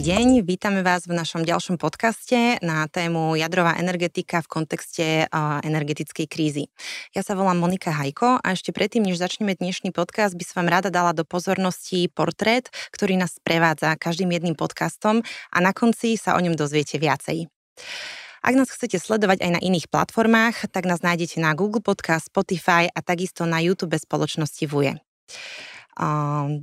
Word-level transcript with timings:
Dobrý 0.00 0.16
deň, 0.16 0.48
vítame 0.48 0.80
vás 0.80 1.04
v 1.04 1.12
našom 1.12 1.44
ďalšom 1.44 1.76
podcaste 1.76 2.56
na 2.64 2.88
tému 2.88 3.36
jadrová 3.36 3.76
energetika 3.76 4.40
v 4.40 4.48
kontexte 4.48 5.28
energetickej 5.60 6.24
krízy. 6.24 6.72
Ja 7.12 7.20
sa 7.20 7.36
volám 7.36 7.60
Monika 7.60 7.92
Hajko 7.92 8.40
a 8.40 8.46
ešte 8.56 8.72
predtým, 8.72 9.04
než 9.04 9.20
začneme 9.20 9.52
dnešný 9.60 9.92
podcast, 9.92 10.40
by 10.40 10.44
som 10.48 10.64
vám 10.64 10.80
rada 10.80 10.88
dala 10.88 11.12
do 11.12 11.28
pozornosti 11.28 12.08
portrét, 12.16 12.72
ktorý 12.96 13.20
nás 13.20 13.44
prevádza 13.44 13.92
každým 14.00 14.32
jedným 14.32 14.56
podcastom 14.56 15.20
a 15.52 15.58
na 15.60 15.76
konci 15.76 16.16
sa 16.16 16.32
o 16.32 16.40
ňom 16.40 16.56
dozviete 16.56 16.96
viacej. 16.96 17.52
Ak 18.40 18.56
nás 18.56 18.72
chcete 18.72 18.96
sledovať 18.96 19.44
aj 19.44 19.50
na 19.52 19.60
iných 19.60 19.92
platformách, 19.92 20.72
tak 20.72 20.88
nás 20.88 21.04
nájdete 21.04 21.44
na 21.44 21.52
Google 21.52 21.84
Podcast, 21.84 22.32
Spotify 22.32 22.88
a 22.88 23.04
takisto 23.04 23.44
na 23.44 23.60
YouTube 23.60 24.00
spoločnosti 24.00 24.64
VUE. 24.64 24.96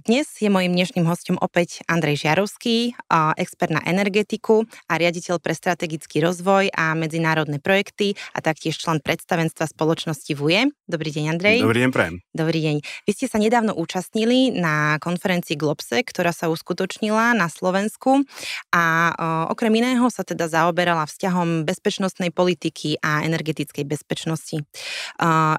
Dnes 0.02 0.26
je 0.42 0.50
mojim 0.50 0.74
dnešným 0.74 1.06
hostom 1.06 1.38
opäť 1.38 1.86
Andrej 1.86 2.26
Žiarovský, 2.26 2.98
expert 3.38 3.70
na 3.70 3.86
energetiku 3.86 4.66
a 4.90 4.98
riaditeľ 4.98 5.38
pre 5.38 5.54
strategický 5.54 6.26
rozvoj 6.26 6.74
a 6.74 6.98
medzinárodné 6.98 7.62
projekty 7.62 8.18
a 8.34 8.42
taktiež 8.42 8.82
člen 8.82 8.98
predstavenstva 8.98 9.70
spoločnosti 9.70 10.34
VUE. 10.34 10.74
Dobrý 10.90 11.14
deň, 11.14 11.26
Andrej. 11.30 11.62
Dobrý 11.62 11.86
deň, 11.86 11.92
prajem. 11.94 12.16
Dobrý 12.34 12.60
deň. 12.66 12.76
Vy 13.06 13.12
ste 13.14 13.30
sa 13.30 13.38
nedávno 13.38 13.78
účastnili 13.78 14.58
na 14.58 14.98
konferencii 14.98 15.54
Globse, 15.54 16.02
ktorá 16.02 16.34
sa 16.34 16.50
uskutočnila 16.50 17.38
na 17.38 17.46
Slovensku 17.46 18.26
a 18.74 19.14
okrem 19.54 19.78
iného 19.78 20.10
sa 20.10 20.26
teda 20.26 20.50
zaoberala 20.50 21.06
vzťahom 21.06 21.62
bezpečnostnej 21.62 22.34
politiky 22.34 22.98
a 23.06 23.22
energetickej 23.22 23.86
bezpečnosti. 23.86 24.66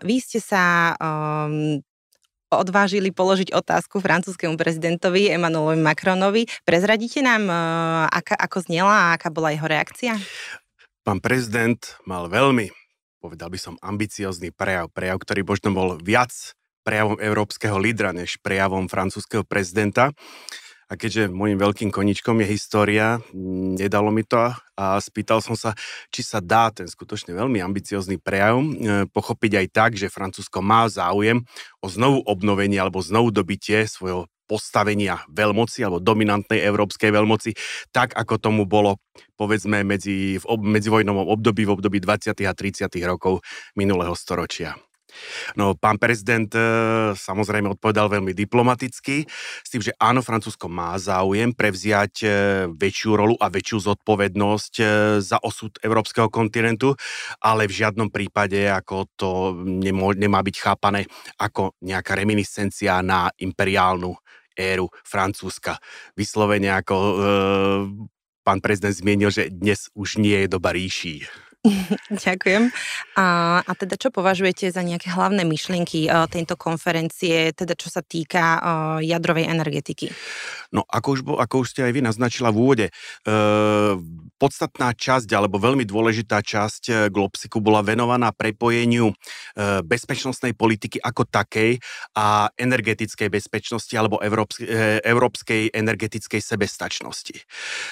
Vy 0.03 0.17
ste 0.19 0.43
sa 0.43 0.99
odvážili 2.51 3.13
položiť 3.13 3.53
otázku 3.53 4.01
francúzskému 4.01 4.57
prezidentovi 4.57 5.29
Emmanuelovi 5.29 5.81
Macronovi. 5.81 6.49
Prezradíte 6.65 7.21
nám, 7.21 7.45
e, 7.45 7.55
aká, 8.09 8.35
ako 8.41 8.65
znela 8.65 8.93
a 8.93 9.07
aká 9.21 9.29
bola 9.29 9.53
jeho 9.53 9.69
reakcia? 9.69 10.17
Pán 11.05 11.21
prezident 11.21 11.81
mal 12.09 12.29
veľmi, 12.33 12.73
povedal 13.21 13.53
by 13.53 13.59
som, 13.61 13.75
ambiciozný 13.85 14.53
prejav. 14.53 14.89
Prejav, 14.93 15.21
ktorý 15.21 15.45
možno 15.45 15.73
bol 15.77 15.89
viac 16.01 16.33
prejavom 16.89 17.21
európskeho 17.21 17.77
lídra 17.77 18.17
než 18.17 18.41
prejavom 18.41 18.89
francúzského 18.89 19.45
prezidenta. 19.45 20.17
A 20.89 20.97
keďže 20.97 21.29
môjim 21.29 21.61
veľkým 21.61 21.93
koničkom 21.93 22.41
je 22.41 22.49
história, 22.49 23.21
nedalo 23.77 24.09
mi 24.09 24.25
to 24.25 24.41
a 24.73 24.97
spýtal 25.05 25.45
som 25.45 25.53
sa, 25.53 25.77
či 26.09 26.25
sa 26.25 26.41
dá 26.41 26.73
ten 26.73 26.89
skutočne 26.89 27.37
veľmi 27.37 27.61
ambiciózny 27.61 28.17
prejav 28.17 28.57
e, 28.57 28.65
pochopiť 29.13 29.53
aj 29.61 29.67
tak, 29.69 29.91
že 30.01 30.09
Francúzsko 30.09 30.65
má 30.65 30.89
záujem 30.89 31.45
o 31.85 31.93
znovu 31.93 32.25
obnovenie 32.25 32.81
alebo 32.81 33.05
znovu 33.05 33.29
dobitie 33.29 33.85
svojho 33.85 34.33
postavenia 34.49 35.21
veľmoci 35.29 35.85
alebo 35.85 36.01
dominantnej 36.01 36.65
európskej 36.65 37.13
veľmoci, 37.13 37.53
tak 37.93 38.17
ako 38.17 38.41
tomu 38.41 38.65
bolo 38.65 38.97
povedzme 39.37 39.85
medzi, 39.85 40.41
v 40.41 40.45
ob, 40.49 40.65
medzivojnovom 40.65 41.29
období, 41.29 41.69
v 41.69 41.77
období 41.77 42.01
20. 42.01 42.33
a 42.49 42.53
30. 42.57 42.89
rokov 43.05 43.45
minulého 43.77 44.17
storočia. 44.17 44.88
No, 45.57 45.75
pán 45.79 45.97
prezident 45.97 46.49
e, 46.53 46.63
samozrejme 47.15 47.75
odpovedal 47.79 48.09
veľmi 48.09 48.33
diplomaticky, 48.33 49.25
s 49.63 49.69
tým, 49.69 49.83
že 49.83 49.93
áno, 49.99 50.25
Francúzsko 50.25 50.71
má 50.71 50.97
záujem 50.97 51.53
prevziať 51.53 52.15
e, 52.23 52.29
väčšiu 52.73 53.11
rolu 53.15 53.35
a 53.41 53.51
väčšiu 53.51 53.79
zodpovednosť 53.93 54.75
e, 54.79 54.85
za 55.23 55.39
osud 55.41 55.77
európskeho 55.83 56.29
kontinentu, 56.29 56.95
ale 57.43 57.67
v 57.67 57.77
žiadnom 57.85 58.09
prípade 58.13 58.69
ako 58.69 58.97
to 59.17 59.31
nemô, 59.65 60.13
nemá 60.15 60.43
byť 60.45 60.57
chápané 60.59 61.07
ako 61.41 61.77
nejaká 61.83 62.15
reminiscencia 62.19 63.01
na 63.03 63.31
imperiálnu 63.39 64.15
éru 64.59 64.91
Francúzska. 65.07 65.79
Vyslovene 66.19 66.75
ako 66.75 66.97
e, 66.99 67.15
pán 68.43 68.59
prezident 68.59 68.97
zmienil, 68.97 69.31
že 69.31 69.53
dnes 69.55 69.87
už 69.95 70.19
nie 70.19 70.45
je 70.45 70.49
doba 70.51 70.75
ríší. 70.75 71.23
Ďakujem. 72.27 72.71
A, 73.17 73.27
a 73.63 73.73
teda 73.75 73.99
čo 73.99 74.09
považujete 74.15 74.71
za 74.71 74.83
nejaké 74.83 75.13
hlavné 75.13 75.45
myšlienky 75.45 76.09
uh, 76.09 76.27
tejto 76.31 76.55
konferencie, 76.55 77.53
teda 77.53 77.75
čo 77.75 77.89
sa 77.93 78.01
týka 78.05 78.45
uh, 78.59 78.61
jadrovej 79.03 79.49
energetiky? 79.49 80.13
No 80.73 80.85
ako 80.85 81.09
už, 81.17 81.21
ako 81.25 81.55
už 81.65 81.69
ste 81.73 81.81
aj 81.89 81.93
vy 81.97 82.01
naznačila 82.05 82.53
v 82.53 82.59
úvode, 82.61 82.87
uh, 82.89 83.97
podstatná 84.39 84.95
časť 84.95 85.29
alebo 85.35 85.59
veľmi 85.59 85.83
dôležitá 85.83 86.45
časť 86.45 87.11
Globsiku 87.11 87.59
bola 87.59 87.83
venovaná 87.83 88.31
prepojeniu 88.31 89.11
uh, 89.11 89.81
bezpečnostnej 89.83 90.55
politiky 90.55 91.03
ako 91.03 91.27
takej 91.27 91.81
a 92.15 92.53
energetickej 92.55 93.29
bezpečnosti 93.33 93.93
alebo 93.97 94.21
európskej, 94.23 94.67
uh, 94.69 94.99
európskej 95.03 95.75
energetickej 95.75 96.41
sebestačnosti. 96.41 97.37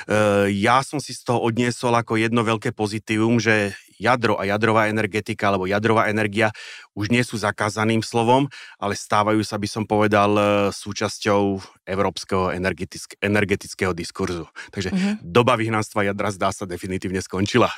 Uh, 0.07 0.47
ja 0.53 0.81
som 0.87 1.03
si 1.03 1.17
z 1.17 1.27
toho 1.27 1.43
odniesol 1.43 1.93
ako 1.97 2.21
jedno 2.21 2.47
veľké 2.47 2.71
pozitívum, 2.77 3.43
že 3.43 3.66
jadro 3.97 4.39
a 4.39 4.45
jadrová 4.45 4.89
energetika 4.89 5.53
alebo 5.53 5.69
jadrová 5.69 6.09
energia 6.13 6.53
už 6.97 7.13
nie 7.13 7.21
sú 7.21 7.37
zakázaným 7.37 8.01
slovom, 8.01 8.49
ale 8.81 8.97
stávajú 8.97 9.45
sa, 9.45 9.61
by 9.61 9.69
som 9.69 9.85
povedal, 9.85 10.31
e, 10.37 10.43
súčasťou 10.73 11.61
európskeho 11.85 12.57
energetick- 12.57 13.21
energetického 13.21 13.93
diskurzu. 13.93 14.49
Takže 14.73 14.91
uh-huh. 14.93 15.15
doba 15.21 15.57
vyhnanstva 15.61 16.09
jadra 16.09 16.33
zdá 16.33 16.49
sa 16.53 16.65
definitívne 16.65 17.21
skončila. 17.21 17.69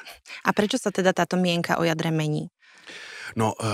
A 0.47 0.51
prečo 0.55 0.79
sa 0.79 0.95
teda 0.95 1.11
táto 1.11 1.35
mienka 1.35 1.79
o 1.79 1.87
jadre 1.87 2.15
mení? 2.15 2.51
No, 3.37 3.53
e, 3.59 3.69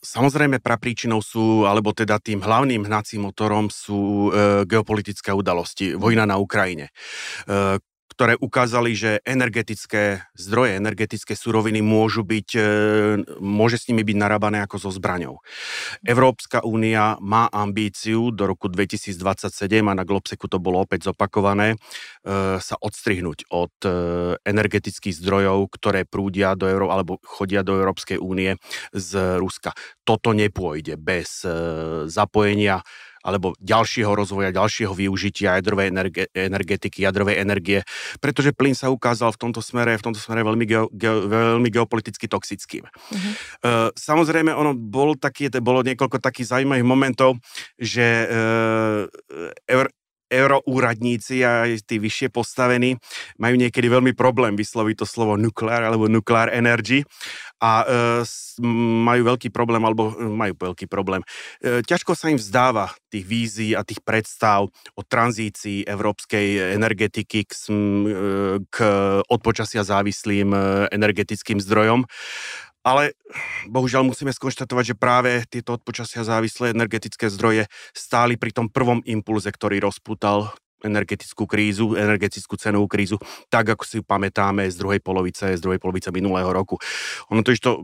samozrejme 0.00 0.64
prapríčinou 0.64 1.20
sú, 1.20 1.68
alebo 1.68 1.92
teda 1.92 2.16
tým 2.22 2.40
hlavným 2.40 2.88
hnacím 2.88 3.28
motorom 3.28 3.68
sú 3.68 4.30
e, 4.32 4.64
geopolitické 4.64 5.34
udalosti, 5.34 5.92
vojna 5.98 6.24
na 6.24 6.40
Ukrajine. 6.40 6.88
E, 7.44 7.76
ktoré 8.14 8.38
ukázali, 8.38 8.94
že 8.94 9.18
energetické 9.26 10.22
zdroje, 10.38 10.78
energetické 10.78 11.34
suroviny 11.34 11.82
môžu 11.82 12.22
byť, 12.22 12.48
e, 12.54 12.62
môže 13.42 13.82
s 13.82 13.90
nimi 13.90 14.06
byť 14.06 14.16
narábané 14.16 14.62
ako 14.62 14.86
so 14.86 14.90
zbraňou. 14.94 15.42
Európska 16.06 16.62
únia 16.62 17.18
má 17.18 17.50
ambíciu 17.50 18.30
do 18.30 18.46
roku 18.46 18.70
2027 18.70 19.90
a 19.90 19.98
na 19.98 20.06
Globseku 20.06 20.46
to 20.46 20.62
bolo 20.62 20.84
opäť 20.84 21.10
zopakované, 21.10 21.74
e, 21.74 21.76
sa 22.62 22.76
odstrihnúť 22.78 23.50
od 23.50 23.74
e, 23.82 23.90
energetických 24.46 25.18
zdrojov, 25.18 25.74
ktoré 25.74 26.06
prúdia 26.06 26.54
do 26.54 26.70
Euró- 26.70 26.94
alebo 26.94 27.18
chodia 27.26 27.66
do 27.66 27.74
Európskej 27.74 28.22
únie 28.22 28.54
z 28.94 29.40
Ruska. 29.42 29.74
Toto 30.06 30.36
nepôjde 30.36 31.00
bez 31.00 31.42
zapojenia 32.06 32.84
alebo 33.24 33.56
ďalšieho 33.58 34.12
rozvoja, 34.12 34.52
ďalšieho 34.52 34.92
využitia 34.92 35.56
jadrovej 35.58 35.88
energe, 35.88 36.22
energetiky, 36.36 37.02
jadrovej 37.08 37.40
energie, 37.40 37.80
pretože 38.20 38.52
plyn 38.52 38.76
sa 38.76 38.92
ukázal 38.92 39.32
v 39.32 39.40
tomto 39.48 39.64
smere, 39.64 39.96
v 39.96 40.04
tomto 40.04 40.20
smere 40.20 40.44
veľmi, 40.44 40.64
geo, 40.68 40.86
geo, 40.92 41.24
veľmi 41.24 41.72
geopoliticky 41.72 42.28
toxickým. 42.28 42.84
Uh-huh. 42.84 43.32
Uh, 43.64 43.88
samozrejme, 43.96 44.52
ono 44.52 44.76
bol 44.76 45.16
taký, 45.16 45.48
bolo 45.64 45.80
niekoľko 45.80 46.20
takých 46.20 46.52
zaujímavých 46.52 46.86
momentov, 46.86 47.40
že 47.80 48.28
uh, 48.28 49.88
euroúradníci 50.28 51.44
a 51.44 51.68
tí 51.84 51.96
vyššie 52.00 52.28
postavení 52.32 52.96
majú 53.36 53.54
niekedy 53.60 53.86
veľmi 53.86 54.12
problém 54.16 54.56
vysloviť 54.56 55.04
to 55.04 55.06
slovo 55.06 55.36
nuclear 55.36 55.84
alebo 55.84 56.10
nuclear 56.10 56.50
energy 56.50 57.04
a 57.62 57.72
e, 57.84 57.84
majú 59.04 59.22
veľký 59.34 59.48
problém, 59.48 59.80
alebo 59.80 60.12
e, 60.12 60.28
majú 60.28 60.52
veľký 60.72 60.86
problém. 60.90 61.24
E, 61.64 61.80
ťažko 61.80 62.12
sa 62.12 62.28
im 62.28 62.36
vzdáva 62.36 62.92
tých 63.08 63.24
vízií 63.24 63.70
a 63.72 63.86
tých 63.86 64.04
predstav 64.04 64.68
o 64.98 65.00
tranzícii 65.00 65.88
európskej 65.88 66.76
energetiky 66.76 67.48
k, 67.48 67.52
e, 67.54 67.74
k 68.68 68.76
odpočasia 69.30 69.86
závislým 69.86 70.52
e, 70.52 70.58
energetickým 70.92 71.62
zdrojom. 71.62 72.04
Ale 72.84 73.16
bohužiaľ 73.72 74.04
musíme 74.04 74.28
skonštatovať, 74.28 74.84
že 74.92 75.00
práve 75.00 75.30
tieto 75.48 75.72
odpočasia 75.72 76.20
závislé 76.20 76.76
energetické 76.76 77.32
zdroje 77.32 77.64
stáli 77.96 78.36
pri 78.36 78.52
tom 78.52 78.68
prvom 78.68 79.00
impulze, 79.08 79.48
ktorý 79.48 79.80
rozputal 79.80 80.52
energetickú 80.84 81.48
krízu, 81.48 81.96
energetickú 81.96 82.60
cenovú 82.60 82.86
krízu, 82.86 83.16
tak 83.48 83.72
ako 83.72 83.82
si 83.88 83.94
ju 83.98 84.04
pamätáme 84.04 84.68
z 84.68 84.76
druhej 84.76 85.00
polovice, 85.00 85.56
z 85.56 85.60
druhej 85.64 85.80
polovice 85.80 86.12
minulého 86.12 86.52
roku. 86.52 86.76
Ono 87.32 87.40
to, 87.40 87.56
to 87.56 87.80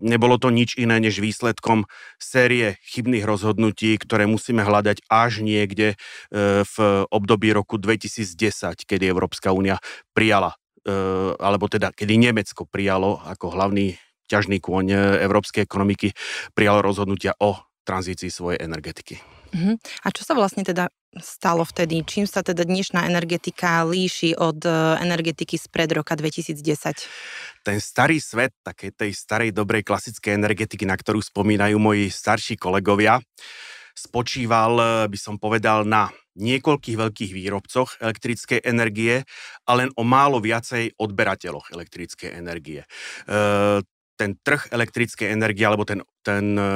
nebolo 0.00 0.40
to 0.40 0.48
nič 0.48 0.80
iné 0.80 0.96
než 0.98 1.20
výsledkom 1.20 1.84
série 2.16 2.80
chybných 2.88 3.28
rozhodnutí, 3.28 4.00
ktoré 4.00 4.24
musíme 4.24 4.64
hľadať 4.64 5.04
až 5.12 5.44
niekde 5.44 5.94
e, 5.94 5.96
v 6.64 6.76
období 7.12 7.52
roku 7.52 7.76
2010, 7.76 8.88
kedy 8.88 9.04
Európska 9.04 9.52
únia 9.52 9.76
prijala 10.16 10.56
e, 10.82 10.96
alebo 11.36 11.68
teda 11.68 11.92
kedy 11.92 12.16
Nemecko 12.16 12.64
prijalo 12.64 13.20
ako 13.20 13.52
hlavný 13.52 14.00
ťažný 14.34 14.58
kôň 14.58 14.86
e, 14.90 14.96
európskej 15.22 15.62
ekonomiky 15.62 16.10
prijalo 16.58 16.82
rozhodnutia 16.82 17.38
o 17.38 17.54
tranzícii 17.86 18.34
svojej 18.34 18.58
energetiky. 18.58 19.22
Uh-huh. 19.54 19.78
A 20.02 20.10
čo 20.10 20.26
sa 20.26 20.34
vlastne 20.34 20.66
teda 20.66 20.90
stalo 21.22 21.62
vtedy? 21.62 22.02
Čím 22.02 22.26
sa 22.26 22.42
teda 22.42 22.66
dnešná 22.66 23.06
energetika 23.06 23.86
líši 23.86 24.34
od 24.34 24.58
e, 24.66 24.98
energetiky 24.98 25.54
spred 25.54 25.94
roka 25.94 26.18
2010? 26.18 26.58
Ten 27.62 27.78
starý 27.78 28.18
svet, 28.18 28.50
také 28.66 28.90
tej 28.90 29.14
starej 29.14 29.54
dobrej 29.54 29.86
klasickej 29.86 30.34
energetiky, 30.34 30.82
na 30.82 30.98
ktorú 30.98 31.22
spomínajú 31.22 31.78
moji 31.78 32.10
starší 32.10 32.58
kolegovia, 32.58 33.22
spočíval, 33.94 35.06
by 35.06 35.18
som 35.18 35.38
povedal, 35.38 35.86
na 35.86 36.10
niekoľkých 36.34 36.98
veľkých 36.98 37.30
výrobcoch 37.30 38.02
elektrickej 38.02 38.66
energie 38.66 39.22
a 39.64 39.70
len 39.78 39.94
o 39.94 40.02
málo 40.02 40.42
viacej 40.42 40.98
odberateľoch 40.98 41.70
elektrickej 41.70 42.34
energie. 42.34 42.82
E, 42.82 42.88
ten 44.14 44.38
trh 44.38 44.70
elektrickej 44.70 45.30
energie 45.30 45.66
alebo 45.66 45.82
ten, 45.82 46.02
ten 46.22 46.54
e, 46.54 46.68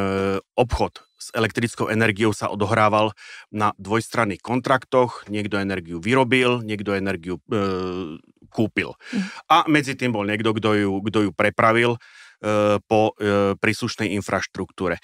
obchod 0.59 1.09
s 1.19 1.35
elektrickou 1.35 1.91
energiou 1.91 2.31
sa 2.31 2.47
odohrával 2.49 3.11
na 3.51 3.75
dvojstranných 3.77 4.39
kontraktoch. 4.39 5.27
Niekto 5.27 5.59
energiu 5.59 5.99
vyrobil, 5.99 6.63
niekto 6.63 6.95
energiu 6.95 7.43
e, 7.51 7.63
kúpil. 8.49 8.95
Mm. 9.13 9.27
A 9.51 9.57
medzi 9.67 9.99
tým 9.99 10.15
bol 10.15 10.25
niekto, 10.25 10.55
kto 10.55 10.71
ju, 10.79 10.91
kto 11.03 11.19
ju 11.29 11.31
prepravil 11.35 11.99
e, 11.99 11.99
po 12.87 13.13
e, 13.19 13.59
príslušnej 13.59 14.15
infraštruktúre 14.15 15.03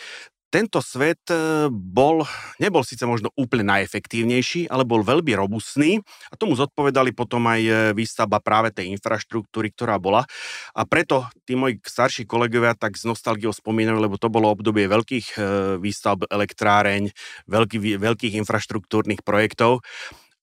tento 0.55 0.79
svet 0.79 1.27
e, 1.35 1.67
bol, 1.67 2.23
nebol 2.63 2.87
síce 2.87 3.03
možno 3.03 3.35
úplne 3.35 3.67
najefektívnejší, 3.75 4.71
ale 4.71 4.87
bol 4.87 5.03
veľmi 5.03 5.35
robustný 5.35 5.99
a 6.31 6.39
tomu 6.39 6.55
zodpovedali 6.55 7.11
potom 7.11 7.43
aj 7.51 7.61
e, 7.67 7.73
výstavba 7.91 8.39
práve 8.39 8.71
tej 8.71 8.95
infraštruktúry, 8.95 9.75
ktorá 9.75 9.99
bola. 9.99 10.23
A 10.71 10.87
preto 10.87 11.27
tí 11.43 11.59
moji 11.59 11.83
starší 11.83 12.23
kolegovia 12.23 12.79
tak 12.79 12.95
s 12.95 13.03
nostalgiou 13.03 13.51
spomínajú, 13.51 13.99
lebo 13.99 14.15
to 14.15 14.31
bolo 14.31 14.55
obdobie 14.55 14.87
veľkých 14.87 15.27
e, 15.35 15.39
výstavb 15.83 16.31
elektráreň, 16.31 17.11
veľký, 17.51 17.99
veľkých 17.99 18.39
infraštruktúrnych 18.39 19.27
projektov. 19.27 19.83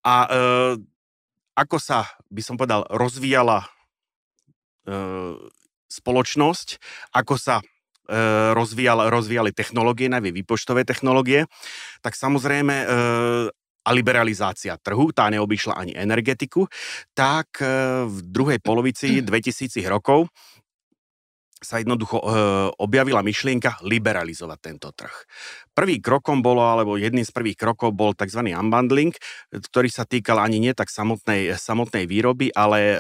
A 0.04 0.28
e, 0.28 0.30
ako 1.56 1.80
sa, 1.80 2.04
by 2.28 2.44
som 2.44 2.60
povedal, 2.60 2.84
rozvíjala 2.92 3.64
e, 3.64 3.68
spoločnosť, 5.88 6.68
ako 7.16 7.40
sa 7.40 7.64
rozvíjal, 8.54 9.08
rozvíjali 9.08 9.56
technológie, 9.56 10.12
najmä 10.12 10.36
výpočtové 10.36 10.84
technológie, 10.84 11.48
tak 12.04 12.14
samozrejme 12.16 12.76
e, 12.76 12.86
a 13.82 13.90
liberalizácia 13.96 14.78
trhu, 14.78 15.10
tá 15.10 15.32
neobyšla 15.34 15.74
ani 15.74 15.94
energetiku, 15.98 16.70
tak 17.18 17.64
e, 17.64 17.66
v 18.06 18.18
druhej 18.22 18.60
polovici 18.62 19.20
2000 19.26 19.82
rokov 19.90 20.30
sa 21.62 21.78
jednoducho 21.78 22.18
e, 22.18 22.26
objavila 22.82 23.22
myšlienka 23.22 23.86
liberalizovať 23.86 24.60
tento 24.60 24.90
trh. 24.90 25.14
Prvý 25.78 26.02
krokom 26.02 26.42
bolo, 26.42 26.66
alebo 26.66 26.98
jedným 26.98 27.24
z 27.24 27.32
prvých 27.32 27.56
krokov 27.56 27.94
bol 27.94 28.18
tzv. 28.18 28.42
unbundling, 28.50 29.14
ktorý 29.54 29.88
sa 29.94 30.04
týkal 30.04 30.42
ani 30.42 30.58
nie 30.58 30.74
tak 30.74 30.90
samotnej, 30.90 31.54
samotnej 31.54 32.10
výroby, 32.10 32.50
ale 32.52 32.80
e, 32.82 32.98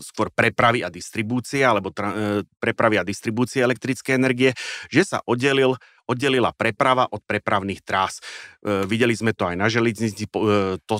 skôr 0.00 0.32
prepravy 0.32 0.80
a 0.80 0.88
distribúcie, 0.88 1.60
alebo 1.60 1.92
tra, 1.92 2.10
e, 2.16 2.48
prepravy 2.56 2.96
a 2.96 3.04
distribúcie 3.04 3.60
elektrickej 3.60 4.16
energie, 4.16 4.56
že 4.88 5.04
sa 5.04 5.20
oddelil 5.28 5.76
oddelila 6.06 6.54
preprava 6.54 7.06
od 7.10 7.22
prepravných 7.24 7.82
trás. 7.82 8.18
E, 8.62 8.84
videli 8.86 9.14
sme 9.14 9.32
to 9.32 9.46
aj 9.46 9.56
na 9.56 9.66
železnici, 9.66 10.26
e, 10.26 10.30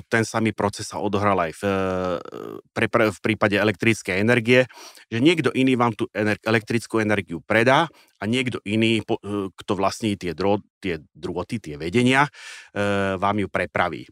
ten 0.09 0.23
samý 0.23 0.51
proces 0.55 0.89
sa 0.89 0.99
odohral 0.99 1.37
aj 1.39 1.51
v, 1.57 1.63
e, 1.63 2.87
pre, 2.87 2.87
v 2.89 3.19
prípade 3.19 3.55
elektrickej 3.57 4.19
energie, 4.19 4.67
že 5.11 5.19
niekto 5.19 5.49
iný 5.51 5.75
vám 5.79 5.93
tú 5.93 6.07
ener, 6.11 6.39
elektrickú 6.43 6.99
energiu 6.99 7.43
predá 7.43 7.87
a 8.19 8.23
niekto 8.23 8.63
iný, 8.63 9.03
po, 9.03 9.19
e, 9.19 9.51
kto 9.51 9.71
vlastní 9.75 10.15
tie, 10.15 10.31
dro, 10.31 10.63
tie 10.79 11.03
drôty, 11.11 11.59
tie 11.59 11.75
vedenia, 11.75 12.27
e, 12.71 13.15
vám 13.19 13.43
ju 13.43 13.47
prepraví. 13.51 14.07
E, 14.07 14.09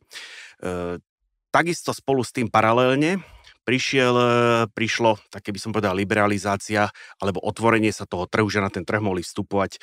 takisto 1.52 1.92
spolu 1.96 2.24
s 2.24 2.36
tým 2.36 2.48
paralelne 2.48 3.24
prišiel, 3.64 4.14
e, 4.18 4.26
prišlo, 4.74 5.22
také 5.30 5.54
by 5.54 5.60
som 5.62 5.72
povedal, 5.72 5.94
liberalizácia 5.94 6.90
alebo 7.22 7.42
otvorenie 7.44 7.94
sa 7.94 8.10
toho 8.10 8.26
trhu, 8.26 8.48
že 8.50 8.64
na 8.64 8.74
ten 8.74 8.84
trh 8.84 9.02
mohli 9.02 9.22
vstupovať 9.22 9.78
e, 9.78 9.80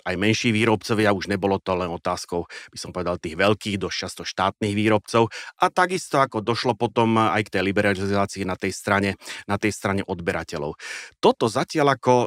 aj 0.00 0.14
menší 0.16 0.52
výrobcovia, 0.52 1.16
už 1.16 1.32
nebolo 1.32 1.56
to 1.58 1.72
len 1.76 1.90
otázkou, 1.90 2.46
by 2.46 2.78
som 2.78 2.90
povedal, 2.92 3.16
tých 3.16 3.36
veľkých, 3.36 3.80
dosť 3.80 3.96
často 3.96 4.22
štátnych 4.22 4.74
výrobcov 4.76 5.32
a 5.58 5.66
takisto 5.72 6.20
ako 6.20 6.44
došlo 6.44 6.76
potom 6.76 7.16
aj 7.18 7.48
k 7.48 7.52
tej 7.58 7.62
liberalizácii 7.66 8.44
na 8.44 8.54
tej 8.54 8.72
strane, 8.76 9.10
na 9.48 9.56
tej 9.56 9.72
strane 9.72 10.02
odberateľov. 10.04 10.76
Toto 11.18 11.48
zatiaľ 11.48 11.96
ako 11.96 12.14
e, 12.14 12.26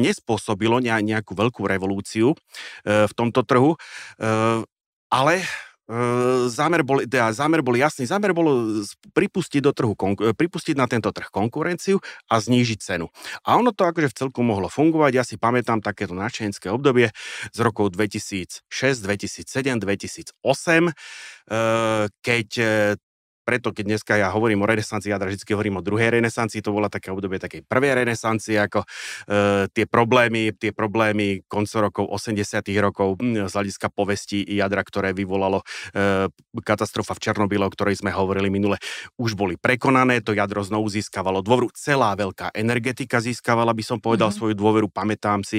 nespôsobilo 0.00 0.80
nejakú 0.80 1.32
veľkú 1.36 1.62
revolúciu 1.68 2.32
e, 2.32 2.36
v 3.06 3.12
tomto 3.12 3.44
trhu, 3.44 3.76
e, 3.76 3.78
ale 5.10 5.34
zámer 6.46 6.86
bol, 6.86 7.02
teda 7.02 7.34
zámer 7.34 7.66
bol 7.66 7.74
jasný. 7.74 8.06
Zámer 8.06 8.30
bol 8.30 8.78
pripustiť, 9.10 9.58
do 9.58 9.74
trhu, 9.74 9.98
pripustiť 10.38 10.78
na 10.78 10.86
tento 10.86 11.10
trh 11.10 11.26
konkurenciu 11.34 11.98
a 12.30 12.38
znížiť 12.38 12.78
cenu. 12.78 13.10
A 13.42 13.58
ono 13.58 13.74
to 13.74 13.82
akože 13.82 14.08
v 14.08 14.16
celku 14.16 14.40
mohlo 14.46 14.70
fungovať. 14.70 15.12
Ja 15.12 15.26
si 15.26 15.34
pamätám 15.34 15.82
takéto 15.82 16.14
načenské 16.14 16.70
obdobie 16.70 17.10
z 17.50 17.58
rokov 17.58 17.98
2006, 17.98 18.62
2007, 18.70 19.50
2008, 19.82 20.38
keď 22.22 22.48
preto, 23.50 23.74
keď 23.74 23.98
dneska 23.98 24.14
ja 24.14 24.30
hovorím 24.30 24.62
o 24.62 24.66
renesancii 24.70 25.10
ja 25.10 25.18
vždy 25.18 25.42
hovorím 25.50 25.82
o 25.82 25.82
druhej 25.82 26.22
renesancii, 26.22 26.62
to 26.62 26.70
bola 26.70 26.86
také 26.86 27.10
obdobie 27.10 27.42
takej 27.42 27.66
prvej 27.66 27.98
renesancie, 27.98 28.54
ako 28.62 28.86
e, 28.86 29.66
tie 29.74 29.90
problémy, 29.90 30.54
tie 30.54 30.70
problémy 30.70 31.42
konco 31.50 31.82
rokov 31.82 32.06
80 32.14 32.62
rokov 32.78 33.18
z 33.18 33.50
hľadiska 33.50 33.90
povesti 33.90 34.46
jadra, 34.46 34.86
ktoré 34.86 35.10
vyvolalo 35.10 35.66
e, 35.90 36.30
katastrofa 36.62 37.18
v 37.18 37.22
Černobyle, 37.26 37.66
o 37.66 37.74
ktorej 37.74 37.98
sme 37.98 38.14
hovorili 38.14 38.54
minule, 38.54 38.78
už 39.18 39.34
boli 39.34 39.58
prekonané, 39.58 40.22
to 40.22 40.30
jadro 40.30 40.62
znovu 40.62 40.86
získavalo 40.86 41.42
dôveru, 41.42 41.74
celá 41.74 42.14
veľká 42.14 42.54
energetika 42.54 43.18
získavala, 43.18 43.74
by 43.74 43.82
som 43.82 43.98
povedal, 43.98 44.30
mm-hmm. 44.30 44.38
svoju 44.38 44.54
dôveru, 44.54 44.86
pamätám 44.86 45.42
si, 45.42 45.58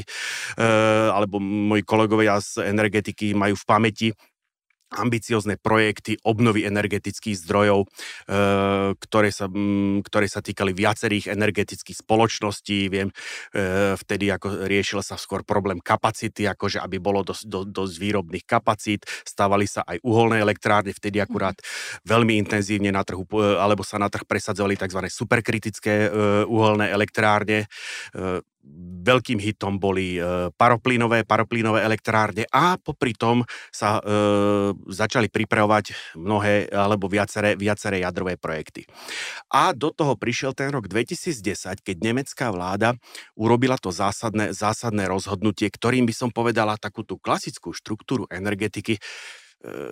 e, 0.55 0.67
alebo 1.11 1.43
moji 1.43 1.83
kolegovia 1.83 2.39
z 2.39 2.71
energetiky 2.71 3.35
majú 3.35 3.59
v 3.59 3.65
pamäti 3.67 4.07
ambiciozne 4.91 5.55
projekty 5.55 6.19
obnovy 6.27 6.67
energetických 6.67 7.39
zdrojov, 7.39 7.87
e, 7.87 7.87
ktoré 8.99 9.29
sa, 9.31 9.47
ktoré 10.03 10.27
sa 10.27 10.43
týkali 10.43 10.75
viacerých 10.75 11.31
energetických 11.31 12.03
spoločností. 12.03 12.91
Viem, 12.91 13.09
e, 13.55 13.95
vtedy 13.95 14.29
ako 14.29 14.67
riešil 14.67 14.99
sa 14.99 15.15
skôr 15.15 15.47
problém 15.47 15.79
kapacity, 15.79 16.45
akože 16.45 16.83
aby 16.83 16.99
bolo 16.99 17.23
dosť, 17.23 17.43
do, 17.47 17.63
dosť 17.63 17.95
výrobných 17.97 18.45
kapacít. 18.45 19.07
Stávali 19.23 19.65
sa 19.65 19.87
aj 19.87 20.03
uholné 20.03 20.43
elektrárne, 20.43 20.91
vtedy 20.91 21.23
akurát 21.23 21.55
mhm. 21.55 22.07
veľmi 22.07 22.33
intenzívne 22.43 22.91
na 22.91 23.07
trhu, 23.07 23.23
alebo 23.57 23.87
sa 23.87 23.95
na 23.95 24.11
trh 24.11 24.27
presadzovali 24.27 24.75
tzv. 24.75 25.07
superkritické 25.07 25.93
e, 26.05 26.09
uholné 26.45 26.91
elektrárne 26.91 27.65
veľkým 29.01 29.41
hitom 29.41 29.81
boli 29.81 30.21
e, 30.21 30.53
paroplínové, 30.53 31.25
paroplínové 31.25 31.81
elektrárne 31.81 32.45
a 32.53 32.77
popri 32.77 33.17
tom 33.17 33.41
sa 33.73 33.97
e, 33.97 34.01
začali 34.93 35.27
pripravovať 35.33 36.15
mnohé 36.21 36.69
alebo 36.69 37.09
viaceré, 37.09 37.57
viaceré 37.57 38.05
jadrové 38.05 38.37
projekty. 38.37 38.85
A 39.49 39.73
do 39.73 39.89
toho 39.89 40.13
prišiel 40.13 40.53
ten 40.53 40.69
rok 40.69 40.85
2010, 40.85 41.81
keď 41.81 41.97
nemecká 41.97 42.53
vláda 42.53 42.93
urobila 43.33 43.75
to 43.81 43.89
zásadné, 43.89 44.53
zásadné 44.53 45.09
rozhodnutie, 45.09 45.67
ktorým 45.73 46.05
by 46.05 46.13
som 46.13 46.29
povedala 46.29 46.77
takú 46.77 47.01
tú 47.01 47.17
klasickú 47.17 47.73
štruktúru 47.73 48.29
energetiky 48.29 48.97
e, 48.97 49.01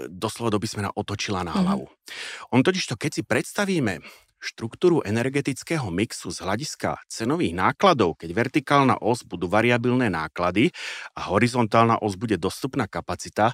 doslova 0.08 0.53
do 0.53 0.62
písmena 0.62 0.93
otočila 0.93 1.41
na 1.41 1.58
mhm. 1.58 1.60
hlavu. 1.65 1.86
Mm-hmm. 1.89 2.53
On 2.53 2.62
totiž 2.62 2.86
to, 2.86 2.96
keď 2.96 3.12
si 3.17 3.24
predstavíme 3.25 4.28
štruktúru 4.39 5.03
energetického 5.03 5.88
mixu 5.91 6.31
z 6.31 6.41
hľadiska 6.41 7.00
cenových 7.12 7.53
nákladov, 7.53 8.17
keď 8.17 8.29
vertikálna 8.31 8.96
os 9.03 9.27
budú 9.27 9.51
variabilné 9.51 10.08
náklady 10.08 10.72
a 11.13 11.29
horizontálna 11.29 12.00
os 12.00 12.15
bude 12.15 12.39
dostupná 12.39 12.88
kapacita, 12.88 13.51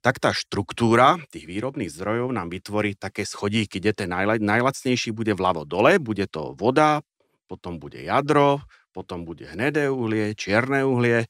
tak 0.00 0.22
tá 0.22 0.30
štruktúra 0.30 1.18
tých 1.34 1.44
výrobných 1.44 1.90
zdrojov 1.90 2.30
nám 2.30 2.48
vytvorí 2.48 2.94
také 2.94 3.26
schodíky, 3.26 3.82
kde 3.82 4.06
ten 4.06 4.10
najlacnejší 4.14 5.10
bude 5.10 5.34
vľavo 5.34 5.66
dole, 5.66 5.98
bude 5.98 6.30
to 6.30 6.54
voda, 6.54 7.02
potom 7.50 7.82
bude 7.82 7.98
jadro, 7.98 8.62
potom 8.94 9.22
bude 9.26 9.46
hnedé 9.46 9.90
uhlie, 9.90 10.34
čierne 10.34 10.82
uhlie, 10.86 11.26
e, 11.26 11.28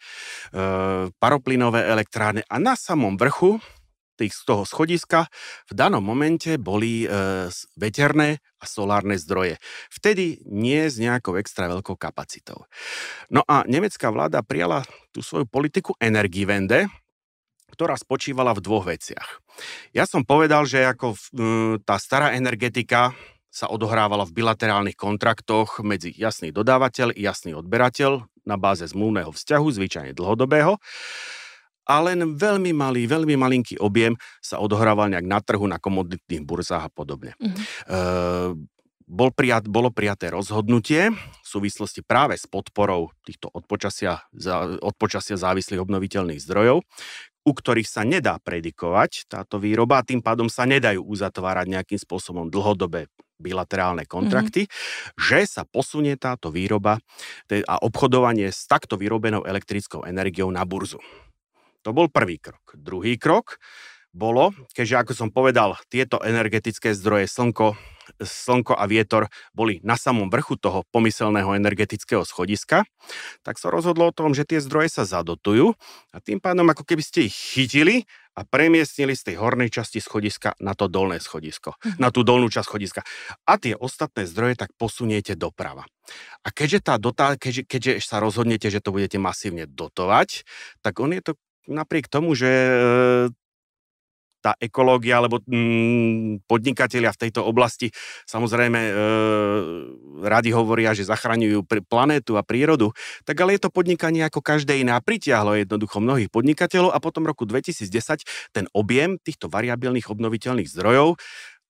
paroplynové 1.12 1.84
elektrárne 1.88 2.44
a 2.48 2.56
na 2.56 2.76
samom 2.76 3.16
vrchu 3.16 3.60
tých, 4.20 4.36
z 4.36 4.42
toho 4.44 4.68
schodiska 4.68 5.32
v 5.68 5.72
danom 5.72 6.04
momente 6.04 6.60
boli 6.60 7.04
e, 7.04 7.48
veterné 7.80 8.44
a 8.60 8.64
solárne 8.68 9.16
zdroje. 9.16 9.56
Vtedy 9.88 10.44
nie 10.44 10.84
s 10.84 11.00
nejakou 11.00 11.40
extra 11.40 11.72
veľkou 11.72 11.96
kapacitou. 11.96 12.68
No 13.32 13.40
a 13.48 13.64
nemecká 13.64 14.12
vláda 14.12 14.44
prijala 14.44 14.84
tú 15.16 15.24
svoju 15.24 15.48
politiku 15.48 15.96
Energiewende, 15.96 16.92
ktorá 17.72 17.96
spočívala 17.96 18.52
v 18.52 18.60
dvoch 18.60 18.84
veciach. 18.84 19.40
Ja 19.96 20.04
som 20.04 20.26
povedal, 20.26 20.68
že 20.68 20.84
ako 20.84 21.16
tá 21.86 21.96
stará 21.96 22.36
energetika 22.36 23.16
sa 23.50 23.66
odohrávala 23.66 24.22
v 24.28 24.42
bilaterálnych 24.42 24.94
kontraktoch 24.94 25.82
medzi 25.82 26.14
jasný 26.14 26.54
dodávateľ 26.54 27.16
i 27.18 27.26
jasný 27.26 27.58
odberateľ 27.58 28.22
na 28.46 28.56
báze 28.58 28.86
zmluvného 28.86 29.34
vzťahu, 29.34 29.66
zvyčajne 29.66 30.12
dlhodobého 30.14 30.78
a 31.90 31.94
len 32.06 32.38
veľmi 32.38 32.70
malý, 32.70 33.10
veľmi 33.10 33.34
malinký 33.34 33.82
objem 33.82 34.14
sa 34.38 34.62
odohrával 34.62 35.10
nejak 35.10 35.26
na 35.26 35.42
trhu, 35.42 35.66
na 35.66 35.82
komoditných 35.82 36.46
burzách 36.46 36.86
a 36.86 36.90
podobne. 36.90 37.34
Mm-hmm. 37.42 37.64
E, 37.90 37.98
bol 39.10 39.34
prijat, 39.34 39.66
bolo 39.66 39.90
prijaté 39.90 40.30
rozhodnutie 40.30 41.10
v 41.10 41.46
súvislosti 41.46 42.06
práve 42.06 42.38
s 42.38 42.46
podporou 42.46 43.10
týchto 43.26 43.50
od 43.50 43.66
počasia, 43.66 44.22
od 44.78 44.94
počasia 44.94 45.34
závislých 45.34 45.82
obnoviteľných 45.82 46.38
zdrojov, 46.38 46.86
u 47.42 47.52
ktorých 47.52 47.90
sa 47.90 48.06
nedá 48.06 48.38
predikovať 48.38 49.26
táto 49.26 49.58
výroba 49.58 49.98
a 49.98 50.06
tým 50.06 50.22
pádom 50.22 50.46
sa 50.46 50.62
nedajú 50.62 51.02
uzatvárať 51.02 51.66
nejakým 51.66 51.98
spôsobom 51.98 52.46
dlhodobé 52.46 53.10
bilaterálne 53.40 54.06
kontrakty, 54.06 54.68
mm-hmm. 54.68 55.16
že 55.18 55.40
sa 55.48 55.66
posunie 55.66 56.14
táto 56.14 56.54
výroba 56.54 57.02
a 57.50 57.74
obchodovanie 57.82 58.52
s 58.52 58.68
takto 58.70 58.94
vyrobenou 58.94 59.42
elektrickou 59.42 60.06
energiou 60.06 60.52
na 60.54 60.62
burzu. 60.62 61.02
To 61.84 61.96
bol 61.96 62.12
prvý 62.12 62.36
krok. 62.36 62.76
Druhý 62.76 63.16
krok 63.16 63.56
bolo, 64.10 64.50
keďže 64.74 65.06
ako 65.06 65.12
som 65.14 65.28
povedal, 65.30 65.78
tieto 65.86 66.18
energetické 66.18 66.90
zdroje 66.98 67.30
slnko, 67.30 67.78
slnko 68.18 68.74
a 68.74 68.84
vietor 68.90 69.30
boli 69.54 69.78
na 69.86 69.94
samom 69.94 70.26
vrchu 70.26 70.58
toho 70.58 70.82
pomyselného 70.90 71.54
energetického 71.54 72.26
schodiska, 72.26 72.82
tak 73.46 73.62
sa 73.62 73.70
rozhodlo 73.70 74.10
o 74.10 74.16
tom, 74.16 74.34
že 74.34 74.42
tie 74.42 74.58
zdroje 74.58 74.90
sa 74.90 75.06
zadotujú 75.06 75.78
a 76.10 76.16
tým 76.18 76.42
pádom 76.42 76.66
ako 76.66 76.82
keby 76.82 77.02
ste 77.06 77.30
ich 77.30 77.34
chytili 77.38 78.02
a 78.34 78.42
premiestnili 78.42 79.14
z 79.14 79.30
tej 79.30 79.36
hornej 79.38 79.70
časti 79.70 80.02
schodiska 80.02 80.58
na 80.58 80.74
to 80.74 80.90
dolné 80.90 81.22
schodisko, 81.22 81.78
mm-hmm. 81.78 82.02
na 82.02 82.10
tú 82.10 82.26
dolnú 82.26 82.50
časť 82.50 82.66
schodiska. 82.66 83.00
A 83.46 83.58
tie 83.62 83.78
ostatné 83.78 84.26
zdroje 84.26 84.58
tak 84.58 84.74
posuniete 84.74 85.38
doprava. 85.38 85.86
A 86.42 86.48
keďže, 86.50 86.78
tá 86.82 86.94
dotá, 86.98 87.38
keďže, 87.38 87.62
keďže 87.66 87.92
sa 88.02 88.18
rozhodnete, 88.18 88.70
že 88.70 88.82
to 88.82 88.90
budete 88.90 89.22
masívne 89.22 89.70
dotovať, 89.70 90.42
tak 90.82 90.98
on 90.98 91.14
je 91.14 91.22
to 91.22 91.32
napriek 91.68 92.08
tomu, 92.08 92.32
že 92.32 92.48
tá 94.40 94.56
ekológia 94.56 95.20
alebo 95.20 95.44
mm, 95.44 96.48
podnikatelia 96.48 97.12
v 97.12 97.20
tejto 97.28 97.44
oblasti 97.44 97.92
samozrejme 98.24 98.80
e, 98.80 98.92
radi 100.24 100.50
hovoria, 100.56 100.96
že 100.96 101.04
zachraňujú 101.04 101.68
planétu 101.86 102.40
a 102.40 102.42
prírodu, 102.42 102.90
tak 103.28 103.36
ale 103.44 103.60
je 103.60 103.68
to 103.68 103.70
podnikanie 103.70 104.24
ako 104.24 104.40
každé 104.40 104.80
iné 104.80 104.96
a 104.96 105.04
pritiahlo 105.04 105.60
jednoducho 105.60 106.00
mnohých 106.00 106.32
podnikateľov 106.32 106.90
a 106.96 106.98
potom 106.98 107.28
roku 107.28 107.44
2010 107.44 108.24
ten 108.56 108.64
objem 108.72 109.20
týchto 109.20 109.52
variabilných 109.52 110.08
obnoviteľných 110.08 110.72
zdrojov 110.72 111.20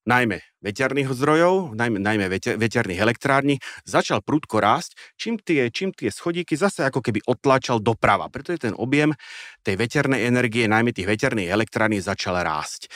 najmä 0.06 0.40
veterných 0.60 1.08
zdrojov, 1.12 1.72
najmä, 1.76 1.98
najmä 2.00 2.26
veterných 2.56 3.00
elektrární, 3.00 3.56
začal 3.88 4.20
prudko 4.20 4.60
rásť, 4.60 4.96
čím 5.16 5.40
tie, 5.40 5.72
čím 5.72 5.90
tie 5.96 6.12
schodíky 6.12 6.54
zase 6.54 6.84
ako 6.84 7.00
keby 7.00 7.24
otlačal 7.24 7.80
doprava. 7.80 8.28
Preto 8.28 8.52
je 8.52 8.70
ten 8.70 8.74
objem 8.76 9.16
tej 9.60 9.76
veternej 9.76 10.24
energie, 10.28 10.68
najmä 10.68 10.92
tých 10.92 11.08
veterných 11.08 11.52
elektrární, 11.52 12.00
začal 12.00 12.40
rásť. 12.40 12.88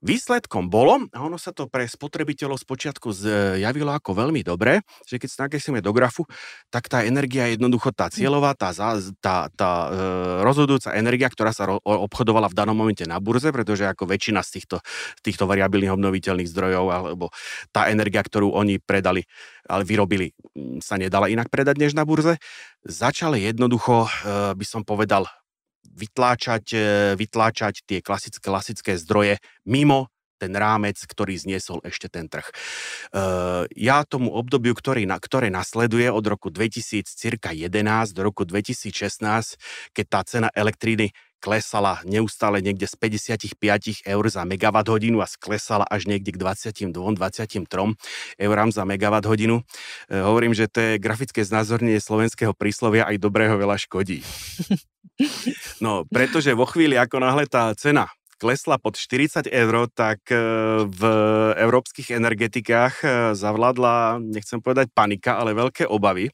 Výsledkom 0.00 0.72
bolo, 0.72 1.08
a 1.12 1.18
ono 1.20 1.36
sa 1.36 1.52
to 1.52 1.68
pre 1.68 1.84
spotrebiteľov 1.84 2.60
spočiatku 2.60 3.12
zjavilo 3.12 3.92
ako 3.92 4.16
veľmi 4.16 4.40
dobre, 4.40 4.80
že 5.04 5.20
keď 5.20 5.28
sa 5.28 5.38
nakreslíme 5.48 5.80
do 5.84 5.92
grafu, 5.92 6.24
tak 6.72 6.88
tá 6.88 7.04
energia 7.04 7.48
je 7.48 7.60
jednoducho 7.60 7.92
tá 7.92 8.08
cieľová, 8.08 8.56
tá, 8.56 8.72
tá, 9.20 9.48
tá 9.52 9.70
e, 9.88 9.88
rozhodujúca 10.44 10.96
energia, 10.96 11.28
ktorá 11.28 11.52
sa 11.52 11.68
ro, 11.68 11.76
obchodovala 11.84 12.48
v 12.48 12.56
danom 12.56 12.76
momente 12.76 13.04
na 13.04 13.20
burze, 13.20 13.52
pretože 13.52 13.84
ako 13.84 14.08
väčšina 14.08 14.40
z 14.40 14.50
týchto, 14.60 14.76
týchto 15.20 15.44
variabilných 15.44 15.92
obnoviteľných 15.92 16.48
zdrojov 16.48 17.09
lebo 17.10 17.34
tá 17.74 17.90
energia, 17.90 18.22
ktorú 18.22 18.54
oni 18.54 18.78
predali, 18.78 19.26
ale 19.66 19.82
vyrobili, 19.82 20.30
mm, 20.54 20.78
sa 20.78 20.94
nedala 20.94 21.26
inak 21.26 21.50
predať 21.50 21.76
než 21.82 21.92
na 21.98 22.06
burze. 22.06 22.38
Začali 22.86 23.42
jednoducho, 23.42 24.06
eh, 24.06 24.54
by 24.54 24.66
som 24.66 24.86
povedal, 24.86 25.26
vytláčať, 25.90 26.64
eh, 26.72 26.82
vytláčať 27.18 27.82
tie 27.84 27.98
klasické, 27.98 28.40
klasické 28.40 28.92
zdroje 28.94 29.42
mimo 29.66 30.08
ten 30.40 30.56
rámec, 30.56 30.96
ktorý 30.96 31.36
zniesol 31.36 31.84
ešte 31.84 32.08
ten 32.08 32.24
trh. 32.24 32.48
Uh, 33.12 33.68
ja 33.76 34.08
tomu 34.08 34.32
obdobiu, 34.32 34.72
ktorý, 34.72 35.04
ktoré 35.04 35.52
nasleduje 35.52 36.08
od 36.08 36.24
roku 36.24 36.48
2000 36.48 37.12
cirka 37.12 37.52
11 37.52 38.16
do 38.16 38.24
roku 38.24 38.48
2016, 38.48 39.60
keď 39.92 40.06
tá 40.08 40.20
cena 40.24 40.48
elektríny 40.56 41.12
klesala 41.40 42.04
neustále 42.04 42.60
niekde 42.60 42.84
z 42.84 42.94
55 43.00 44.04
eur 44.04 44.24
za 44.28 44.44
megawatt 44.44 44.92
hodinu 44.92 45.24
a 45.24 45.26
sklesala 45.26 45.88
až 45.88 46.04
niekde 46.06 46.36
k 46.36 46.38
22-23 46.38 47.64
eurám 48.36 48.68
za 48.70 48.84
megawatt 48.84 49.24
hodinu. 49.24 49.64
E, 50.06 50.20
hovorím, 50.20 50.52
že 50.52 50.68
to 50.68 50.78
je 50.84 50.92
grafické 51.00 51.40
znázornenie 51.40 51.98
slovenského 51.98 52.52
príslovia 52.52 53.08
aj 53.08 53.16
dobrého 53.16 53.56
veľa 53.56 53.80
škodí. 53.80 54.20
No, 55.84 56.08
pretože 56.08 56.56
vo 56.56 56.64
chvíli, 56.64 56.96
ako 56.96 57.20
náhle 57.20 57.44
tá 57.44 57.68
cena 57.76 58.08
klesla 58.40 58.80
pod 58.80 58.96
40 58.96 59.52
eur, 59.52 59.74
tak 59.92 60.24
e, 60.32 60.36
v 60.88 61.02
európskych 61.60 62.16
energetikách 62.16 62.94
e, 63.04 63.06
zavládla, 63.36 64.16
nechcem 64.24 64.64
povedať 64.64 64.88
panika, 64.96 65.36
ale 65.36 65.52
veľké 65.52 65.84
obavy, 65.84 66.32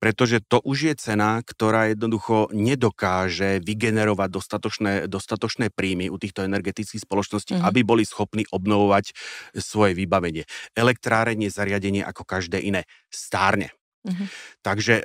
pretože 0.00 0.40
to 0.40 0.58
už 0.64 0.78
je 0.90 0.94
cena, 0.96 1.44
ktorá 1.44 1.92
jednoducho 1.92 2.48
nedokáže 2.56 3.60
vygenerovať 3.60 4.28
dostatočné, 4.32 4.92
dostatočné 5.06 5.68
príjmy 5.68 6.08
u 6.08 6.16
týchto 6.16 6.42
energetických 6.42 7.04
spoločností, 7.04 7.60
mm-hmm. 7.60 7.68
aby 7.68 7.80
boli 7.84 8.02
schopní 8.08 8.48
obnovovať 8.48 9.12
svoje 9.60 9.92
vybavenie. 9.92 10.48
Elektrárenie, 10.72 11.52
zariadenie 11.52 12.00
ako 12.00 12.24
každé 12.24 12.64
iné 12.64 12.88
stárne. 13.12 13.75
Uh-huh. 14.06 14.26
Takže 14.62 15.02
e, 15.02 15.04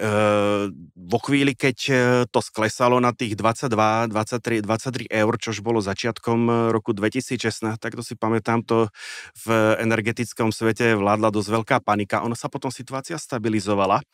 vo 0.93 1.19
chvíli, 1.21 1.57
keď 1.57 1.77
e, 1.89 1.93
to 2.29 2.37
sklesalo 2.37 3.01
na 3.01 3.09
tých 3.13 3.33
22, 3.33 4.13
23, 4.13 4.61
23 4.61 5.09
eur, 5.09 5.33
čož 5.41 5.65
bolo 5.65 5.81
začiatkom 5.81 6.39
e, 6.45 6.53
roku 6.69 6.93
2016, 6.93 7.81
tak 7.81 7.97
to 7.97 8.05
si 8.05 8.13
pamätám, 8.13 8.61
to 8.61 8.93
v 9.41 9.77
energetickom 9.81 10.53
svete 10.53 10.93
vládla 10.93 11.33
dosť 11.33 11.49
veľká 11.49 11.77
panika. 11.81 12.21
Ono 12.21 12.37
sa 12.37 12.45
potom 12.45 12.69
situácia 12.69 13.17
stabilizovala 13.17 14.05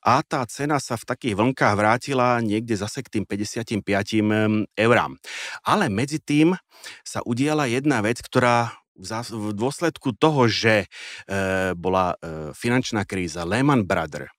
a 0.00 0.14
tá 0.24 0.40
cena 0.48 0.80
sa 0.80 0.96
v 0.96 1.04
takých 1.04 1.36
vlnkách 1.36 1.74
vrátila 1.76 2.40
niekde 2.40 2.72
zase 2.72 3.04
k 3.04 3.20
tým 3.20 3.24
55 3.28 3.84
eurám. 4.80 5.20
Ale 5.60 5.92
medzi 5.92 6.16
tým 6.20 6.56
sa 7.04 7.20
udiala 7.22 7.68
jedna 7.68 8.00
vec, 8.00 8.18
ktorá 8.24 8.81
v 8.96 9.50
dôsledku 9.56 10.12
toho, 10.16 10.46
že 10.48 10.84
e, 10.84 10.86
bola 11.74 12.14
e, 12.14 12.16
finančná 12.52 13.08
kríza 13.08 13.48
Lehman 13.48 13.88
Brothers, 13.88 14.28
e, 14.28 14.34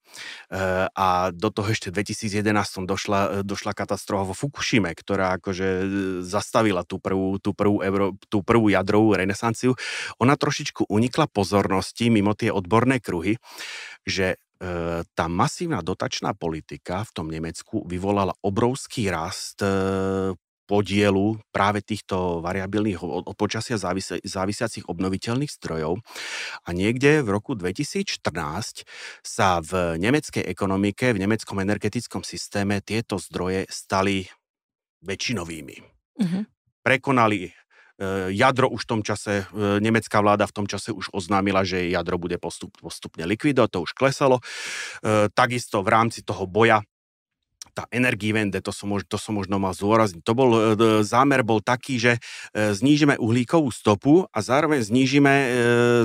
a 0.94 1.34
do 1.34 1.50
toho 1.50 1.74
ešte 1.74 1.90
v 1.90 2.06
2011 2.06 2.86
došla, 2.86 3.42
došla 3.42 3.72
katastrofa 3.74 4.30
vo 4.30 4.36
Fukushime, 4.38 4.94
ktorá 4.94 5.42
akože 5.42 5.68
zastavila 6.22 6.86
tú 6.86 7.02
prvú, 7.02 7.42
tú 7.42 7.58
prvú, 7.58 7.82
Euro, 7.82 8.14
tú 8.30 8.46
prvú 8.46 8.70
jadrovú 8.70 9.18
renesanciu. 9.18 9.74
Ona 10.22 10.38
trošičku 10.38 10.86
unikla 10.86 11.26
pozornosti 11.28 12.14
mimo 12.14 12.38
tie 12.38 12.54
odborné 12.54 13.02
kruhy, 13.02 13.42
že 14.06 14.38
tá 15.12 15.28
masívna 15.28 15.84
dotačná 15.84 16.32
politika 16.40 17.04
v 17.04 17.12
tom 17.12 17.28
Nemecku 17.28 17.84
vyvolala 17.84 18.32
obrovský 18.48 19.12
rast 19.12 19.60
podielu 20.74 21.38
práve 21.54 21.86
týchto 21.86 22.42
variabilných 22.42 23.06
od 23.06 23.38
počasia 23.38 23.78
závisi, 23.78 24.18
závisiacich 24.26 24.90
obnoviteľných 24.90 25.54
strojov. 25.54 26.02
A 26.66 26.70
niekde 26.74 27.22
v 27.22 27.30
roku 27.30 27.54
2014 27.54 28.82
sa 29.22 29.62
v 29.62 30.02
nemeckej 30.02 30.42
ekonomike, 30.42 31.14
v 31.14 31.22
nemeckom 31.22 31.62
energetickom 31.62 32.26
systéme 32.26 32.82
tieto 32.82 33.22
zdroje 33.22 33.70
stali 33.70 34.26
väčšinovými. 35.06 35.78
Uh-huh. 36.18 36.42
Prekonali 36.82 37.46
e, 37.46 37.52
jadro 38.34 38.74
už 38.74 38.90
v 38.90 38.90
tom 38.98 39.02
čase, 39.06 39.46
e, 39.46 39.78
nemecká 39.78 40.26
vláda 40.26 40.50
v 40.50 40.58
tom 40.58 40.66
čase 40.66 40.90
už 40.90 41.14
oznámila, 41.14 41.62
že 41.62 41.86
jadro 41.94 42.18
bude 42.18 42.42
postup, 42.42 42.74
postupne 42.82 43.30
likvidovať, 43.30 43.70
to 43.70 43.80
už 43.86 43.94
klesalo. 43.94 44.42
E, 44.42 45.30
takisto 45.38 45.86
v 45.86 45.92
rámci 45.94 46.26
toho 46.26 46.50
boja 46.50 46.82
tá 47.74 47.90
Energiewende, 47.90 48.62
to 48.62 48.70
som, 48.70 48.94
to 49.10 49.18
som 49.18 49.34
možno 49.34 49.58
mal 49.58 49.74
zúrazniť. 49.74 50.22
To 50.22 50.34
bol, 50.38 50.50
e, 50.54 50.62
zámer 51.02 51.42
bol 51.42 51.60
taký, 51.60 51.98
že 51.98 52.14
e, 52.54 52.72
znížime 52.72 53.18
uhlíkovú 53.18 53.74
stopu 53.74 54.30
a 54.30 54.40
zároveň 54.40 54.86
znížime, 54.86 55.34
e, 55.34 55.48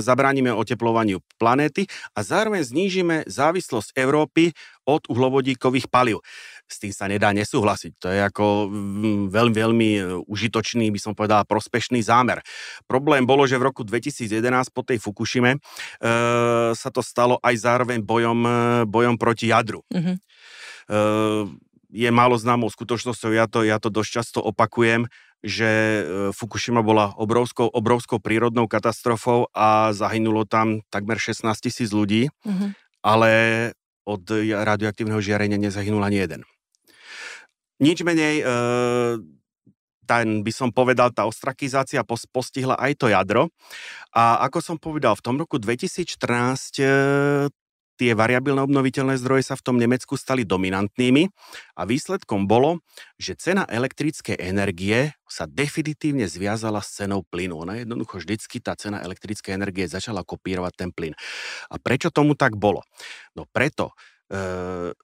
zabránime 0.01 0.49
oteplovaniu 0.49 1.21
planéty 1.37 1.85
a 2.17 2.25
zároveň 2.25 2.65
znížime 2.65 3.23
závislosť 3.29 3.93
Európy 3.93 4.51
od 4.89 5.05
uhlovodíkových 5.05 5.85
palív. 5.85 6.25
S 6.69 6.81
tým 6.81 6.93
sa 6.93 7.09
nedá 7.09 7.33
nesúhlasiť. 7.33 7.97
To 8.01 8.07
je 8.13 8.21
ako 8.21 8.69
veľmi, 9.29 9.53
veľmi 9.53 9.89
užitočný, 10.25 10.89
by 10.93 10.99
som 11.01 11.13
povedal, 11.17 11.45
prospešný 11.45 12.01
zámer. 12.01 12.41
Problém 12.85 13.25
bolo, 13.25 13.45
že 13.49 13.57
v 13.57 13.69
roku 13.69 13.81
2011 13.81 14.69
po 14.73 14.81
tej 14.81 15.01
Fukushime 15.01 15.57
e, 15.57 15.59
sa 16.73 16.89
to 16.89 17.01
stalo 17.01 17.41
aj 17.41 17.55
zároveň 17.57 18.01
bojom, 18.01 18.39
bojom 18.89 19.17
proti 19.17 19.49
jadru. 19.49 19.81
Mm-hmm. 19.89 20.17
Ehm, 20.89 21.61
je 21.89 22.09
málo 22.13 22.37
známou 22.37 22.69
skutočnosťou, 22.69 23.33
ja 23.33 23.45
to, 23.49 23.65
ja 23.65 23.81
to 23.81 23.89
dosť 23.89 24.09
často 24.21 24.39
opakujem, 24.41 25.09
že 25.41 25.69
e, 25.69 26.01
Fukushima 26.37 26.85
bola 26.85 27.17
obrovskou, 27.17 27.65
obrovskou 27.65 28.21
prírodnou 28.21 28.69
katastrofou 28.69 29.49
a 29.57 29.89
zahynulo 29.89 30.45
tam 30.45 30.85
takmer 30.93 31.17
16 31.17 31.49
tisíc 31.57 31.89
ľudí, 31.89 32.29
mm-hmm. 32.45 32.69
ale 33.01 33.31
od 34.05 34.21
radioaktívneho 34.53 35.21
žiarenia 35.21 35.57
nezahynul 35.57 36.01
ani 36.05 36.21
jeden. 36.21 36.41
Nič 37.81 38.05
menej, 38.05 38.41
e, 38.41 38.53
ten 40.05 40.41
by 40.41 40.51
som 40.53 40.69
povedal, 40.73 41.13
tá 41.13 41.29
ostrakizácia 41.29 42.01
postihla 42.05 42.73
aj 42.81 42.91
to 42.97 43.07
jadro. 43.13 43.53
A 44.13 44.41
ako 44.49 44.57
som 44.61 44.77
povedal, 44.81 45.13
v 45.13 45.25
tom 45.25 45.37
roku 45.37 45.61
2014 45.61 47.53
tie 47.99 48.15
variabilné 48.15 48.63
obnoviteľné 48.63 49.19
zdroje 49.19 49.51
sa 49.51 49.59
v 49.59 49.65
tom 49.67 49.75
Nemecku 49.75 50.15
stali 50.15 50.47
dominantnými 50.47 51.27
a 51.75 51.83
výsledkom 51.83 52.47
bolo, 52.47 52.79
že 53.19 53.35
cena 53.35 53.67
elektrickej 53.67 54.39
energie 54.39 55.11
sa 55.27 55.43
definitívne 55.43 56.23
zviazala 56.23 56.79
s 56.79 56.95
cenou 56.95 57.27
plynu. 57.27 57.59
Ona 57.59 57.83
jednoducho 57.83 58.23
vždycky 58.23 58.63
tá 58.63 58.79
cena 58.79 59.03
elektrickej 59.03 59.51
energie 59.51 59.91
začala 59.91 60.23
kopírovať 60.23 60.73
ten 60.79 60.89
plyn. 60.95 61.11
A 61.67 61.75
prečo 61.75 62.07
tomu 62.07 62.39
tak 62.39 62.55
bolo? 62.55 62.87
No 63.35 63.43
preto, 63.51 63.91
e, 64.31 64.95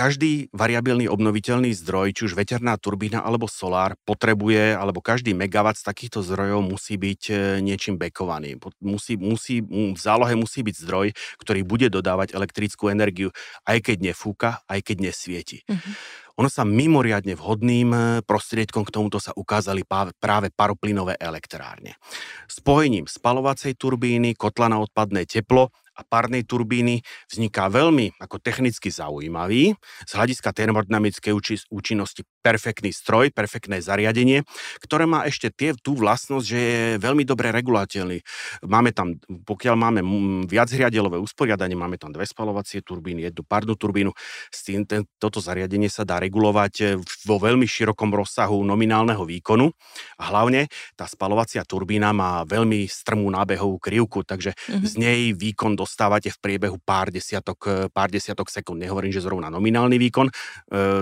každý 0.00 0.48
variabilný 0.56 1.12
obnoviteľný 1.12 1.76
zdroj, 1.76 2.16
či 2.16 2.24
už 2.24 2.32
veterná 2.32 2.80
turbína 2.80 3.20
alebo 3.20 3.44
solár, 3.44 4.00
potrebuje, 4.08 4.72
alebo 4.72 5.04
každý 5.04 5.36
megawatt 5.36 5.76
z 5.76 5.84
takýchto 5.84 6.24
zdrojov 6.24 6.64
musí 6.64 6.96
byť 6.96 7.22
e, 7.28 7.34
niečím 7.60 8.00
bekovaný. 8.00 8.56
Musí, 8.80 9.20
musí, 9.20 9.60
v 9.60 10.00
zálohe 10.00 10.32
musí 10.40 10.64
byť 10.64 10.76
zdroj, 10.80 11.12
ktorý 11.44 11.60
bude 11.68 11.92
dodávať 11.92 12.32
elektrickú 12.32 12.88
energiu, 12.88 13.28
aj 13.68 13.92
keď 13.92 13.96
nefúka, 14.00 14.64
aj 14.72 14.80
keď 14.88 15.12
nesvieti. 15.12 15.68
Mm-hmm. 15.68 15.94
Ono 16.40 16.48
sa 16.48 16.64
mimoriadne 16.64 17.36
vhodným 17.36 17.88
e, 17.92 18.00
prostriedkom 18.24 18.88
k 18.88 18.94
tomuto 18.96 19.20
sa 19.20 19.36
ukázali 19.36 19.84
práve 20.16 20.48
paroplynové 20.48 21.20
elektrárne. 21.20 22.00
Spojením 22.48 23.04
spalovacej 23.04 23.76
turbíny, 23.76 24.32
kotla 24.32 24.72
na 24.72 24.80
odpadné 24.80 25.28
teplo 25.28 25.68
a 26.00 26.02
párnej 26.08 26.48
turbíny 26.48 27.04
vzniká 27.28 27.68
veľmi 27.68 28.16
ako 28.16 28.40
technicky 28.40 28.88
zaujímavý, 28.88 29.76
z 30.08 30.12
hľadiska 30.16 30.56
termodynamickej 30.56 31.36
účinnosti 31.68 32.24
perfektný 32.40 32.90
stroj, 32.90 33.30
perfektné 33.30 33.84
zariadenie, 33.84 34.42
ktoré 34.80 35.04
má 35.04 35.28
ešte 35.28 35.52
tie, 35.52 35.76
tú 35.76 35.92
vlastnosť, 35.96 36.44
že 36.44 36.58
je 36.58 36.84
veľmi 36.98 37.22
dobre 37.28 37.52
regulateľný. 37.52 38.24
Máme 38.64 38.90
tam, 38.96 39.20
pokiaľ 39.28 39.74
máme 39.76 40.00
viac 40.48 40.72
hriadelové 40.72 41.20
usporiadanie, 41.20 41.76
máme 41.76 42.00
tam 42.00 42.10
dve 42.10 42.24
spalovacie 42.24 42.80
turbíny, 42.80 43.28
jednu 43.28 43.44
párnu 43.44 43.76
turbínu, 43.76 44.10
s 44.48 44.60
tým 44.64 44.88
ten, 44.88 45.04
toto 45.20 45.38
zariadenie 45.38 45.92
sa 45.92 46.02
dá 46.08 46.16
regulovať 46.18 46.74
e, 46.80 46.84
vo 47.28 47.36
veľmi 47.36 47.68
širokom 47.68 48.10
rozsahu 48.10 48.64
nominálneho 48.64 49.22
výkonu 49.22 49.68
a 50.16 50.22
hlavne 50.32 50.66
tá 50.96 51.04
spalovacia 51.04 51.62
turbína 51.62 52.16
má 52.16 52.42
veľmi 52.48 52.88
strmú 52.88 53.28
nábehovú 53.28 53.76
krivku, 53.76 54.24
takže 54.24 54.56
mm-hmm. 54.56 54.86
z 54.88 54.92
nej 54.96 55.20
výkon 55.36 55.76
dostávate 55.76 56.32
v 56.32 56.38
priebehu 56.40 56.80
pár 56.80 57.12
desiatok, 57.12 57.58
e, 57.68 57.72
pár 57.92 58.08
desiatok 58.08 58.48
sekúnd. 58.48 58.80
Nehovorím, 58.80 59.12
že 59.12 59.20
zrovna 59.20 59.52
nominálny 59.52 60.00
výkon, 60.00 60.26
e, 60.28 60.32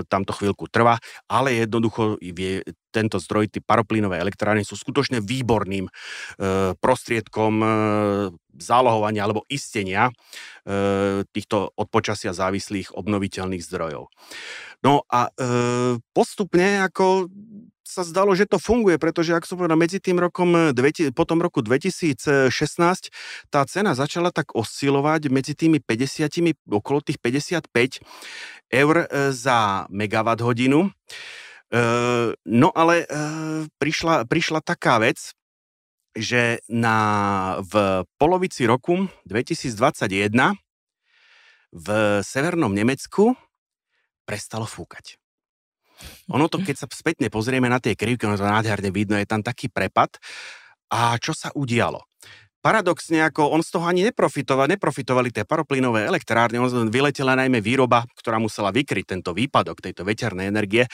tam 0.05 0.27
to 0.27 0.35
chvíľku 0.35 0.67
trvá, 0.67 0.99
ale 1.29 1.61
jednoducho 1.61 2.17
vie, 2.19 2.65
tento 2.89 3.21
zdroj, 3.21 3.53
tie 3.53 3.61
paroplynové 3.61 4.17
elektrárne 4.17 4.65
sú 4.65 4.73
skutočne 4.73 5.21
výborným 5.21 5.85
e, 5.85 5.91
prostriedkom 6.73 7.53
e, 7.61 7.67
zálohovania 8.57 9.29
alebo 9.29 9.45
istenia 9.45 10.09
e, 10.09 10.13
týchto 11.29 11.69
od 11.77 11.87
počasia 11.87 12.33
závislých 12.33 12.97
obnoviteľných 12.97 13.61
zdrojov. 13.61 14.09
No 14.81 15.05
a 15.05 15.29
e, 15.29 15.31
postupne 16.11 16.81
ako 16.81 17.29
sa 17.89 18.05
zdalo, 18.05 18.37
že 18.37 18.45
to 18.45 18.61
funguje, 18.61 19.01
pretože 19.01 19.33
ak 19.33 19.49
som 19.49 19.57
povedal, 19.57 19.73
medzi 19.73 19.97
tým 19.97 20.21
rokom, 20.21 20.53
po 21.17 21.23
tom 21.25 21.41
roku 21.41 21.65
2016 21.65 22.53
tá 23.49 23.65
cena 23.65 23.97
začala 23.97 24.29
tak 24.29 24.53
oscilovať 24.53 25.33
medzi 25.33 25.57
tými 25.57 25.81
50, 25.81 26.69
okolo 26.69 27.01
tých 27.01 27.17
55 27.17 28.05
eur 28.69 28.95
e, 29.01 29.05
za 29.33 29.89
megawatt 29.89 30.45
hodinu. 30.45 30.85
E, 30.85 30.89
no 32.45 32.69
ale 32.77 33.09
prišla, 33.81 34.29
prišla 34.29 34.61
taká 34.61 35.01
vec, 35.01 35.33
že 36.13 36.61
na, 36.69 37.57
v 37.65 38.05
polovici 38.21 38.69
roku 38.69 39.09
2021 39.25 40.29
v 41.69 41.87
severnom 42.21 42.73
Nemecku 42.73 43.33
prestalo 44.25 44.65
fúkať. 44.65 45.17
Ono 46.33 46.45
to, 46.49 46.61
keď 46.61 46.75
sa 46.75 46.87
spätne 46.89 47.29
pozrieme 47.29 47.69
na 47.69 47.77
tie 47.77 47.93
krivky, 47.93 48.25
ono 48.25 48.39
to 48.39 48.47
nádherne 48.47 48.89
vidno, 48.89 49.15
je 49.17 49.29
tam 49.29 49.45
taký 49.45 49.69
prepad. 49.69 50.17
A 50.89 51.15
čo 51.21 51.37
sa 51.37 51.53
udialo? 51.53 52.08
Paradoxne, 52.59 53.23
ako 53.23 53.55
on 53.55 53.63
z 53.63 53.71
toho 53.75 53.87
ani 53.87 54.03
neprofitoval, 54.11 54.67
neprofitovali 54.67 55.31
tie 55.31 55.47
paroplynové 55.47 56.03
elektrárne, 56.05 56.59
on 56.59 56.91
vyletela 56.91 57.33
najmä 57.39 57.63
výroba, 57.63 58.03
ktorá 58.19 58.35
musela 58.37 58.69
vykryť 58.75 59.15
tento 59.15 59.31
výpadok 59.31 59.79
tejto 59.79 60.03
veternej 60.03 60.51
energie. 60.51 60.83
E, 60.83 60.89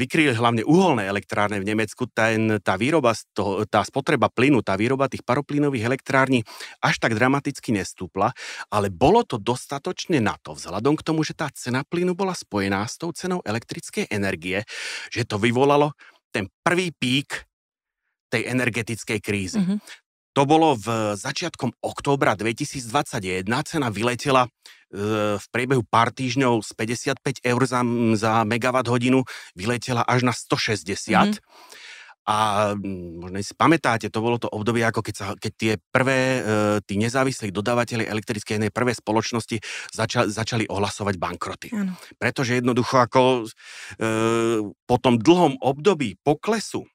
vykryli 0.00 0.32
hlavne 0.32 0.64
uholné 0.64 1.04
elektrárne 1.04 1.60
v 1.60 1.68
Nemecku, 1.68 2.08
ten, 2.08 2.56
tá 2.64 2.80
výroba, 2.80 3.12
toho, 3.36 3.68
tá 3.68 3.84
spotreba 3.84 4.32
plynu, 4.32 4.64
tá 4.64 4.74
výroba 4.74 5.12
tých 5.12 5.22
paroplynových 5.22 5.84
elektrární 5.84 6.40
až 6.80 6.96
tak 6.96 7.12
dramaticky 7.12 7.76
nestúpla, 7.76 8.32
ale 8.72 8.88
bolo 8.88 9.22
to 9.28 9.36
dostatočne 9.36 10.24
na 10.24 10.40
to, 10.40 10.56
vzhľadom 10.56 10.96
k 10.96 11.04
tomu, 11.04 11.20
že 11.22 11.36
tá 11.36 11.52
cena 11.52 11.84
plynu 11.84 12.16
bola 12.16 12.32
spojená 12.32 12.88
s 12.88 12.96
tou 12.96 13.12
cenou 13.12 13.44
elektrickej 13.44 14.08
energie, 14.08 14.64
že 15.12 15.28
to 15.28 15.36
vyvolalo 15.36 15.92
ten 16.32 16.48
prvý 16.64 16.92
pík 16.92 17.48
tej 18.28 18.44
energetickej 18.52 19.18
krízy. 19.24 19.60
Mm-hmm. 19.60 20.07
To 20.38 20.46
bolo 20.46 20.78
v 20.78 21.18
začiatkom 21.18 21.82
októbra 21.82 22.38
2021. 22.38 23.42
Cena 23.66 23.90
vyletela 23.90 24.46
e, 24.46 24.50
v 25.34 25.46
priebehu 25.50 25.82
pár 25.82 26.14
týždňov 26.14 26.62
z 26.62 26.70
55 26.78 27.42
eur 27.42 27.62
za, 27.66 27.82
za 28.14 28.46
megawatt 28.46 28.86
hodinu 28.86 29.26
vyletela 29.58 30.06
až 30.06 30.22
na 30.22 30.30
160. 30.30 30.94
Mm-hmm. 30.94 31.42
A 32.30 32.70
možno 33.18 33.34
si 33.42 33.50
pamätáte, 33.50 34.14
to 34.14 34.22
bolo 34.22 34.38
to 34.38 34.46
obdobie, 34.46 34.86
ako 34.86 35.02
keď, 35.02 35.14
sa, 35.18 35.26
keď 35.34 35.52
tie 35.58 35.72
prvé, 35.90 36.18
e, 36.38 36.40
tí 36.86 37.02
nezávislí 37.02 37.50
dodávateľi 37.50 38.06
elektrickej 38.06 38.62
energie, 38.62 38.78
prvé 38.78 38.94
spoločnosti 38.94 39.58
začali, 39.90 40.30
začali 40.30 40.64
ohlasovať 40.70 41.18
bankroty. 41.18 41.74
Ano. 41.74 41.98
Pretože 42.14 42.62
jednoducho 42.62 42.94
ako 42.94 43.42
e, 43.42 43.46
po 44.86 44.96
tom 45.02 45.18
dlhom 45.18 45.58
období 45.58 46.14
poklesu 46.22 46.86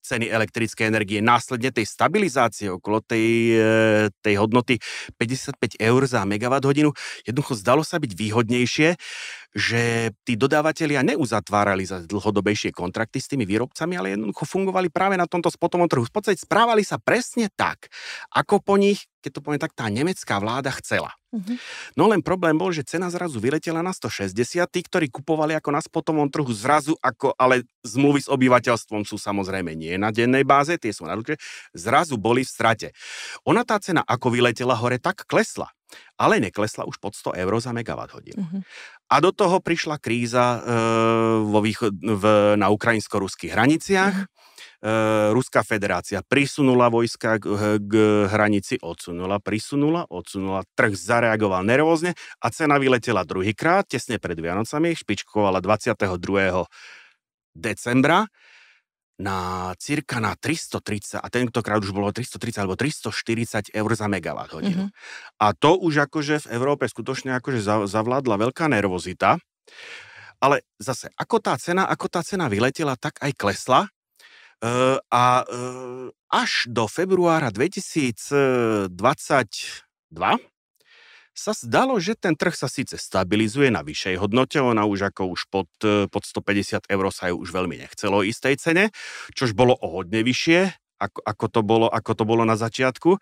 ceny 0.00 0.32
elektrickej 0.32 0.88
energie, 0.88 1.20
následne 1.20 1.70
tej 1.70 1.86
stabilizácie 1.86 2.72
okolo 2.72 3.04
tej, 3.04 3.26
e, 3.56 3.68
tej 4.24 4.34
hodnoty. 4.40 4.80
55 5.20 5.76
eur 5.76 6.02
za 6.08 6.24
megawatt 6.24 6.64
hodinu, 6.64 6.90
jednoducho 7.24 7.54
zdalo 7.56 7.84
sa 7.84 8.00
byť 8.00 8.12
výhodnejšie, 8.16 8.96
že 9.50 10.14
tí 10.22 10.38
dodávateľia 10.38 11.02
neuzatvárali 11.02 11.82
za 11.82 12.06
dlhodobejšie 12.06 12.70
kontrakty 12.70 13.18
s 13.18 13.26
tými 13.26 13.42
výrobcami, 13.42 13.98
ale 13.98 14.14
jednoducho 14.14 14.46
fungovali 14.46 14.94
práve 14.94 15.18
na 15.18 15.26
tomto 15.26 15.50
spotovom 15.50 15.90
trhu. 15.90 16.06
V 16.06 16.14
podstate 16.14 16.38
správali 16.38 16.86
sa 16.86 17.02
presne 17.02 17.50
tak, 17.58 17.90
ako 18.30 18.62
po 18.62 18.78
nich, 18.78 19.10
keď 19.18 19.30
to 19.36 19.42
poviem 19.42 19.58
tak, 19.58 19.74
tá 19.74 19.90
nemecká 19.90 20.38
vláda 20.38 20.70
chcela. 20.78 21.10
Mm-hmm. 21.34 21.56
No 21.98 22.10
len 22.10 22.22
problém 22.22 22.54
bol, 22.54 22.70
že 22.70 22.86
cena 22.86 23.10
zrazu 23.10 23.42
vyletela 23.42 23.82
na 23.82 23.90
160, 23.90 24.34
tí, 24.70 24.80
ktorí 24.86 25.10
kupovali 25.10 25.58
ako 25.58 25.70
na 25.74 25.82
spotovom 25.82 26.30
trhu 26.30 26.50
zrazu, 26.54 26.94
ako, 27.02 27.34
ale 27.34 27.66
zmluvy 27.82 28.26
s 28.26 28.28
obyvateľstvom 28.30 29.02
sú 29.02 29.18
samozrejme 29.18 29.74
nie 29.74 29.98
na 29.98 30.14
dennej 30.14 30.46
báze, 30.46 30.78
tie 30.78 30.94
sú 30.94 31.06
na 31.06 31.18
ruke, 31.18 31.38
zrazu 31.74 32.18
boli 32.18 32.46
v 32.46 32.50
strate. 32.50 32.88
Ona 33.46 33.66
tá 33.66 33.82
cena 33.82 34.06
ako 34.06 34.30
vyletela 34.30 34.78
hore, 34.78 35.02
tak 35.02 35.26
klesla 35.26 35.70
ale 36.20 36.38
neklesla 36.38 36.86
už 36.86 37.02
pod 37.02 37.16
100 37.16 37.34
eur 37.40 37.52
za 37.58 37.72
megawatt 37.74 38.14
hodinu. 38.14 38.44
Uh-huh. 38.44 38.62
A 39.10 39.18
do 39.18 39.34
toho 39.34 39.58
prišla 39.58 39.98
kríza 39.98 40.46
e, 40.54 40.58
vo 41.42 41.58
východ, 41.58 41.92
v, 41.98 42.24
na 42.54 42.70
ukrajinsko-ruských 42.70 43.50
hraniciach. 43.50 44.14
E, 44.16 44.24
Ruská 45.34 45.66
federácia 45.66 46.22
prisunula 46.22 46.86
vojska 46.86 47.42
k, 47.42 47.44
k 47.82 47.92
hranici, 48.30 48.78
odsunula, 48.78 49.42
prisunula, 49.42 50.06
odsunula, 50.06 50.62
trh 50.78 50.94
zareagoval 50.94 51.66
nervózne 51.66 52.14
a 52.38 52.46
cena 52.54 52.78
vyletela 52.78 53.26
druhýkrát, 53.26 53.90
tesne 53.90 54.22
pred 54.22 54.38
Vianocami, 54.38 54.94
špičkovala 54.94 55.58
22. 55.58 56.70
decembra 57.58 58.30
na 59.20 59.70
cirka 59.76 60.16
na 60.16 60.32
330, 60.32 61.20
a 61.20 61.28
tentokrát 61.28 61.76
už 61.84 61.92
bolo 61.92 62.08
330 62.08 62.64
alebo 62.64 62.74
340 62.74 63.68
eur 63.76 63.90
za 63.92 64.08
megawatt 64.08 64.56
hodinu. 64.56 64.88
Mm-hmm. 64.88 65.44
A 65.44 65.46
to 65.52 65.76
už 65.76 66.08
akože 66.08 66.48
v 66.48 66.56
Európe 66.56 66.88
skutočne 66.88 67.36
akože 67.36 67.60
zavládla 67.84 68.48
veľká 68.48 68.72
nervozita. 68.72 69.36
Ale 70.40 70.64
zase, 70.80 71.12
ako 71.20 71.36
tá 71.44 71.52
cena, 71.60 71.84
ako 71.84 72.08
tá 72.08 72.24
cena 72.24 72.48
vyletela, 72.48 72.96
tak 72.96 73.20
aj 73.20 73.36
klesla. 73.36 73.92
Uh, 74.60 74.96
a 75.08 75.44
uh, 75.44 76.08
až 76.28 76.68
do 76.68 76.84
februára 76.84 77.48
2022 77.52 78.92
sa 81.40 81.56
zdalo, 81.56 81.96
že 81.96 82.12
ten 82.12 82.36
trh 82.36 82.52
sa 82.52 82.68
síce 82.68 83.00
stabilizuje 83.00 83.72
na 83.72 83.80
vyššej 83.80 84.20
hodnote, 84.20 84.60
ona 84.60 84.84
už 84.84 85.08
ako 85.08 85.32
už 85.32 85.48
pod, 85.48 85.72
e, 85.80 86.04
pod 86.12 86.28
150 86.28 86.84
eur 86.84 87.04
sa 87.08 87.32
ju 87.32 87.40
už 87.40 87.48
veľmi 87.48 87.80
nechcelo 87.80 88.20
istej 88.20 88.60
cene, 88.60 88.84
čož 89.32 89.56
bolo 89.56 89.72
o 89.72 89.88
hodne 89.88 90.20
vyššie, 90.20 90.68
ako, 91.00 91.24
ako, 91.24 91.46
to 91.48 91.60
bolo, 91.64 91.86
ako 91.88 92.12
to 92.12 92.24
bolo 92.28 92.44
na 92.44 92.60
začiatku. 92.60 93.16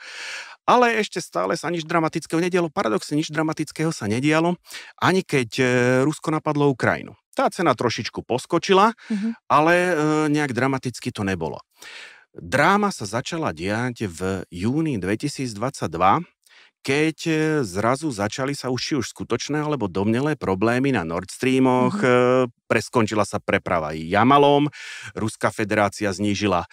Ale 0.67 0.99
ešte 0.99 1.23
stále 1.23 1.55
sa 1.55 1.71
nič 1.71 1.87
dramatického 1.87 2.43
nedialo. 2.43 2.69
Paradoxne 2.69 3.17
nič 3.17 3.31
dramatického 3.31 3.95
sa 3.95 4.11
nedialo, 4.11 4.59
ani 4.99 5.23
keď 5.23 5.51
e, 5.63 5.65
Rusko 6.03 6.35
napadlo 6.35 6.69
Ukrajinu. 6.75 7.15
Tá 7.39 7.47
cena 7.55 7.71
trošičku 7.79 8.27
poskočila, 8.27 8.99
mm-hmm. 8.99 9.33
ale 9.47 9.75
e, 9.79 9.93
nejak 10.35 10.51
dramaticky 10.51 11.15
to 11.15 11.23
nebolo. 11.23 11.63
Dráma 12.35 12.93
sa 12.93 13.09
začala 13.09 13.55
diať 13.57 14.11
v 14.11 14.45
júni 14.53 15.01
2022, 15.01 15.89
keď 16.89 17.19
e, 17.29 17.33
zrazu 17.69 18.09
začali 18.09 18.57
sa 18.57 18.73
už 18.73 18.81
či 18.81 18.95
už 18.97 19.13
skutočné 19.13 19.61
alebo 19.61 19.93
domnelé 19.93 20.41
problémy 20.41 20.89
na 20.89 21.05
Nord 21.05 21.29
Streamoch, 21.29 22.01
mm-hmm. 22.01 22.65
preskončila 22.65 23.29
sa 23.29 23.37
preprava 23.45 23.93
Jamalom, 23.93 24.73
Ruská 25.13 25.53
federácia 25.53 26.09
znížila 26.09 26.65
e, 26.65 26.69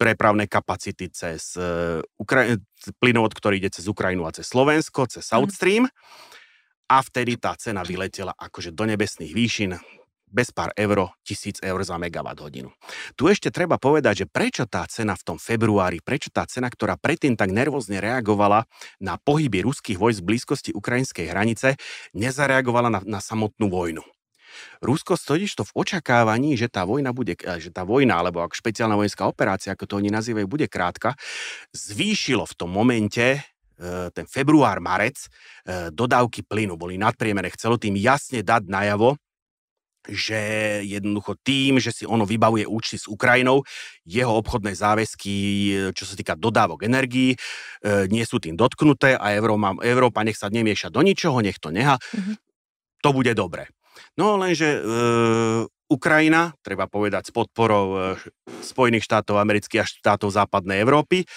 prepravné 0.00 0.48
kapacity 0.48 1.12
cez 1.12 1.52
e, 1.60 2.00
Ukra- 2.16 2.56
plynovod, 2.96 3.36
ktorý 3.36 3.60
ide 3.60 3.68
cez 3.68 3.84
Ukrajinu 3.84 4.24
a 4.24 4.32
cez 4.32 4.48
Slovensko, 4.48 5.04
cez 5.04 5.28
South 5.28 5.52
mhm. 5.52 5.56
Stream. 5.60 5.84
Mm-hmm. 5.92 6.90
A 6.92 6.96
vtedy 7.04 7.36
tá 7.36 7.52
cena 7.56 7.84
vyletela 7.84 8.32
akože 8.36 8.72
do 8.72 8.88
nebesných 8.88 9.32
výšin 9.32 9.76
bez 10.32 10.50
pár 10.50 10.72
euro, 10.74 11.12
tisíc 11.22 11.60
eur 11.60 11.78
za 11.84 12.00
megawatt 12.00 12.40
hodinu. 12.40 12.72
Tu 13.14 13.28
ešte 13.28 13.52
treba 13.52 13.76
povedať, 13.76 14.24
že 14.24 14.26
prečo 14.26 14.64
tá 14.64 14.82
cena 14.88 15.12
v 15.12 15.22
tom 15.22 15.38
februári, 15.38 16.00
prečo 16.00 16.32
tá 16.32 16.48
cena, 16.48 16.72
ktorá 16.72 16.96
predtým 16.96 17.36
tak 17.36 17.52
nervózne 17.52 18.00
reagovala 18.00 18.64
na 18.98 19.20
pohyby 19.20 19.62
ruských 19.62 20.00
vojsk 20.00 20.24
v 20.24 20.28
blízkosti 20.32 20.70
ukrajinskej 20.72 21.28
hranice, 21.28 21.76
nezareagovala 22.16 22.88
na, 22.88 23.00
na 23.04 23.20
samotnú 23.20 23.68
vojnu. 23.68 24.02
Rusko 24.82 25.16
stojí 25.16 25.48
to 25.48 25.64
v 25.64 25.72
očakávaní, 25.74 26.54
že 26.58 26.68
tá 26.68 26.84
vojna 26.84 27.14
bude, 27.14 27.34
eh, 27.38 27.58
že 27.60 27.72
tá 27.72 27.82
vojna, 27.86 28.20
alebo 28.20 28.44
ako 28.44 28.54
špeciálna 28.56 28.96
vojenská 28.98 29.24
operácia, 29.26 29.72
ako 29.72 29.84
to 29.88 29.94
oni 29.98 30.10
nazývajú, 30.12 30.46
bude 30.48 30.66
krátka, 30.68 31.16
zvýšilo 31.72 32.44
v 32.44 32.54
tom 32.56 32.70
momente 32.72 33.40
eh, 33.82 34.08
ten 34.14 34.28
február, 34.28 34.78
marec, 34.78 35.26
eh, 35.66 35.90
dodávky 35.90 36.46
plynu 36.46 36.76
boli 36.78 37.00
nadpriemerné. 37.00 37.50
Chcelo 37.50 37.80
tým 37.80 37.96
jasne 37.98 38.44
dať 38.44 38.68
najavo, 38.68 39.18
že 40.08 40.40
jednoducho 40.82 41.38
tým, 41.40 41.78
že 41.78 41.94
si 41.94 42.04
ono 42.04 42.26
vybavuje 42.26 42.66
účty 42.66 42.98
s 42.98 43.06
Ukrajinou, 43.06 43.62
jeho 44.02 44.34
obchodné 44.34 44.74
záväzky, 44.74 45.34
čo 45.94 46.04
sa 46.04 46.14
týka 46.18 46.34
dodávok 46.34 46.82
energií, 46.82 47.34
e, 47.34 47.38
nie 48.10 48.26
sú 48.26 48.42
tým 48.42 48.58
dotknuté 48.58 49.14
a 49.14 49.34
Európa, 49.34 49.78
Európa 49.86 50.20
nech 50.26 50.38
sa 50.38 50.50
nemieša 50.50 50.90
do 50.90 51.06
ničoho, 51.06 51.38
nech 51.38 51.62
to 51.62 51.70
neha. 51.70 51.98
Mm-hmm. 51.98 52.36
To 53.02 53.08
bude 53.14 53.32
dobre. 53.38 53.70
No 54.18 54.34
lenže 54.38 54.78
e, 54.78 54.80
Ukrajina, 55.92 56.56
treba 56.64 56.88
povedať 56.88 57.28
s 57.28 57.32
podporou 57.36 58.16
Spojených 58.64 59.04
štátov 59.04 59.36
amerických 59.36 59.84
a 59.84 59.86
štátov 59.86 60.32
západnej 60.32 60.80
Európy, 60.80 61.28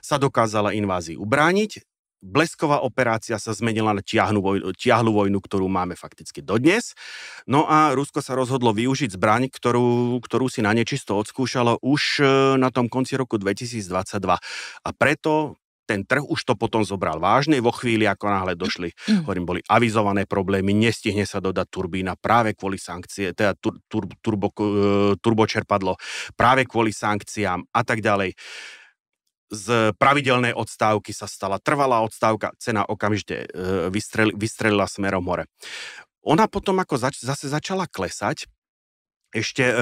sa 0.00 0.16
dokázala 0.16 0.72
invázii 0.72 1.20
ubrániť 1.20 1.84
blesková 2.18 2.82
operácia 2.82 3.38
sa 3.38 3.54
zmenila 3.54 3.94
na 3.94 4.02
tiahnu 4.02 4.42
vojnu, 4.42 4.74
tiahlu 4.74 5.14
vojnu, 5.14 5.38
ktorú 5.38 5.66
máme 5.70 5.94
fakticky 5.94 6.42
dodnes. 6.42 6.92
No 7.46 7.66
a 7.66 7.94
Rusko 7.94 8.20
sa 8.20 8.34
rozhodlo 8.34 8.74
využiť 8.74 9.14
zbraň, 9.14 9.50
ktorú, 9.50 10.18
ktorú 10.22 10.50
si 10.50 10.60
na 10.60 10.74
nečisto 10.74 11.14
odskúšalo 11.14 11.78
už 11.82 12.02
e, 12.20 12.24
na 12.58 12.74
tom 12.74 12.90
konci 12.90 13.14
roku 13.14 13.38
2022. 13.38 13.86
A 14.82 14.90
preto 14.94 15.58
ten 15.88 16.04
trh 16.04 16.20
už 16.20 16.44
to 16.44 16.52
potom 16.52 16.84
zobral 16.84 17.16
vážne 17.16 17.56
vo 17.64 17.72
chvíli, 17.72 18.04
ako 18.04 18.28
náhle 18.28 18.52
došli, 18.52 18.92
mm. 18.92 19.24
hovorím, 19.24 19.48
boli 19.48 19.60
avizované 19.64 20.28
problémy, 20.28 20.76
nestihne 20.76 21.24
sa 21.24 21.40
dodať 21.40 21.64
turbína 21.72 22.12
práve 22.20 22.52
kvôli 22.52 22.76
sankcie, 22.76 23.32
teda 23.32 23.56
tur, 23.56 23.80
tur, 23.88 24.04
turbo, 24.20 24.52
e, 24.52 25.16
turbočerpadlo 25.16 25.96
práve 26.36 26.68
kvôli 26.68 26.92
sankciám 26.92 27.72
a 27.72 27.80
tak 27.80 28.04
ďalej 28.04 28.36
z 29.48 29.96
pravidelnej 29.96 30.52
odstávky 30.52 31.12
sa 31.16 31.24
stala 31.24 31.56
trvalá 31.56 32.04
odstávka, 32.04 32.52
cena 32.60 32.84
okamžite 32.84 33.44
e, 33.44 33.46
vystrel, 33.88 34.32
vystrelila 34.36 34.84
smerom 34.84 35.24
hore. 35.24 35.48
Ona 36.24 36.44
potom 36.50 36.76
ako 36.76 37.00
zač- 37.00 37.24
zase 37.24 37.48
začala 37.48 37.88
klesať, 37.88 38.44
ešte 39.28 39.64
e, 39.64 39.74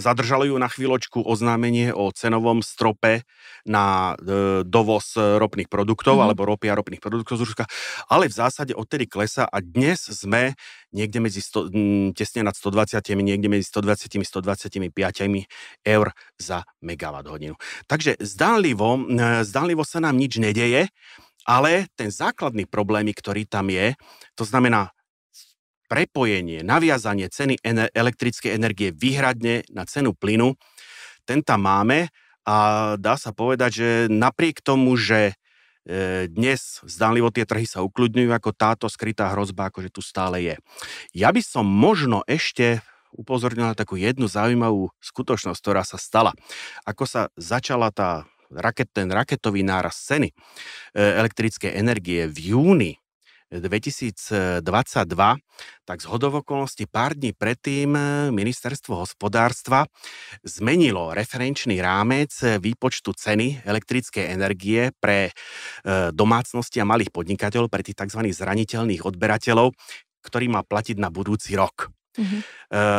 zadržali 0.00 0.48
ju 0.48 0.56
na 0.56 0.72
chvíľočku 0.72 1.20
oznámenie 1.20 1.92
o 1.92 2.08
cenovom 2.12 2.64
strope 2.64 3.28
na 3.68 4.16
e, 4.16 4.64
dovoz 4.64 5.16
ropných 5.16 5.68
produktov, 5.68 6.16
mm-hmm. 6.16 6.26
alebo 6.32 6.48
ropy 6.48 6.66
a 6.72 6.78
ropných 6.80 7.02
produktov 7.04 7.36
z 7.36 7.42
Ruska, 7.44 7.64
ale 8.08 8.32
v 8.32 8.34
zásade 8.34 8.72
odtedy 8.72 9.04
klesa 9.04 9.44
a 9.44 9.60
dnes 9.60 10.08
sme 10.08 10.56
niekde 10.96 11.20
medzi 11.20 11.44
100, 11.44 12.16
tesne 12.16 12.48
nad 12.48 12.56
120, 12.56 13.04
niekde 13.20 13.48
medzi 13.52 13.68
120 13.68 14.24
125 14.24 14.88
eur 15.84 16.06
za 16.40 16.64
megawatt 16.80 17.28
hodinu. 17.28 17.54
Takže 17.84 18.16
zdánlivo, 18.24 18.96
e, 19.12 19.44
zdánlivo 19.44 19.84
sa 19.84 20.00
nám 20.00 20.16
nič 20.16 20.40
nedeje, 20.40 20.88
ale 21.46 21.86
ten 21.94 22.10
základný 22.10 22.66
problém, 22.66 23.12
ktorý 23.12 23.46
tam 23.46 23.70
je, 23.70 23.94
to 24.34 24.42
znamená 24.42 24.95
prepojenie, 25.86 26.66
naviazanie 26.66 27.30
ceny 27.30 27.62
elektrickej 27.94 28.52
energie 28.54 28.90
výhradne 28.90 29.66
na 29.70 29.86
cenu 29.86 30.12
plynu, 30.12 30.58
ten 31.26 31.42
tam 31.42 31.66
máme 31.66 32.10
a 32.46 32.56
dá 32.94 33.18
sa 33.18 33.34
povedať, 33.34 33.70
že 33.74 33.88
napriek 34.06 34.62
tomu, 34.62 34.94
že 34.94 35.34
e, 35.82 36.30
dnes 36.30 36.78
zdánlivo 36.86 37.34
tie 37.34 37.42
trhy 37.42 37.66
sa 37.66 37.82
ukludňujú, 37.82 38.30
ako 38.30 38.50
táto 38.54 38.86
skrytá 38.86 39.34
hrozba, 39.34 39.70
akože 39.70 39.90
tu 39.90 39.98
stále 39.98 40.42
je. 40.46 40.54
Ja 41.10 41.34
by 41.34 41.42
som 41.42 41.66
možno 41.66 42.22
ešte 42.30 42.86
upozornil 43.10 43.66
na 43.66 43.74
takú 43.74 43.98
jednu 43.98 44.30
zaujímavú 44.30 44.94
skutočnosť, 45.02 45.58
ktorá 45.58 45.82
sa 45.82 45.98
stala. 45.98 46.36
Ako 46.86 47.08
sa 47.08 47.32
začala 47.34 47.90
tá 47.90 48.28
raket, 48.52 48.92
ten 48.94 49.10
raketový 49.10 49.66
náraz 49.66 49.98
ceny 50.06 50.30
e, 50.30 50.34
elektrickej 50.94 51.74
energie 51.74 52.30
v 52.30 52.54
júni 52.54 52.92
2022, 53.50 54.62
tak 55.86 55.98
z 56.02 56.06
hodovokolnosti 56.10 56.84
pár 56.90 57.14
dní 57.14 57.30
predtým 57.30 57.94
eh, 57.94 58.04
ministerstvo 58.34 58.98
hospodárstva 59.06 59.86
zmenilo 60.42 61.14
referenčný 61.14 61.78
rámec 61.78 62.34
výpočtu 62.58 63.14
ceny 63.14 63.62
elektrickej 63.62 64.24
energie 64.34 64.90
pre 64.98 65.30
eh, 65.30 66.10
domácnosti 66.10 66.82
a 66.82 66.88
malých 66.88 67.14
podnikateľov, 67.14 67.70
pre 67.70 67.86
tých 67.86 68.02
tzv. 68.02 68.20
zraniteľných 68.34 69.06
odberateľov, 69.06 69.70
ktorý 70.26 70.46
má 70.50 70.66
platiť 70.66 70.98
na 70.98 71.12
budúci 71.14 71.54
rok. 71.54 71.94
Mm-hmm. 72.16 72.40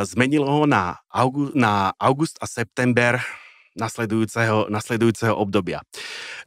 Zmenilo 0.05 0.45
ho 0.45 0.63
na, 0.69 1.01
august, 1.09 1.57
na 1.57 1.89
august 1.97 2.37
a 2.37 2.45
september 2.45 3.17
nasledujúceho, 3.77 4.67
nasledujúceho 4.73 5.37
obdobia. 5.37 5.85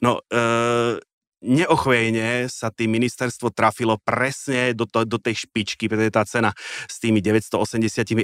No, 0.02 0.18
e, 0.26 0.98
neochvejne 1.40 2.46
sa 2.52 2.68
tým 2.68 2.92
ministerstvo 3.00 3.50
trafilo 3.52 3.96
presne 4.00 4.76
do, 4.76 4.84
to, 4.84 5.08
do 5.08 5.16
tej 5.16 5.48
špičky, 5.48 5.88
pretože 5.88 6.12
tá 6.12 6.22
cena 6.28 6.50
s 6.86 7.00
tými 7.00 7.24
980 7.24 7.56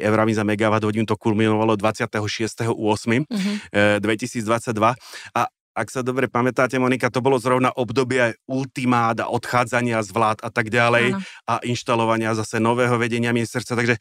eurami 0.05 0.33
za 0.37 0.45
megawatt 0.45 0.85
hodinu 0.85 1.09
to 1.09 1.17
kulminovalo 1.17 1.77
26.8. 1.77 2.77
Mm-hmm. 3.27 3.57
2022 4.01 4.95
a 5.35 5.43
ak 5.77 5.93
sa 5.93 6.01
dobre 6.01 6.25
pamätáte, 6.25 6.81
Monika, 6.81 7.13
to 7.13 7.21
bolo 7.21 7.37
zrovna 7.37 7.69
obdobie 7.69 8.41
ultimát 8.49 9.13
a 9.21 9.29
odchádzania 9.29 10.01
z 10.01 10.09
vlád 10.09 10.41
a 10.41 10.49
tak 10.49 10.73
ďalej 10.73 11.13
ano. 11.13 11.21
a 11.45 11.55
inštalovania 11.69 12.33
zase 12.33 12.57
nového 12.57 12.97
vedenia 12.97 13.37
ministerstva. 13.37 13.77
Takže 13.77 13.97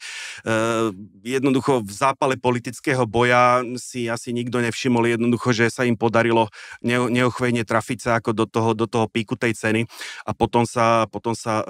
jednoducho 1.36 1.84
v 1.84 1.92
zápale 1.92 2.40
politického 2.40 3.04
boja 3.04 3.60
si 3.76 4.08
asi 4.08 4.32
nikto 4.32 4.64
nevšimol 4.64 5.04
jednoducho, 5.04 5.52
že 5.52 5.68
sa 5.68 5.84
im 5.84 6.00
podarilo 6.00 6.48
ne, 6.80 6.96
neochvejne 7.12 7.68
trafiť 7.68 7.98
sa 8.00 8.10
ako 8.24 8.32
do 8.32 8.48
toho, 8.48 8.72
do 8.72 8.88
toho 8.88 9.04
píku 9.12 9.36
tej 9.36 9.52
ceny 9.52 9.84
a 10.24 10.32
potom 10.32 10.64
sa, 10.64 11.04
potom 11.12 11.36
sa 11.36 11.60
e, 11.60 11.64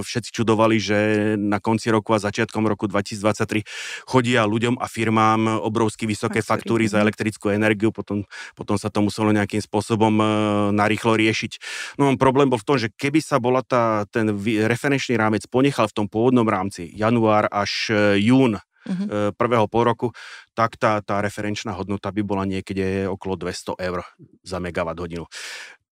všetci 0.00 0.32
čudovali, 0.32 0.80
že 0.80 0.98
na 1.36 1.60
konci 1.60 1.92
roku 1.92 2.16
a 2.16 2.22
začiatkom 2.24 2.64
roku 2.64 2.88
2023 2.88 4.08
chodia 4.08 4.48
ľuďom 4.48 4.80
a 4.80 4.88
firmám 4.88 5.60
obrovsky 5.60 6.08
vysoké 6.08 6.40
faktúry 6.40 6.88
za 6.88 6.96
mhm. 6.96 7.04
elektrickú 7.04 7.52
energiu, 7.52 7.92
potom, 7.92 8.24
potom 8.56 8.80
sa 8.80 8.88
to 8.88 9.01
muselo 9.02 9.34
nejakým 9.34 9.60
spôsobom 9.60 10.14
e, 10.16 10.24
narýchlo 10.72 11.18
riešiť. 11.18 11.52
No 11.98 12.14
problém 12.14 12.48
bol 12.48 12.62
v 12.62 12.66
tom, 12.66 12.76
že 12.78 12.88
keby 12.88 13.18
sa 13.18 13.42
bola 13.42 13.60
tá, 13.66 14.06
ten 14.08 14.30
referenčný 14.66 15.18
rámec 15.18 15.44
ponechal 15.50 15.90
v 15.90 15.96
tom 16.02 16.06
pôvodnom 16.06 16.46
rámci 16.46 16.88
január 16.94 17.50
až 17.50 17.90
e, 17.90 18.22
jún 18.22 18.56
uh-huh. 18.56 19.34
prvého 19.34 19.66
pol 19.66 19.82
roku, 19.86 20.08
tak 20.54 20.78
tá, 20.78 21.02
tá 21.02 21.18
referenčná 21.18 21.74
hodnota 21.74 22.14
by 22.14 22.22
bola 22.22 22.44
niekde 22.46 23.10
okolo 23.10 23.38
200 23.38 23.78
eur 23.78 24.06
za 24.46 24.58
megawatt 24.62 24.98
hodinu. 24.98 25.26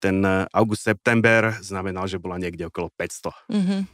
Ten 0.01 0.25
august-september 0.57 1.61
znamenal, 1.61 2.09
že 2.09 2.17
bola 2.17 2.41
niekde 2.41 2.73
okolo 2.73 2.89
500. 2.97 3.53
Uh-huh. 3.53 3.85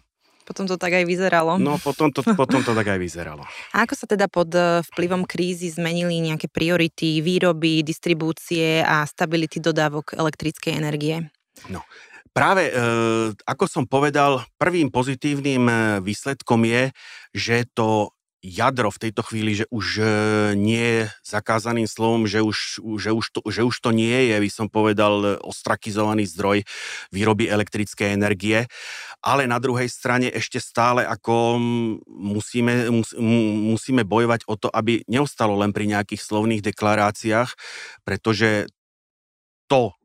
Potom 0.47 0.71
to 0.71 0.79
tak 0.79 0.95
aj 0.95 1.05
vyzeralo. 1.05 1.59
No, 1.59 1.75
potom 1.83 2.15
to, 2.15 2.23
potom 2.23 2.63
to 2.63 2.71
tak 2.71 2.87
aj 2.87 2.99
vyzeralo. 3.03 3.43
A 3.75 3.83
ako 3.83 3.99
sa 3.99 4.07
teda 4.07 4.31
pod 4.31 4.55
eh, 4.55 4.81
vplyvom 4.95 5.27
krízy 5.27 5.75
zmenili 5.75 6.23
nejaké 6.23 6.47
priority 6.47 7.19
výroby, 7.19 7.83
distribúcie 7.83 8.87
a 8.87 9.03
stability 9.03 9.59
dodávok 9.59 10.15
elektrickej 10.15 10.73
energie? 10.79 11.27
No, 11.67 11.83
práve 12.37 12.69
e, 12.69 12.73
ako 13.33 13.65
som 13.65 13.85
povedal, 13.89 14.45
prvým 14.61 14.93
pozitívnym 14.93 15.65
eh, 15.65 15.77
výsledkom 16.05 16.69
je, 16.69 16.93
že 17.33 17.65
to 17.73 18.13
jadro 18.45 18.93
v 18.93 19.09
tejto 19.09 19.25
chvíli, 19.25 19.59
že 19.59 19.67
už 19.73 19.87
e, 19.99 20.05
nie 20.55 20.85
je 20.85 21.03
zakázaným 21.25 21.89
slovom, 21.89 22.29
že 22.29 22.45
už, 22.45 22.85
že, 23.01 23.11
už 23.11 23.27
to, 23.33 23.41
že 23.49 23.65
už 23.65 23.77
to 23.81 23.91
nie 23.91 24.31
je, 24.31 24.37
by 24.37 24.51
som 24.53 24.67
povedal, 24.69 25.41
ostrakizovaný 25.41 26.29
zdroj 26.29 26.63
výroby 27.11 27.49
elektrickej 27.49 28.13
energie, 28.13 28.69
ale 29.25 29.49
na 29.49 29.57
druhej 29.57 29.89
strane 29.89 30.29
ešte 30.29 30.61
stále 30.61 31.03
ako 31.09 31.59
musíme, 32.07 32.93
mus, 32.93 33.17
musíme 33.73 34.05
bojovať 34.05 34.47
o 34.47 34.55
to, 34.61 34.69
aby 34.71 35.01
neostalo 35.09 35.57
len 35.57 35.75
pri 35.75 35.89
nejakých 35.91 36.23
slovných 36.23 36.63
deklaráciách, 36.63 37.51
pretože 38.05 38.71
to, 39.67 39.96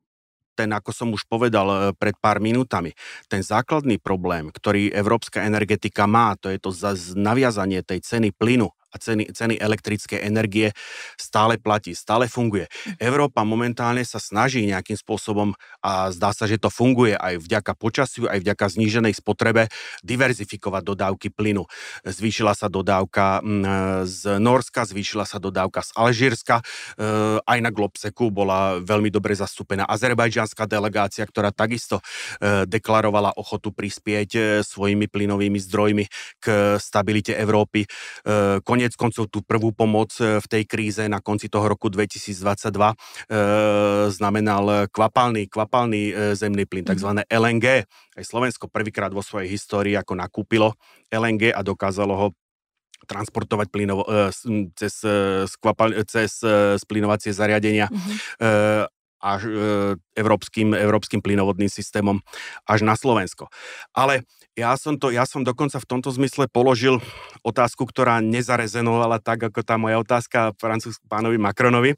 ten, 0.61 0.69
ako 0.69 0.91
som 0.93 1.09
už 1.09 1.25
povedal 1.25 1.67
e, 1.67 1.75
pred 1.97 2.13
pár 2.21 2.37
minútami, 2.37 2.93
ten 3.25 3.41
základný 3.41 3.97
problém, 3.97 4.53
ktorý 4.53 4.93
európska 4.93 5.41
energetika 5.41 6.05
má, 6.05 6.37
to 6.37 6.53
je 6.53 6.61
to 6.61 6.69
naviazanie 7.17 7.81
tej 7.81 8.05
ceny 8.05 8.29
plynu 8.29 8.69
a 8.91 8.95
ceny, 8.99 9.31
ceny 9.31 9.55
elektrickej 9.57 10.19
energie 10.21 10.75
stále 11.15 11.55
platí, 11.57 11.95
stále 11.95 12.27
funguje. 12.27 12.67
Mhm. 12.67 12.99
Európa 12.99 13.47
momentálne 13.47 14.03
sa 14.03 14.19
snaží 14.19 14.67
nejakým 14.67 14.99
spôsobom 14.99 15.55
a 15.79 16.11
zdá 16.11 16.35
sa, 16.35 16.45
že 16.45 16.59
to 16.59 16.69
funguje 16.69 17.15
aj 17.15 17.41
vďaka 17.41 17.73
počasiu, 17.79 18.27
aj 18.27 18.43
vďaka 18.43 18.65
zníženej 18.67 19.13
spotrebe 19.17 19.71
diverzifikovať 20.03 20.83
dodávky 20.83 21.27
plynu. 21.31 21.65
Zvýšila 22.05 22.53
sa 22.53 22.67
dodávka 22.67 23.41
z 24.05 24.21
Norska, 24.37 24.85
zvýšila 24.85 25.23
sa 25.23 25.37
dodávka 25.37 25.85
z 25.85 25.91
Alžírska, 25.95 26.61
e, 26.61 26.63
aj 27.41 27.59
na 27.61 27.71
Globseku 27.71 28.33
bola 28.33 28.81
veľmi 28.81 29.13
dobre 29.13 29.37
zastúpená 29.37 29.85
azerbajdžanská 29.87 30.65
delegácia, 30.65 31.23
ktorá 31.23 31.53
takisto 31.53 31.99
e, 32.01 32.65
deklarovala 32.65 33.37
ochotu 33.37 33.71
prispieť 33.71 34.29
e, 34.35 34.41
svojimi 34.65 35.07
plynovými 35.07 35.59
zdrojmi 35.61 36.05
k 36.41 36.75
stabilite 36.81 37.33
Európy. 37.37 37.85
Konec 38.65 38.80
Konec 38.81 38.97
koncov 38.97 39.29
tú 39.29 39.45
prvú 39.45 39.69
pomoc 39.69 40.09
e, 40.17 40.41
v 40.41 40.47
tej 40.49 40.63
kríze 40.65 41.05
na 41.05 41.21
konci 41.21 41.53
toho 41.53 41.69
roku 41.69 41.85
2022 41.93 42.33
e, 42.33 42.95
znamenal 44.09 44.89
kvapalný, 44.89 45.45
kvapalný 45.45 46.09
e, 46.09 46.13
zemný 46.33 46.65
plyn, 46.65 46.81
tzv. 46.81 47.21
LNG. 47.29 47.85
Aj 48.17 48.23
Slovensko 48.25 48.65
prvýkrát 48.73 49.13
vo 49.13 49.21
svojej 49.21 49.53
histórii 49.53 49.93
ako 49.93 50.17
nakúpilo 50.17 50.73
LNG 51.13 51.53
a 51.53 51.61
dokázalo 51.61 52.13
ho 52.17 52.27
transportovať 53.05 53.69
plynovo, 53.69 54.01
e, 54.09 54.33
cez, 54.73 55.05
skvapal, 55.45 55.93
cez 56.09 56.41
splinovacie 56.81 57.37
zariadenia 57.37 57.85
mm-hmm. 57.85 58.17
e, 58.41 58.49
e, 59.21 59.93
európskym, 60.15 60.75
európskym 60.75 61.23
plynovodným 61.23 61.71
systémom 61.71 62.19
až 62.67 62.83
na 62.83 62.99
Slovensko. 62.99 63.47
Ale 63.95 64.27
ja 64.59 64.75
som, 64.75 64.99
to, 64.99 65.15
ja 65.15 65.23
som 65.23 65.47
dokonca 65.47 65.79
v 65.79 65.87
tomto 65.87 66.11
zmysle 66.11 66.51
položil 66.51 66.99
otázku, 67.39 67.87
ktorá 67.87 68.19
nezarezenovala 68.19 69.23
tak, 69.23 69.47
ako 69.47 69.63
tá 69.63 69.79
moja 69.79 69.95
otázka 70.03 70.51
francúz 70.59 70.99
pánovi 71.07 71.39
Macronovi. 71.39 71.95
E, 71.95 71.97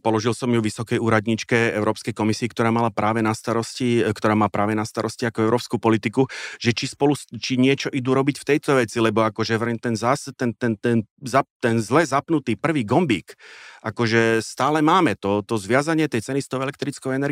položil 0.00 0.32
som 0.32 0.48
ju 0.48 0.64
vysokej 0.64 0.96
úradničke 0.96 1.76
Európskej 1.76 2.16
komisii, 2.16 2.48
ktorá 2.48 2.72
mala 2.72 2.88
práve 2.88 3.20
na 3.20 3.36
starosti, 3.36 4.00
e, 4.00 4.08
ktorá 4.08 4.32
má 4.32 4.48
práve 4.48 4.72
na 4.72 4.88
starosti 4.88 5.28
ako 5.28 5.44
európsku 5.44 5.76
politiku, 5.76 6.24
že 6.56 6.72
či 6.72 6.88
spolu, 6.88 7.12
či 7.36 7.60
niečo 7.60 7.92
idú 7.92 8.16
robiť 8.16 8.40
v 8.40 8.48
tejto 8.56 8.80
veci, 8.80 8.96
lebo 8.96 9.28
akože 9.28 9.60
ten, 9.76 9.94
zás, 10.00 10.32
ten, 10.32 10.56
ten, 10.56 10.80
ten, 10.80 11.04
ten, 11.04 11.44
ten 11.60 11.74
zle 11.76 12.08
zapnutý 12.08 12.56
prvý 12.56 12.88
gombík, 12.88 13.36
akože 13.84 14.40
stále 14.40 14.80
máme 14.80 15.12
to, 15.20 15.44
to 15.44 15.60
zviazanie 15.60 16.08
tej 16.08 16.24
ceny 16.24 16.40
s 16.40 16.48
tou 16.48 16.64
elektrickou 16.64 17.12
energiou 17.12 17.25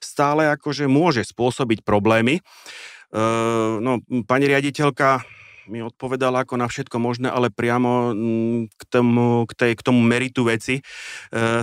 stále 0.00 0.48
akože 0.54 0.86
môže 0.86 1.26
spôsobiť 1.26 1.82
problémy. 1.82 2.40
Uh, 3.14 3.78
no, 3.78 4.02
pani 4.26 4.48
riaditeľka 4.50 5.22
mi 5.68 5.80
odpovedala 5.80 6.44
ako 6.44 6.60
na 6.60 6.68
všetko 6.68 6.96
možné, 7.00 7.28
ale 7.32 7.48
priamo 7.48 8.12
k 8.68 8.82
tomu, 8.88 9.48
k 9.48 9.52
tej, 9.56 9.72
k 9.76 9.82
tomu 9.84 10.00
meritu 10.04 10.44
veci 10.44 10.80
e, 10.80 10.82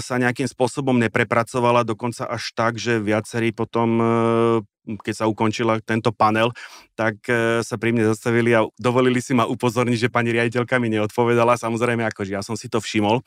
sa 0.02 0.16
nejakým 0.18 0.50
spôsobom 0.50 0.98
neprepracovala, 0.98 1.86
dokonca 1.86 2.26
až 2.26 2.54
tak, 2.58 2.82
že 2.82 2.98
viacerí 2.98 3.54
potom 3.54 3.90
e, 4.02 4.06
keď 4.86 5.14
sa 5.14 5.26
ukončila 5.30 5.78
tento 5.82 6.10
panel, 6.10 6.50
tak 6.98 7.22
e, 7.30 7.62
sa 7.62 7.76
pri 7.78 7.94
mne 7.94 8.10
zastavili 8.12 8.54
a 8.54 8.66
dovolili 8.78 9.22
si 9.22 9.38
ma 9.38 9.46
upozorniť, 9.46 10.08
že 10.08 10.14
pani 10.14 10.34
riaditeľka 10.34 10.82
mi 10.82 10.90
neodpovedala, 10.90 11.58
samozrejme, 11.58 12.02
akože 12.10 12.34
ja 12.34 12.42
som 12.42 12.58
si 12.58 12.68
to 12.68 12.82
všimol, 12.82 13.22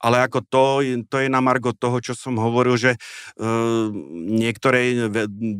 ale 0.00 0.24
ako 0.24 0.38
to, 0.48 0.64
to 1.08 1.16
je 1.20 1.28
na 1.28 1.44
margo 1.44 1.76
toho, 1.76 2.00
čo 2.00 2.16
som 2.16 2.40
hovoril, 2.40 2.80
že 2.80 2.96
e, 2.96 2.98
niektoré 4.36 5.08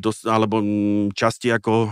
dos, 0.00 0.24
alebo 0.24 0.60
časti 1.12 1.52
ako 1.52 1.72
e, 1.72 1.88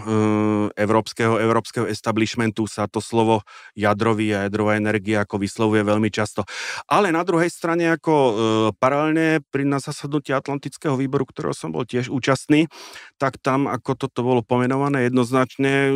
európskeho, 0.75 1.39
európskeho 1.41 1.87
establishmentu 1.89 2.65
sa 2.65 2.89
to 2.89 3.05
slovo 3.05 3.45
jadrový 3.77 4.33
a 4.33 4.49
jadrová 4.49 4.81
energia 4.81 5.23
ako 5.23 5.41
vyslovuje 5.41 5.85
veľmi 5.85 6.09
často. 6.09 6.43
Ale 6.89 7.13
na 7.13 7.23
druhej 7.23 7.53
strane 7.53 7.93
ako 7.93 8.15
e, 8.15 8.33
paralelne 8.77 9.45
pri 9.53 9.69
na 9.69 9.79
zasadnutí 9.81 10.33
Atlantického 10.33 10.97
výboru, 10.97 11.29
ktorého 11.29 11.57
som 11.57 11.71
bol 11.71 11.87
tiež 11.87 12.09
účastný, 12.09 12.67
tak 13.17 13.34
tam, 13.41 13.67
ako 13.67 13.97
toto 13.99 14.21
bolo 14.23 14.41
pomenované 14.45 15.11
jednoznačne, 15.11 15.91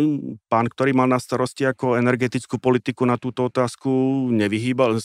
pán, 0.51 0.67
ktorý 0.67 0.97
mal 0.97 1.07
na 1.07 1.23
starosti 1.23 1.69
ako 1.69 1.95
energetickú 2.01 2.59
politiku 2.59 3.07
na 3.07 3.15
túto 3.21 3.47
otázku, 3.47 3.89
nevyhýbal, 4.35 4.99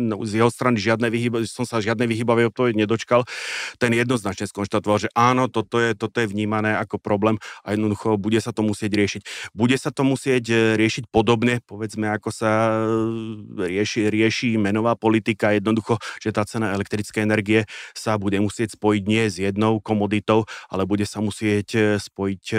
no, 0.00 0.14
z 0.24 0.32
jeho 0.40 0.50
strany 0.50 0.80
žiadne 0.80 1.12
vyhýba, 1.12 1.44
som 1.44 1.68
sa 1.68 1.84
žiadne 1.84 2.08
vyhýbavé 2.08 2.48
odpoveď 2.48 2.74
nedočkal, 2.86 3.28
ten 3.76 3.92
jednoznačne 3.92 4.48
skonštatoval, 4.48 5.04
že 5.04 5.08
áno, 5.12 5.52
toto 5.52 5.76
je, 5.76 5.92
toto 5.92 6.22
je 6.22 6.30
vnímané 6.30 6.72
ako 6.80 6.96
problém 6.96 7.36
a 7.66 7.76
jednoducho 7.76 8.16
bude 8.16 8.40
sa 8.40 8.56
to 8.56 8.64
musieť 8.64 8.96
riešiť. 8.96 9.22
Bude 9.52 9.76
sa 9.76 9.92
to 9.92 10.06
musieť 10.06 10.44
e, 10.48 10.56
riešiť 10.80 11.12
podobne, 11.12 11.60
povedzme, 11.68 12.08
ako 12.08 12.30
sa 12.32 12.50
e, 12.72 13.68
rieši, 13.68 14.08
rieši 14.08 14.48
menová 14.56 14.96
politika, 14.96 15.52
jednoducho, 15.52 16.00
že 16.22 16.32
tá 16.32 16.46
cena 16.48 16.72
elektrickej 16.72 17.22
energie 17.26 17.60
sa 17.92 18.16
bude 18.16 18.38
musieť 18.40 18.78
spojiť 18.78 19.02
nie 19.04 19.24
s 19.28 19.36
jednou 19.42 19.82
komoditou, 19.82 20.48
ale 20.70 20.88
bude 20.88 21.04
sa 21.04 21.20
musieť 21.20 21.49
musieť 21.50 21.70
e, 21.74 21.82
spojiť 21.98 22.44
e, 22.54 22.58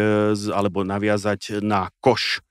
alebo 0.51 0.83
naviazať 0.83 1.63
na 1.63 1.87
koš 2.03 2.43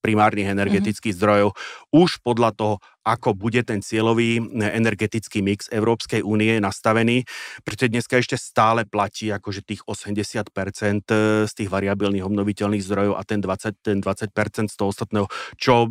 primárnych 0.00 0.46
mhm. 0.46 0.54
energetických 0.54 1.14
mm-hmm. 1.14 1.26
zdrojov 1.26 1.48
už 1.90 2.10
podľa 2.22 2.50
toho, 2.54 2.74
ako 3.02 3.34
bude 3.34 3.58
ten 3.66 3.82
cieľový 3.82 4.38
energetický 4.54 5.42
mix 5.42 5.66
Európskej 5.74 6.22
únie 6.22 6.62
nastavený, 6.62 7.26
pretože 7.66 7.90
dneska 7.90 8.14
ešte 8.22 8.38
stále 8.38 8.86
platí 8.86 9.34
akože 9.34 9.66
tých 9.66 9.82
80% 9.82 10.46
z 11.50 11.52
tých 11.52 11.70
variabilných 11.70 12.22
obnoviteľných 12.22 12.86
zdrojov 12.86 13.18
a 13.18 13.22
ten 13.26 13.42
20%, 13.42 13.82
ten 13.82 13.98
20% 13.98 14.70
z 14.70 14.76
toho 14.78 14.88
ostatného, 14.94 15.26
čo 15.58 15.90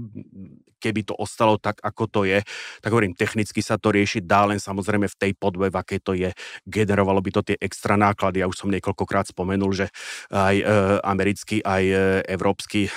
keby 0.82 1.06
to 1.06 1.14
ostalo 1.14 1.62
tak, 1.62 1.78
ako 1.86 2.10
to 2.10 2.22
je, 2.26 2.42
tak 2.82 2.90
hovorím, 2.90 3.14
technicky 3.14 3.62
sa 3.62 3.78
to 3.78 3.94
riešiť 3.94 4.26
dá, 4.26 4.50
len 4.50 4.58
samozrejme 4.58 5.06
v 5.06 5.20
tej 5.22 5.32
podve, 5.38 5.70
v 5.70 5.78
akej 5.78 6.00
to 6.02 6.18
je, 6.18 6.34
generovalo 6.66 7.22
by 7.22 7.30
to 7.38 7.42
tie 7.46 7.58
extra 7.62 7.94
náklady. 7.94 8.42
Ja 8.42 8.50
už 8.50 8.58
som 8.58 8.74
niekoľkokrát 8.74 9.30
spomenul, 9.30 9.70
že 9.78 9.88
aj 10.34 10.56
e, 10.58 10.64
americký, 11.06 11.62
aj 11.62 11.84
e, 11.86 11.96
európsky 12.26 12.90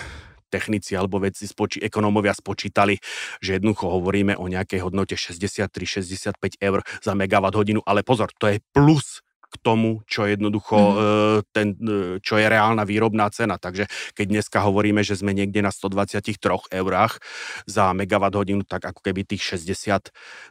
technici 0.54 0.94
alebo 0.94 1.18
vedci, 1.18 1.50
spoči, 1.50 1.82
ekonómovia 1.82 2.30
spočítali, 2.30 2.94
že 3.42 3.58
jednoducho 3.58 3.90
hovoríme 3.90 4.38
o 4.38 4.46
nejakej 4.46 4.86
hodnote 4.86 5.18
63-65 5.18 6.62
eur 6.62 6.86
za 7.02 7.12
megawatt 7.18 7.58
hodinu, 7.58 7.82
ale 7.82 8.06
pozor, 8.06 8.30
to 8.38 8.46
je 8.46 8.62
plus 8.70 9.23
k 9.54 9.56
tomu, 9.62 10.02
čo 10.10 10.26
jednoducho, 10.26 10.74
mm. 10.74 10.98
ten, 11.54 11.78
e, 11.78 12.18
čo 12.18 12.34
je 12.34 12.46
reálna 12.50 12.82
výrobná 12.82 13.30
cena. 13.30 13.54
Takže 13.54 13.86
keď 14.18 14.26
dneska 14.26 14.58
hovoríme, 14.66 15.06
že 15.06 15.14
sme 15.14 15.30
niekde 15.30 15.62
na 15.62 15.70
123 15.70 16.34
eurách 16.74 17.22
za 17.70 17.94
megawatt 17.94 18.34
hodinu, 18.34 18.66
tak 18.66 18.90
ako 18.90 18.98
keby 18.98 19.22
tých 19.22 19.54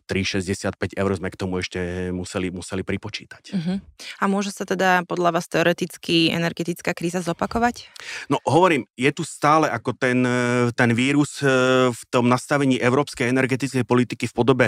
63-65 0.08 0.96
eur 0.96 1.12
sme 1.20 1.28
k 1.28 1.36
tomu 1.36 1.60
ešte 1.60 2.16
museli, 2.16 2.48
museli 2.48 2.88
pripočítať. 2.88 3.44
Mm-hmm. 3.52 3.78
A 4.24 4.26
môže 4.32 4.56
sa 4.56 4.64
teda 4.64 5.04
podľa 5.04 5.36
vás 5.36 5.52
teoreticky 5.52 6.32
energetická 6.32 6.96
kríza 6.96 7.20
zopakovať? 7.20 7.92
No 8.32 8.40
hovorím, 8.48 8.88
je 8.96 9.12
tu 9.12 9.28
stále 9.28 9.68
ako 9.68 9.92
ten, 10.00 10.24
e, 10.24 10.72
ten 10.72 10.96
vírus 10.96 11.44
v 11.44 12.02
tom 12.14 12.30
nastavení 12.30 12.78
európskej 12.78 13.28
energetickej 13.34 13.84
politiky 13.84 14.30
v 14.30 14.34
podobe 14.38 14.68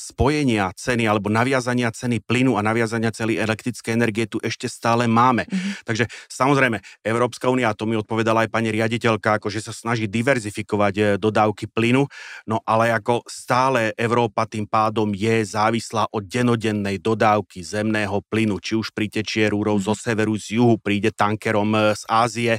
spojenia 0.00 0.72
ceny 0.72 1.04
alebo 1.04 1.28
naviazania 1.28 1.92
ceny 1.92 2.24
plynu 2.24 2.56
a 2.56 2.64
naviazania 2.64 3.12
celý 3.12 3.36
elektrické 3.44 3.92
energie 3.92 4.24
tu 4.24 4.40
ešte 4.40 4.66
stále 4.66 5.04
máme. 5.04 5.44
Mm-hmm. 5.44 5.72
Takže 5.84 6.04
samozrejme, 6.26 6.80
Európska 7.04 7.52
únia, 7.52 7.70
a 7.70 7.76
to 7.76 7.84
mi 7.84 7.94
odpovedala 7.94 8.48
aj 8.48 8.50
pani 8.50 8.72
riaditeľka, 8.72 9.38
ako 9.38 9.52
že 9.52 9.60
sa 9.60 9.72
snaží 9.76 10.08
diverzifikovať 10.08 10.94
eh, 10.96 11.06
dodávky 11.20 11.68
plynu, 11.68 12.08
no 12.48 12.56
ale 12.64 12.90
ako 12.96 13.22
stále 13.28 13.92
Európa 13.94 14.48
tým 14.48 14.64
pádom 14.64 15.12
je 15.12 15.44
závislá 15.44 16.08
od 16.10 16.24
denodennej 16.24 16.98
dodávky 16.98 17.60
zemného 17.60 18.24
plynu, 18.26 18.58
či 18.58 18.74
už 18.80 18.90
pritečie 18.96 19.52
rúrov 19.52 19.78
mm-hmm. 19.78 19.92
zo 19.92 19.94
severu, 19.94 20.34
z 20.40 20.58
juhu, 20.58 20.80
príde 20.80 21.12
tankerom 21.12 21.70
eh, 21.76 21.92
z 21.92 22.02
Ázie, 22.08 22.52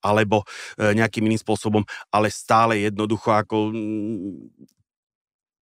alebo 0.00 0.46
eh, 0.78 0.94
nejakým 0.94 1.26
iným 1.26 1.40
spôsobom, 1.42 1.82
ale 2.14 2.30
stále 2.30 2.86
jednoducho 2.86 3.34
ako 3.34 3.74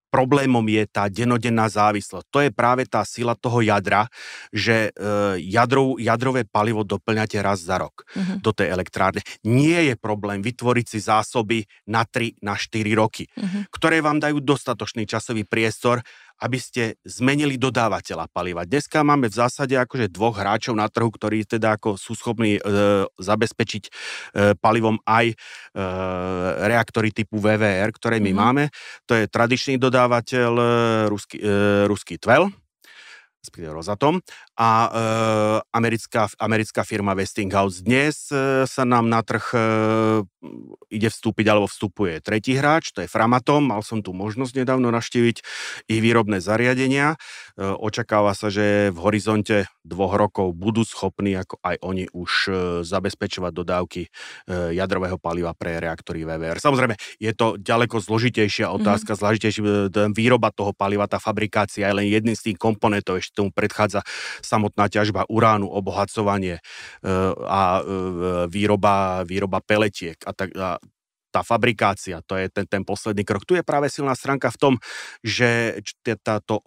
problémom 0.07 0.63
je 0.65 0.83
tá 0.87 1.11
denodenná 1.11 1.67
závislosť. 1.67 2.25
To 2.31 2.39
je 2.43 2.51
práve 2.51 2.87
tá 2.87 3.03
sila 3.03 3.35
toho 3.35 3.59
jadra, 3.61 4.07
že 4.49 4.89
e, 4.89 5.39
jadrov, 5.43 5.99
jadrové 5.99 6.47
palivo 6.47 6.87
doplňate 6.87 7.39
raz 7.43 7.63
za 7.63 7.77
rok 7.77 8.07
uh-huh. 8.07 8.39
do 8.39 8.51
tej 8.55 8.71
elektrárne. 8.71 9.21
Nie 9.43 9.91
je 9.91 9.95
problém 9.99 10.39
vytvoriť 10.39 10.85
si 10.87 10.99
zásoby 11.03 11.67
na 11.87 12.07
3, 12.07 12.39
na 12.41 12.55
4 12.55 12.87
roky, 12.95 13.27
uh-huh. 13.27 13.67
ktoré 13.71 13.99
vám 13.99 14.23
dajú 14.23 14.39
dostatočný 14.39 15.03
časový 15.03 15.43
priestor, 15.43 16.01
aby 16.37 16.57
ste 16.61 16.83
zmenili 17.01 17.57
dodávateľa 17.57 18.29
paliva. 18.29 18.67
Dneska 18.67 19.01
máme 19.01 19.29
v 19.29 19.37
zásade 19.37 19.73
akože 19.73 20.13
dvoch 20.13 20.37
hráčov 20.37 20.77
na 20.77 20.85
trhu, 20.85 21.09
ktorí 21.09 21.45
teda 21.49 21.77
ako 21.77 21.97
sú 21.97 22.13
schopní 22.13 22.57
e, 22.57 22.61
zabezpečiť 23.17 23.83
e, 23.83 23.91
palivom 24.57 25.01
aj 25.05 25.33
e, 25.33 25.35
reaktory 26.69 27.09
typu 27.09 27.41
VVR, 27.41 27.89
ktoré 27.89 28.21
my 28.21 28.29
mm-hmm. 28.29 28.37
máme. 28.37 28.63
To 29.09 29.17
je 29.17 29.25
tradičný 29.25 29.81
dodávateľ 29.81 30.51
e, 30.53 30.65
ruský, 31.09 31.37
e, 31.41 31.53
ruský 31.89 32.21
Tvel, 32.21 32.53
respektíve 33.47 33.71
Rosatom, 33.71 34.19
a 34.59 34.69
e, 34.69 34.89
americká, 35.71 36.27
americká 36.35 36.83
firma 36.83 37.15
Westinghouse. 37.15 37.79
Dnes 37.79 38.27
e, 38.27 38.67
sa 38.67 38.83
nám 38.83 39.07
na 39.07 39.23
trh 39.23 39.55
e, 39.55 39.59
ide 40.91 41.07
vstúpiť, 41.07 41.45
alebo 41.47 41.71
vstupuje 41.71 42.19
tretí 42.19 42.59
hráč, 42.59 42.91
to 42.91 42.99
je 42.99 43.07
Framatom. 43.07 43.71
Mal 43.71 43.79
som 43.87 44.03
tu 44.03 44.11
možnosť 44.11 44.67
nedávno 44.67 44.91
naštíviť 44.91 45.37
ich 45.87 45.99
výrobné 46.03 46.43
zariadenia. 46.43 47.15
E, 47.15 47.63
očakáva 47.63 48.35
sa, 48.35 48.51
že 48.51 48.91
v 48.91 48.99
horizonte 48.99 49.71
dvoch 49.87 50.19
rokov 50.19 50.51
budú 50.51 50.83
schopní, 50.83 51.39
ako 51.39 51.63
aj 51.63 51.75
oni 51.79 52.05
už 52.11 52.31
e, 52.47 52.51
zabezpečovať 52.83 53.51
dodávky 53.55 54.01
e, 54.03 54.09
jadrového 54.75 55.15
paliva 55.15 55.55
pre 55.55 55.79
reaktory 55.79 56.27
VVR. 56.27 56.59
Samozrejme, 56.59 56.99
je 57.21 57.31
to 57.31 57.55
ďaleko 57.55 58.03
zložitejšia 58.03 58.67
otázka, 58.75 59.15
mm-hmm. 59.15 59.23
zložitejšia 59.23 59.61
výroba 60.11 60.51
toho 60.51 60.75
paliva, 60.75 61.07
tá 61.07 61.21
fabrikácia 61.21 61.87
je 61.87 61.95
len 61.95 62.07
jedným 62.09 62.35
z 62.35 62.51
tých 62.51 62.57
komponentov, 62.57 63.21
ešte 63.21 63.36
tomu 63.37 63.53
predchádza 63.53 64.01
samotná 64.41 64.89
ťažba 64.89 65.29
uránu, 65.29 65.69
obohacovanie 65.69 66.57
e, 66.57 66.61
a 67.45 67.79
e, 67.79 67.81
výroba, 68.49 69.21
výroba 69.23 69.61
peletiek 69.61 70.17
a, 70.25 70.33
tak, 70.33 70.49
a 70.57 70.81
tá 71.29 71.41
fabrikácia, 71.45 72.25
to 72.25 72.33
je 72.33 72.49
ten, 72.49 72.65
ten 72.65 72.81
posledný 72.81 73.21
krok. 73.21 73.45
Tu 73.45 73.59
je 73.59 73.63
práve 73.63 73.93
silná 73.93 74.17
stránka 74.17 74.49
v 74.49 74.57
tom, 74.57 74.73
že 75.21 75.77
táto 76.25 76.63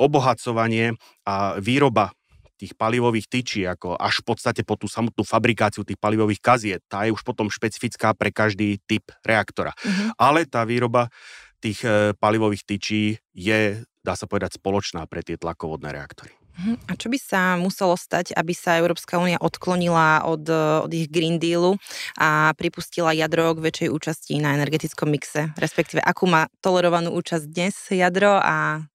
obohacovanie 0.00 0.96
a 1.28 1.60
výroba 1.60 2.16
tých 2.56 2.72
palivových 2.72 3.28
tyčí, 3.28 3.68
ako 3.68 4.00
až 4.00 4.24
v 4.24 4.32
podstate 4.32 4.64
po 4.64 4.80
tú 4.80 4.88
samotnú 4.88 5.22
fabrikáciu 5.22 5.84
tých 5.84 6.00
palivových 6.00 6.40
kaziet, 6.40 6.80
tá 6.88 7.04
je 7.04 7.12
už 7.12 7.20
potom 7.20 7.52
špecifická 7.52 8.16
pre 8.16 8.32
každý 8.32 8.80
typ 8.88 9.04
reaktora. 9.20 9.76
Mm-hmm. 9.76 10.08
Ale 10.16 10.48
tá 10.48 10.64
výroba 10.64 11.12
tých 11.60 11.84
e, 11.84 12.16
palivových 12.16 12.64
tyčí 12.64 13.20
je, 13.36 13.84
dá 14.06 14.14
sa 14.14 14.30
povedať, 14.30 14.62
spoločná 14.62 15.02
pre 15.10 15.26
tie 15.26 15.34
tlakovodné 15.34 15.90
reaktory. 15.90 16.30
Mhm. 16.56 16.88
A 16.88 16.92
čo 16.96 17.12
by 17.12 17.18
sa 17.20 17.40
muselo 17.60 17.98
stať, 17.98 18.32
aby 18.32 18.56
sa 18.56 18.80
Európska 18.80 19.20
únia 19.20 19.36
odklonila 19.36 20.24
od, 20.24 20.48
od 20.88 20.90
ich 20.94 21.10
Green 21.12 21.36
Dealu 21.36 21.76
a 22.16 22.56
pripustila 22.56 23.12
jadro 23.12 23.52
k 23.52 23.60
väčšej 23.60 23.88
účasti 23.92 24.32
na 24.40 24.56
energetickom 24.56 25.12
mixe? 25.12 25.52
Respektíve, 25.60 26.00
akú 26.00 26.24
má 26.24 26.48
tolerovanú 26.64 27.12
účasť 27.12 27.44
dnes 27.44 27.76
jadro 27.92 28.40
a 28.40 28.88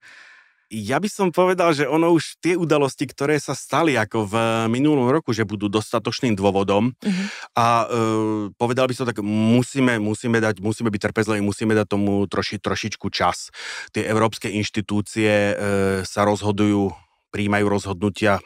ja 0.71 1.03
by 1.03 1.09
som 1.11 1.27
povedal, 1.35 1.75
že 1.75 1.83
ono 1.83 2.15
už 2.15 2.39
tie 2.39 2.55
udalosti, 2.55 3.03
ktoré 3.03 3.35
sa 3.35 3.51
stali 3.51 3.99
ako 3.99 4.23
v 4.23 4.35
minulom 4.71 5.11
roku, 5.11 5.35
že 5.35 5.43
budú 5.43 5.67
dostatočným 5.67 6.39
dôvodom 6.39 6.95
uh-huh. 6.95 7.25
a 7.59 7.67
e, 7.83 7.85
povedal 8.55 8.87
by 8.87 8.95
som 8.95 9.03
tak, 9.03 9.19
musíme, 9.19 9.99
musíme, 9.99 10.39
dať, 10.39 10.63
musíme 10.63 10.87
byť 10.87 11.01
trpezliví, 11.11 11.43
musíme 11.43 11.75
dať 11.75 11.87
tomu 11.91 12.23
troši, 12.31 12.63
trošičku 12.63 13.11
čas. 13.11 13.51
Tie 13.91 14.07
európske 14.07 14.47
inštitúcie 14.47 15.31
e, 15.31 15.53
sa 16.07 16.23
rozhodujú 16.23 16.95
príjmajú 17.31 17.65
rozhodnutia 17.71 18.43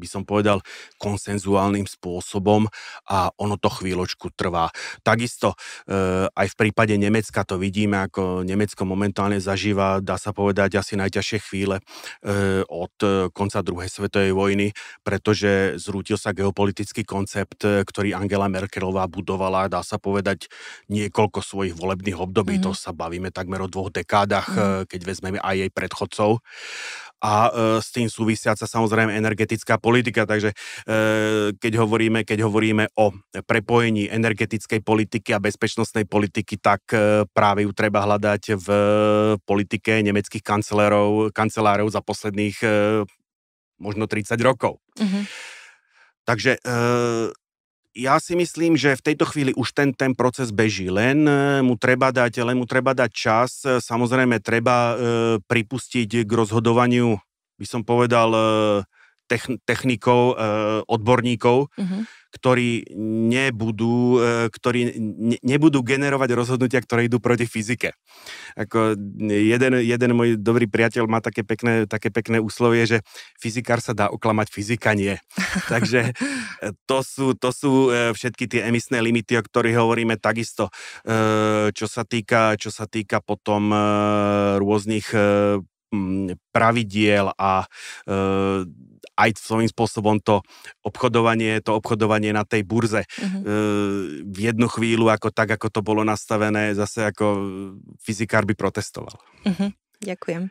by 0.00 0.08
som 0.08 0.22
povedal, 0.24 0.64
konsenzuálnym 0.96 1.84
spôsobom 1.84 2.64
a 3.04 3.28
ono 3.36 3.60
to 3.60 3.68
chvíľočku 3.68 4.32
trvá. 4.32 4.72
Takisto 5.04 5.52
e, 5.84 6.24
aj 6.32 6.46
v 6.50 6.58
prípade 6.58 6.96
Nemecka 6.96 7.44
to 7.44 7.60
vidíme, 7.60 8.08
ako 8.08 8.40
Nemecko 8.40 8.88
momentálne 8.88 9.36
zažíva, 9.36 10.00
dá 10.00 10.16
sa 10.16 10.32
povedať, 10.32 10.80
asi 10.80 10.96
najťažšie 10.96 11.38
chvíle 11.44 11.76
e, 11.78 11.82
od 12.64 12.96
konca 13.36 13.60
druhej 13.60 13.92
svetovej 13.92 14.32
vojny, 14.32 14.72
pretože 15.04 15.76
zrútil 15.76 16.16
sa 16.16 16.32
geopolitický 16.32 17.04
koncept, 17.04 17.60
ktorý 17.60 18.16
Angela 18.16 18.48
Merkelová 18.48 19.04
budovala, 19.10 19.68
dá 19.68 19.84
sa 19.84 20.00
povedať, 20.00 20.48
niekoľko 20.88 21.42
svojich 21.42 21.74
volebných 21.74 22.16
období, 22.16 22.58
mm-hmm. 22.58 22.72
to 22.72 22.78
sa 22.78 22.94
bavíme 22.94 23.34
takmer 23.34 23.60
o 23.60 23.68
dvoch 23.68 23.90
dekádach, 23.90 24.48
mm-hmm. 24.48 24.86
keď 24.88 25.00
vezmeme 25.02 25.38
aj 25.42 25.54
jej 25.66 25.70
predchodcov 25.70 26.30
a 27.20 27.34
e, 27.46 27.50
s 27.84 27.92
tým 27.92 28.08
súvisiaca 28.08 28.64
samozrejme 28.64 29.12
energetická 29.12 29.76
politika. 29.76 30.24
Takže 30.24 30.50
e, 30.52 30.56
keď 31.56 31.72
hovoríme, 31.80 32.24
keď 32.24 32.48
hovoríme 32.48 32.90
o 32.96 33.12
prepojení 33.44 34.08
energetickej 34.08 34.80
politiky 34.80 35.36
a 35.36 35.42
bezpečnostnej 35.42 36.08
politiky, 36.08 36.56
tak 36.56 36.88
e, 36.92 37.28
práve 37.30 37.68
ju 37.68 37.70
treba 37.76 38.02
hľadať 38.04 38.42
v 38.56 38.68
politike 39.44 40.00
nemeckých 40.00 40.42
kancelárov, 40.42 41.30
kancelárov 41.30 41.92
za 41.92 42.00
posledných 42.00 42.56
e, 42.64 42.68
možno 43.80 44.04
30 44.08 44.36
rokov. 44.40 44.80
Mm-hmm. 44.96 45.24
Takže 46.24 46.52
e, 46.56 46.60
ja 47.94 48.22
si 48.22 48.38
myslím, 48.38 48.78
že 48.78 48.94
v 48.94 49.04
tejto 49.12 49.26
chvíli 49.26 49.52
už 49.58 49.74
ten, 49.74 49.90
ten 49.90 50.14
proces 50.14 50.54
beží, 50.54 50.86
len 50.86 51.26
e, 51.26 51.62
mu 51.62 51.74
treba 51.74 52.14
dať, 52.14 52.46
len 52.46 52.56
mu 52.58 52.66
treba 52.66 52.94
dať 52.94 53.10
čas. 53.10 53.66
Samozrejme, 53.66 54.38
treba 54.38 54.76
e, 54.76 54.94
pripustiť 55.42 56.22
k 56.22 56.30
rozhodovaniu, 56.30 57.18
by 57.58 57.66
som 57.66 57.82
povedal, 57.82 58.30
e, 58.30 58.42
technikov, 59.62 60.34
e, 60.34 60.46
odborníkov, 60.90 61.70
uh-huh 61.70 62.02
ktorí 62.30 62.94
nebudú, 63.26 64.22
e, 64.22 64.46
ktorí 64.54 64.80
ne, 65.02 65.38
nebudú 65.42 65.82
generovať 65.82 66.30
rozhodnutia, 66.38 66.78
ktoré 66.78 67.10
idú 67.10 67.18
proti 67.18 67.44
fyzike. 67.44 67.98
Ako 68.54 68.94
jeden, 69.26 69.72
jeden 69.82 70.10
môj 70.14 70.38
dobrý 70.38 70.70
priateľ 70.70 71.10
má 71.10 71.18
také 71.18 71.42
pekné, 71.42 71.90
také 71.90 72.14
pekné 72.14 72.38
úslovie, 72.38 72.86
že 72.86 72.98
fyzikár 73.42 73.82
sa 73.82 73.92
dá 73.92 74.06
oklamať, 74.14 74.46
fyzika 74.54 74.94
nie. 74.94 75.18
Takže 75.72 76.14
e, 76.62 76.70
to 76.86 77.02
sú, 77.02 77.34
to 77.34 77.50
sú 77.50 77.72
všetky 77.90 78.46
tie 78.46 78.60
emisné 78.70 79.02
limity, 79.02 79.34
o 79.34 79.42
ktorých 79.42 79.80
hovoríme 79.80 80.14
takisto. 80.20 80.70
Čo 81.70 81.86
sa 81.88 82.02
týka, 82.04 82.54
čo 82.60 82.68
sa 82.70 82.86
týka 82.86 83.18
potom 83.24 83.72
rôznych 84.60 85.10
pravidiel 86.54 87.34
a 87.34 87.66
aj 89.20 89.36
svojím 89.36 89.68
spôsobom 89.68 90.16
to 90.24 90.40
obchodovanie, 90.80 91.60
to 91.60 91.76
obchodovanie 91.76 92.32
na 92.32 92.48
tej 92.48 92.64
burze 92.64 93.04
uh-huh. 93.04 93.42
v 94.24 94.38
jednu 94.38 94.66
chvíľu, 94.72 95.12
ako 95.12 95.28
tak, 95.28 95.52
ako 95.60 95.68
to 95.68 95.80
bolo 95.84 96.02
nastavené, 96.02 96.72
zase 96.72 97.04
ako 97.04 97.26
fyzikár 98.00 98.48
by 98.48 98.56
protestoval. 98.56 99.20
Uh-huh. 99.44 99.70
Ďakujem. 100.00 100.48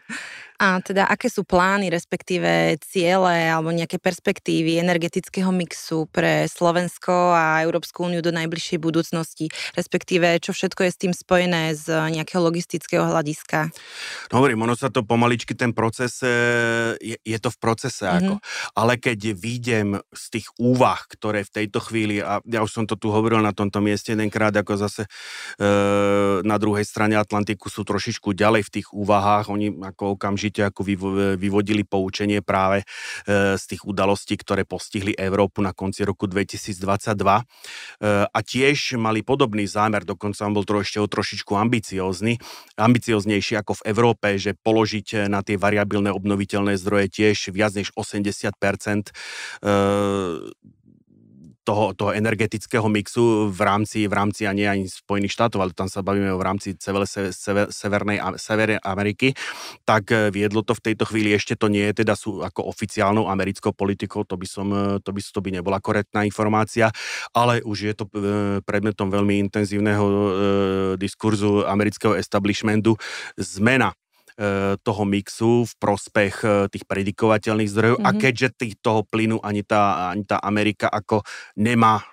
A 0.59 0.83
teda 0.83 1.07
aké 1.07 1.31
sú 1.31 1.47
plány, 1.47 1.87
respektíve 1.87 2.75
ciele 2.83 3.47
alebo 3.47 3.71
nejaké 3.71 3.95
perspektívy 3.95 4.83
energetického 4.83 5.55
mixu 5.55 6.03
pre 6.11 6.51
Slovensko 6.51 7.31
a 7.31 7.63
Európsku 7.63 8.03
úniu 8.03 8.19
do 8.19 8.35
najbližšej 8.35 8.75
budúcnosti, 8.83 9.47
respektíve 9.79 10.35
čo 10.43 10.51
všetko 10.51 10.83
je 10.83 10.91
s 10.91 10.99
tým 10.99 11.13
spojené 11.15 11.71
z 11.79 12.11
nejakého 12.11 12.43
logistického 12.43 13.07
hľadiska? 13.07 13.71
No 14.35 14.43
hovorím, 14.43 14.67
ono 14.67 14.75
sa 14.75 14.91
to 14.91 15.07
pomaličky, 15.07 15.55
ten 15.55 15.71
proces, 15.71 16.19
e, 16.19 16.27
je, 16.99 17.15
je 17.23 17.37
to 17.39 17.47
v 17.55 17.57
procese, 17.63 18.03
mm-hmm. 18.03 18.19
ako, 18.19 18.33
ale 18.75 18.99
keď 18.99 19.19
výjdem 19.39 19.95
z 20.11 20.25
tých 20.27 20.51
úvah, 20.59 20.99
ktoré 21.07 21.47
v 21.47 21.55
tejto 21.55 21.79
chvíli, 21.79 22.19
a 22.19 22.43
ja 22.43 22.59
už 22.59 22.71
som 22.75 22.83
to 22.83 22.99
tu 22.99 23.15
hovoril 23.15 23.39
na 23.39 23.55
tomto 23.55 23.79
mieste 23.79 24.11
jedenkrát, 24.11 24.51
ako 24.51 24.75
zase 24.75 25.07
e, 25.07 25.09
na 26.43 26.59
druhej 26.59 26.83
strane 26.83 27.15
Atlantiku 27.15 27.71
sú 27.71 27.87
trošičku 27.87 28.35
ďalej 28.35 28.67
v 28.67 28.73
tých 28.75 28.87
úvahách, 28.91 29.47
oni 29.47 29.71
ako 29.87 30.19
okamžite 30.19 30.48
určite 30.49 30.65
ako 30.65 30.81
vyvodili 31.37 31.85
poučenie 31.85 32.41
práve 32.41 32.81
e, 32.81 32.85
z 33.53 33.63
tých 33.69 33.85
udalostí, 33.85 34.33
ktoré 34.33 34.65
postihli 34.65 35.13
Európu 35.13 35.61
na 35.61 35.77
konci 35.77 36.01
roku 36.01 36.25
2022 36.25 36.73
e, 36.73 37.43
a 38.25 38.39
tiež 38.41 38.97
mali 38.97 39.21
podobný 39.21 39.69
zámer, 39.69 40.01
dokonca 40.01 40.41
on 40.49 40.57
bol 40.57 40.65
to 40.65 40.81
ešte 40.81 40.97
o 40.97 41.05
trošičku 41.05 41.53
ambiciózny, 41.53 42.41
ambicioznejší 42.81 43.61
ako 43.61 43.85
v 43.85 43.93
Európe, 43.93 44.27
že 44.41 44.57
položiť 44.57 45.29
na 45.29 45.45
tie 45.45 45.61
variabilné 45.61 46.09
obnoviteľné 46.09 46.73
zdroje 46.81 47.13
tiež 47.13 47.53
viac 47.53 47.77
než 47.77 47.93
80% 47.93 49.13
toho, 51.69 51.93
toho 51.93 52.11
energetického 52.17 52.89
mixu 52.89 53.53
v 53.53 53.61
rámci, 53.61 54.09
v 54.09 54.13
rámci 54.17 54.49
a 54.49 54.51
nie 54.57 54.65
ani 54.65 54.89
Spojených 54.89 55.37
štátov, 55.37 55.61
ale 55.61 55.71
tam 55.77 55.85
sa 55.85 56.01
bavíme 56.01 56.33
v 56.33 56.41
rámci 56.41 56.73
sever, 56.81 57.05
severnej, 57.69 58.17
severnej 58.41 58.81
Ameriky, 58.81 59.37
tak 59.85 60.09
eh, 60.09 60.33
viedlo 60.33 60.65
to 60.65 60.73
v 60.73 60.81
tejto 60.89 61.05
chvíli, 61.05 61.29
ešte 61.37 61.53
to 61.53 61.69
nie 61.69 61.85
je 61.93 62.01
teda 62.01 62.17
sú 62.17 62.41
ako 62.41 62.65
oficiálnou 62.73 63.29
americkou 63.29 63.69
politikou, 63.69 64.25
to 64.25 64.33
by 64.33 64.47
som, 64.49 64.67
eh, 64.73 64.97
to 65.05 65.13
by, 65.13 65.21
to 65.21 65.39
by 65.45 65.49
nebola 65.53 65.77
korektná 65.77 66.25
informácia, 66.25 66.89
ale 67.37 67.61
už 67.61 67.77
je 67.77 67.93
to 67.93 68.09
eh, 68.09 68.17
predmetom 68.65 69.13
veľmi 69.13 69.37
intenzívneho 69.45 70.01
diskurzu 70.97 71.67
amerického 71.67 72.17
establishmentu. 72.17 72.97
Zmena 73.37 73.93
toho 74.79 75.03
mixu 75.03 75.67
v 75.67 75.73
prospech 75.83 76.35
tých 76.71 76.87
predikovateľných 76.87 77.67
zdrojov 77.67 77.97
mm-hmm. 77.99 78.07
a 78.07 78.11
mhm. 78.15 78.19
keďže 78.23 78.47
tých, 78.55 78.73
toho 78.79 79.03
plynu 79.03 79.43
ani 79.43 79.67
tá, 79.67 80.11
ani 80.15 80.23
tá 80.23 80.39
Amerika 80.39 80.87
ako 80.87 81.27
nemá 81.59 81.99
e, 81.99 82.03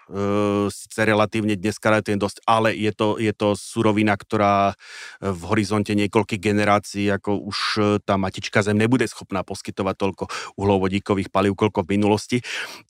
síce 0.75 1.01
relatívne 1.07 1.55
dneska 1.55 1.87
relatívne 1.87 2.19
dosť, 2.19 2.43
ale 2.43 2.75
je 2.75 2.91
to, 2.91 3.23
je 3.23 3.31
to 3.31 3.55
surovina, 3.55 4.19
ktorá 4.19 4.75
v 5.23 5.43
horizonte 5.47 5.95
niekoľkých 5.95 6.43
generácií 6.43 7.07
ako 7.15 7.47
už 7.47 7.59
tá 8.03 8.19
matička 8.19 8.67
Zem 8.67 8.79
nebude 8.79 9.07
schopná 9.07 9.47
poskytovať 9.47 9.95
toľko 9.95 10.25
uhlovodíkových 10.59 11.31
palív, 11.31 11.55
koľko 11.55 11.87
v 11.87 11.93
minulosti, 11.95 12.39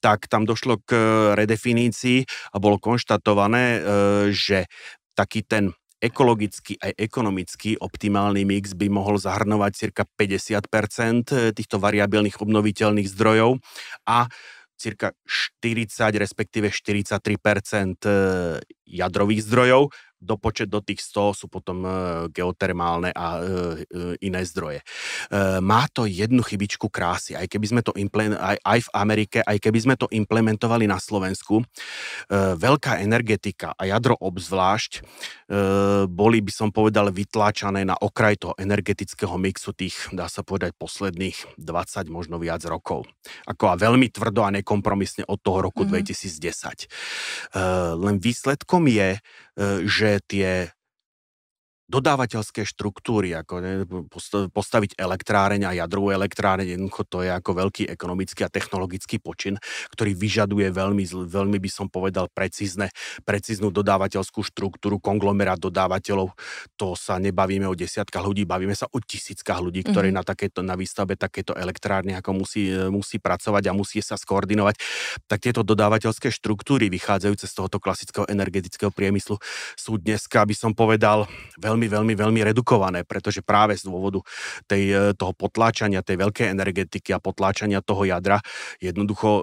tak 0.00 0.30
tam 0.32 0.48
došlo 0.48 0.80
k 0.80 0.96
redefinícii 1.36 2.24
a 2.52 2.56
bolo 2.56 2.80
konštatované, 2.80 3.64
e, 3.76 3.80
že 4.32 4.66
taký 5.16 5.44
ten 5.44 5.72
ekologicky 6.00 6.76
aj 6.76 6.92
ekonomicky 7.00 7.80
optimálny 7.80 8.44
mix 8.44 8.76
by 8.76 8.92
mohol 8.92 9.16
zahrnovať 9.16 9.72
cirka 9.72 10.02
50% 10.04 11.56
týchto 11.56 11.76
variabilných 11.80 12.36
obnoviteľných 12.36 13.08
zdrojov 13.08 13.56
a 14.04 14.28
cirka 14.76 15.16
40, 15.24 16.20
respektíve 16.20 16.68
43% 16.68 18.04
jadrových 18.84 19.40
zdrojov 19.48 19.88
dopočet 20.16 20.72
do 20.72 20.80
tých 20.80 21.04
100 21.04 21.44
sú 21.44 21.46
potom 21.46 21.84
e, 21.84 21.90
geotermálne 22.32 23.12
a 23.12 23.26
e, 23.36 23.40
e, 23.40 23.48
iné 24.24 24.42
zdroje. 24.48 24.80
Má 25.60 25.86
to 25.92 26.08
jednu 26.08 26.40
chybičku 26.40 26.88
krásy, 26.88 27.36
aj 27.36 27.46
keby 27.50 27.66
sme 27.68 27.80
to 27.82 27.92
aj, 27.96 28.56
aj 28.62 28.80
v 28.86 28.90
Amerike, 28.94 29.38
aj 29.42 29.58
keby 29.60 29.78
sme 29.82 29.94
to 29.98 30.06
implementovali 30.08 30.86
na 30.88 30.96
Slovensku, 30.96 31.64
veľká 32.32 33.02
energetika 33.02 33.74
a 33.74 33.88
jadro 33.88 34.14
obzvlášť 34.16 35.02
boli, 36.06 36.38
by 36.42 36.52
som 36.52 36.68
povedal, 36.70 37.10
vytláčané 37.10 37.82
na 37.86 37.94
okraj 37.98 38.38
toho 38.38 38.54
energetického 38.58 39.34
mixu 39.38 39.74
tých, 39.74 40.10
dá 40.14 40.30
sa 40.30 40.42
povedať, 40.46 40.74
posledných 40.78 41.58
20, 41.58 42.10
možno 42.10 42.38
viac 42.38 42.62
rokov. 42.66 43.06
Ako 43.46 43.70
a 43.70 43.74
veľmi 43.78 44.10
tvrdo 44.10 44.46
a 44.46 44.54
nekompromisne 44.54 45.26
od 45.26 45.38
toho 45.42 45.66
roku 45.70 45.86
mm-hmm. 45.86 46.06
2010. 46.06 46.86
Len 47.98 48.16
výsledkom 48.22 48.86
je, 48.90 49.18
že 49.88 50.20
tie 50.28 50.75
dodávateľské 51.86 52.66
štruktúry, 52.66 53.30
ako 53.38 53.54
ne, 53.62 53.72
postaviť 54.50 54.98
elektráreň 54.98 55.70
a 55.70 55.76
jadrovú 55.78 56.10
elektráreň, 56.10 56.74
jednoducho 56.74 57.02
to 57.06 57.18
je 57.22 57.30
ako 57.30 57.50
veľký 57.62 57.86
ekonomický 57.86 58.42
a 58.42 58.50
technologický 58.50 59.22
počin, 59.22 59.54
ktorý 59.94 60.18
vyžaduje 60.18 60.66
veľmi, 60.74 61.04
veľmi 61.06 61.58
by 61.62 61.70
som 61.70 61.86
povedal, 61.86 62.26
precízne, 62.26 62.90
precíznu 63.22 63.70
dodávateľskú 63.70 64.42
štruktúru, 64.42 64.98
konglomerát 64.98 65.62
dodávateľov. 65.62 66.34
To 66.74 66.98
sa 66.98 67.22
nebavíme 67.22 67.70
o 67.70 67.78
desiatkách 67.78 68.24
ľudí, 68.26 68.42
bavíme 68.42 68.74
sa 68.74 68.90
o 68.90 68.98
tisíckach 68.98 69.62
ľudí, 69.62 69.86
ktorí 69.86 70.10
mm-hmm. 70.10 70.18
na, 70.18 70.26
takéto, 70.26 70.60
na 70.66 70.74
výstavbe 70.74 71.14
takéto 71.14 71.54
elektrárne 71.54 72.18
ako 72.18 72.30
musí, 72.34 72.66
musí 72.90 73.22
pracovať 73.22 73.70
a 73.70 73.76
musí 73.76 74.02
sa 74.02 74.18
skoordinovať. 74.18 74.74
Tak 75.30 75.38
tieto 75.38 75.62
dodávateľské 75.62 76.34
štruktúry 76.34 76.90
vychádzajúce 76.90 77.46
z 77.46 77.54
tohoto 77.54 77.78
klasického 77.78 78.26
energetického 78.26 78.90
priemyslu 78.90 79.38
sú 79.78 80.02
dneska, 80.02 80.42
by 80.42 80.54
som 80.56 80.72
povedal, 80.74 81.30
veľmi 81.60 81.75
veľmi, 81.76 81.92
veľmi, 81.92 82.14
veľmi 82.16 82.40
redukované, 82.48 83.04
pretože 83.04 83.44
práve 83.44 83.76
z 83.76 83.84
dôvodu 83.84 84.24
tej, 84.64 85.12
e, 85.12 85.12
toho 85.12 85.36
potláčania, 85.36 86.00
tej 86.00 86.24
veľkej 86.24 86.48
energetiky 86.48 87.12
a 87.12 87.20
potláčania 87.20 87.84
toho 87.84 88.08
jadra, 88.08 88.40
jednoducho 88.80 89.28
e, 89.28 89.42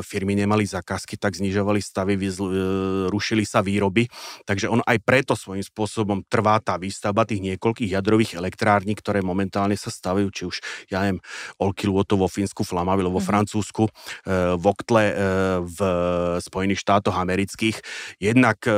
firmy 0.00 0.32
nemali 0.32 0.64
zákazky, 0.64 1.20
tak 1.20 1.36
znižovali 1.36 1.84
stavy, 1.84 2.16
vyzl, 2.16 2.44
e, 2.48 2.54
rušili 3.12 3.44
sa 3.44 3.60
výroby, 3.60 4.08
takže 4.48 4.72
on 4.72 4.80
aj 4.88 4.96
preto 5.04 5.36
svojím 5.36 5.62
spôsobom 5.62 6.24
trvá 6.24 6.56
tá 6.64 6.80
výstavba 6.80 7.28
tých 7.28 7.44
niekoľkých 7.44 7.92
jadrových 7.92 8.40
elektrární, 8.40 8.96
ktoré 8.96 9.20
momentálne 9.20 9.76
sa 9.76 9.92
stavujú, 9.92 10.28
či 10.32 10.42
už, 10.48 10.56
ja 10.88 11.04
neviem, 11.04 11.20
Olkiluoto 11.60 12.16
vo 12.16 12.26
Fínsku, 12.32 12.64
Flamavilo 12.64 13.12
vo 13.12 13.20
mm-hmm. 13.20 13.28
Francúzsku, 13.28 13.84
e, 13.84 13.92
Voktle 14.56 15.04
e, 15.04 15.14
v 15.60 15.78
Spojených 16.40 16.80
štátoch 16.80 17.14
amerických. 17.14 17.76
Jednak 18.16 18.64
e, 18.64 18.72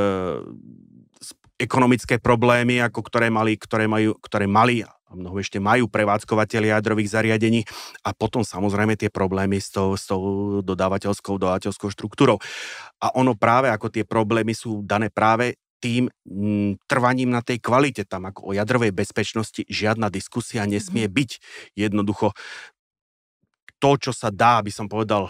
ekonomické 1.57 2.21
problémy, 2.21 2.79
ako 2.85 3.01
ktoré 3.01 3.33
mali, 3.33 3.57
ktoré 3.57 3.89
majú, 3.89 4.13
ktoré 4.21 4.45
mali 4.45 4.85
a 4.85 4.93
mnoho 5.15 5.39
ešte 5.39 5.57
majú 5.57 5.87
prevádzkovateľi 5.87 6.69
jadrových 6.69 7.11
zariadení 7.15 7.63
a 8.03 8.11
potom 8.11 8.43
samozrejme 8.43 8.99
tie 8.99 9.07
problémy 9.07 9.57
s 9.57 9.71
tou, 9.71 9.95
s 9.95 10.05
tou 10.05 10.59
dodávateľskou, 10.61 11.39
dodávateľskou 11.39 11.89
štruktúrou. 11.89 12.37
A 12.99 13.15
ono 13.15 13.33
práve 13.33 13.71
ako 13.71 13.87
tie 13.87 14.03
problémy 14.03 14.51
sú 14.51 14.83
dané 14.83 15.07
práve 15.07 15.55
tým 15.79 16.09
m, 16.25 16.73
mm, 16.77 16.89
trvaním 16.89 17.31
na 17.31 17.39
tej 17.39 17.61
kvalite. 17.63 18.03
Tam 18.03 18.27
ako 18.27 18.51
o 18.51 18.55
jadrovej 18.57 18.91
bezpečnosti 18.91 19.63
žiadna 19.69 20.11
diskusia 20.11 20.67
nesmie 20.67 21.07
mhm. 21.07 21.13
byť. 21.13 21.31
Jednoducho 21.77 22.35
to, 23.77 23.89
čo 24.01 24.11
sa 24.11 24.33
dá, 24.33 24.59
by 24.59 24.73
som 24.73 24.89
povedal, 24.89 25.29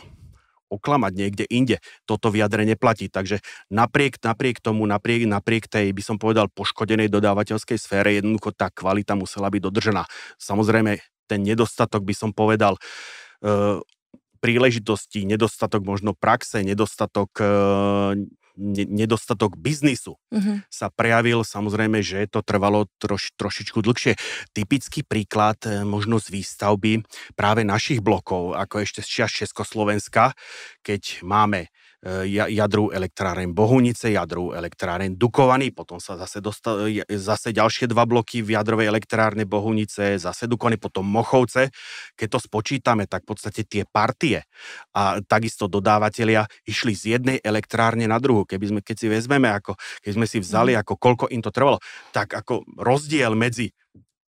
oklamať 0.68 1.14
niekde 1.16 1.46
inde. 1.48 1.78
Toto 2.04 2.32
vyjadre 2.32 2.68
neplatí. 2.68 3.08
Takže 3.08 3.42
napriek, 3.72 4.20
napriek 4.22 4.60
tomu, 4.60 4.84
napriek, 4.86 5.28
napriek 5.28 5.68
tej, 5.68 5.92
by 5.92 6.04
som 6.04 6.18
povedal, 6.20 6.52
poškodenej 6.52 7.12
dodávateľskej 7.12 7.78
sfére, 7.80 8.20
jednoducho 8.20 8.56
tá 8.56 8.72
kvalita 8.72 9.16
musela 9.16 9.48
byť 9.48 9.62
dodržená. 9.64 10.04
Samozrejme, 10.40 11.00
ten 11.28 11.40
nedostatok 11.44 12.08
by 12.08 12.16
som 12.16 12.32
povedal, 12.32 12.80
e, 13.44 13.80
príležitosti, 14.40 15.28
nedostatok 15.28 15.84
možno 15.84 16.16
praxe, 16.16 16.64
nedostatok 16.64 17.30
e, 17.42 17.48
nedostatok 18.58 19.56
biznisu 19.56 20.18
uh-huh. 20.18 20.66
sa 20.68 20.90
prejavil. 20.90 21.46
Samozrejme, 21.46 22.02
že 22.02 22.26
to 22.28 22.42
trvalo 22.42 22.90
troš, 22.98 23.32
trošičku 23.38 23.80
dlhšie. 23.86 24.18
Typický 24.52 25.06
príklad 25.06 25.62
e, 25.64 25.86
možno 25.86 26.18
z 26.18 26.34
výstavby 26.34 27.06
práve 27.38 27.62
našich 27.62 28.02
blokov, 28.02 28.58
ako 28.58 28.82
ešte 28.82 29.06
z 29.06 29.24
čas 29.24 29.32
Československa, 29.32 30.34
keď 30.82 31.22
máme 31.22 31.70
E, 31.98 32.30
jadru 32.30 32.94
elektráren 32.94 33.58
Bohunice, 33.58 34.14
jadru 34.14 34.54
elektráren 34.54 35.18
Dukovany, 35.18 35.74
potom 35.74 35.98
sa 35.98 36.14
zase, 36.14 36.46
dostal, 36.46 36.86
zase 37.10 37.50
ďalšie 37.50 37.90
dva 37.90 38.06
bloky 38.06 38.46
v 38.46 38.54
jadrovej 38.54 38.86
elektrárne 38.86 39.50
Bohunice, 39.50 40.22
zase 40.22 40.46
Dukovany, 40.46 40.78
potom 40.78 41.02
Mochovce. 41.02 41.74
Keď 42.14 42.28
to 42.30 42.38
spočítame, 42.38 43.10
tak 43.10 43.26
v 43.26 43.34
podstate 43.34 43.66
tie 43.66 43.82
partie 43.90 44.46
a 44.94 45.18
takisto 45.26 45.66
dodávateľia 45.66 46.46
išli 46.70 46.94
z 46.94 47.04
jednej 47.18 47.38
elektrárne 47.42 48.06
na 48.06 48.22
druhú. 48.22 48.46
Keby 48.46 48.78
sme, 48.78 48.80
keď 48.86 48.96
si 49.02 49.08
vezmeme, 49.10 49.50
ako, 49.50 49.74
keď 50.06 50.12
sme 50.14 50.30
si 50.30 50.38
vzali, 50.38 50.78
mhm. 50.78 50.86
ako 50.86 50.94
koľko 51.02 51.26
im 51.34 51.42
to 51.42 51.50
trvalo, 51.50 51.82
tak 52.14 52.30
ako 52.30 52.62
rozdiel 52.78 53.34
medzi 53.34 53.74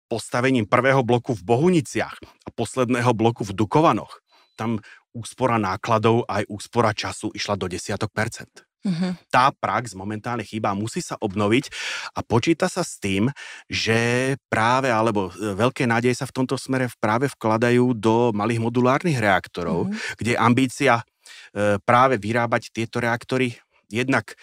postavením 0.08 0.64
prvého 0.64 1.04
bloku 1.04 1.36
v 1.36 1.44
Bohuniciach 1.44 2.16
a 2.16 2.48
posledného 2.48 3.12
bloku 3.12 3.44
v 3.44 3.52
Dukovanoch, 3.52 4.24
tam 4.56 4.80
úspora 5.18 5.58
nákladov 5.58 6.22
aj 6.30 6.46
úspora 6.46 6.94
času 6.94 7.34
išla 7.34 7.58
do 7.58 7.66
desiatok 7.66 8.14
percent. 8.14 8.62
Uh-huh. 8.86 9.10
Tá 9.26 9.50
prax 9.50 9.98
momentálne 9.98 10.46
chýba, 10.46 10.70
musí 10.70 11.02
sa 11.02 11.18
obnoviť 11.18 11.66
a 12.14 12.22
počíta 12.22 12.70
sa 12.70 12.86
s 12.86 13.02
tým, 13.02 13.26
že 13.66 14.38
práve, 14.46 14.86
alebo 14.86 15.34
e, 15.34 15.50
veľké 15.58 15.82
nádeje 15.82 16.22
sa 16.22 16.30
v 16.30 16.36
tomto 16.38 16.54
smere 16.54 16.86
práve 17.02 17.26
vkladajú 17.26 17.90
do 17.98 18.30
malých 18.30 18.62
modulárnych 18.62 19.18
reaktorov, 19.18 19.90
uh-huh. 19.90 20.14
kde 20.22 20.38
ambícia 20.38 21.02
e, 21.02 21.82
práve 21.82 22.22
vyrábať 22.22 22.70
tieto 22.70 23.02
reaktory 23.02 23.58
jednak 23.90 24.38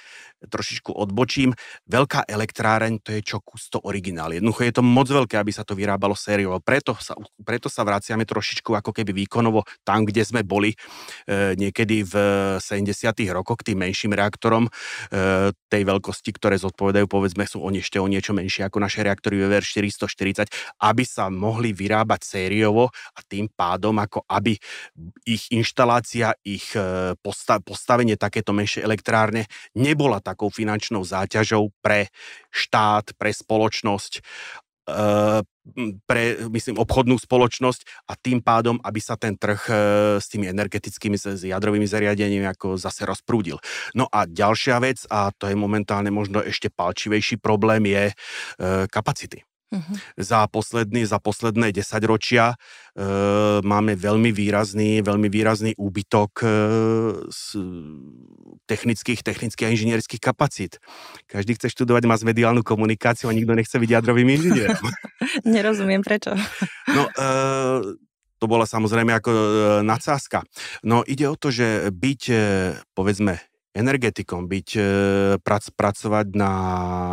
trošičku 0.48 0.94
odbočím, 0.94 1.54
veľká 1.90 2.26
elektráreň 2.30 3.02
to 3.02 3.14
je 3.16 3.22
čo 3.22 3.38
kusto 3.42 3.82
originál. 3.84 4.34
Jednoducho 4.34 4.66
je 4.66 4.74
to 4.74 4.84
moc 4.86 5.08
veľké, 5.08 5.36
aby 5.38 5.52
sa 5.54 5.66
to 5.68 5.78
vyrábalo 5.78 6.18
sériovo. 6.18 6.58
Preto 6.62 6.98
sa, 6.98 7.18
preto 7.44 7.68
sa 7.70 7.86
vraciame 7.86 8.26
trošičku 8.26 8.74
ako 8.74 8.92
keby 8.96 9.26
výkonovo 9.26 9.64
tam, 9.86 10.04
kde 10.06 10.26
sme 10.26 10.42
boli 10.42 10.74
e, 10.74 10.78
niekedy 11.56 12.06
v 12.06 12.14
70. 12.60 12.92
rokoch 13.32 13.62
k 13.62 13.72
tým 13.72 13.86
menším 13.86 14.18
reaktorom 14.18 14.68
e, 14.68 14.72
tej 15.54 15.84
veľkosti, 15.86 16.32
ktoré 16.36 16.56
zodpovedajú, 16.60 17.06
povedzme, 17.06 17.46
sú 17.46 17.62
oni 17.62 17.80
ešte 17.82 18.02
o 18.02 18.08
niečo 18.10 18.34
menšie 18.34 18.66
ako 18.66 18.82
naše 18.82 19.06
reaktory 19.06 19.40
VVR 19.46 19.64
440, 19.64 20.50
aby 20.82 21.04
sa 21.04 21.30
mohli 21.30 21.72
vyrábať 21.72 22.22
sériovo 22.26 22.90
a 22.92 23.20
tým 23.24 23.48
pádom, 23.52 23.96
ako 24.02 24.26
aby 24.28 24.58
ich 25.28 25.48
inštalácia, 25.54 26.34
ich 26.44 26.74
e, 26.74 27.14
postavenie 27.64 28.16
takéto 28.20 28.52
menšie 28.52 28.84
elektrárne 28.84 29.48
nebola 29.76 30.20
tak 30.20 30.35
takou 30.36 30.52
finančnou 30.52 31.08
záťažou 31.08 31.72
pre 31.80 32.12
štát, 32.52 33.16
pre 33.16 33.32
spoločnosť, 33.32 34.20
eh, 34.92 35.42
pre, 36.04 36.24
myslím, 36.52 36.76
obchodnú 36.78 37.16
spoločnosť 37.16 38.12
a 38.12 38.20
tým 38.20 38.44
pádom, 38.44 38.78
aby 38.84 39.00
sa 39.00 39.16
ten 39.16 39.40
trh 39.40 39.62
eh, 39.72 39.76
s 40.20 40.28
tými 40.28 40.52
energetickými, 40.52 41.16
s 41.16 41.48
jadrovými 41.48 41.88
zariadeniami 41.88 42.52
ako 42.52 42.76
zase 42.76 43.08
rozprúdil. 43.08 43.58
No 43.96 44.12
a 44.12 44.28
ďalšia 44.28 44.84
vec, 44.84 45.08
a 45.08 45.32
to 45.32 45.48
je 45.48 45.56
momentálne 45.56 46.12
možno 46.12 46.44
ešte 46.44 46.68
palčivejší 46.68 47.40
problém, 47.40 47.88
je 47.88 48.12
eh, 48.12 48.86
kapacity. 48.92 49.48
Uh-huh. 49.74 49.98
Za, 50.16 50.46
posledný, 50.46 51.10
za 51.10 51.18
posledné 51.18 51.74
desaťročia 51.74 52.54
e, 52.54 52.56
máme 53.66 53.98
veľmi 53.98 54.30
výrazný, 54.30 55.02
veľmi 55.02 55.28
výrazný 55.28 55.74
úbytok 55.74 56.32
e, 56.42 56.48
z 57.34 57.44
technických, 58.70 59.26
technických 59.26 59.66
a 59.66 59.74
inžinierských 59.74 60.22
kapacít. 60.22 60.78
Každý 61.26 61.58
chce 61.58 61.74
študovať 61.74 62.06
masmediálnu 62.06 62.62
komunikáciu 62.62 63.30
a 63.30 63.34
nikto 63.34 63.58
nechce 63.58 63.74
byť 63.74 63.90
jadrovým 63.90 64.30
inžinierom. 64.38 64.86
Nerozumiem, 65.46 66.06
prečo. 66.06 66.34
No, 66.86 67.10
e, 67.12 67.98
to 68.40 68.46
bola 68.46 68.70
samozrejme 68.70 69.10
ako 69.18 69.32
e, 69.34 69.42
nadsázka. 69.84 70.46
No 70.86 71.02
ide 71.02 71.26
o 71.26 71.36
to, 71.36 71.50
že 71.50 71.90
byť, 71.90 72.22
e, 72.30 72.36
povedzme, 72.94 73.42
energetikom, 73.76 74.48
byť, 74.48 74.70
e, 74.80 74.82
prac, 75.44 75.68
pracovať 75.76 76.32
na, 76.32 76.54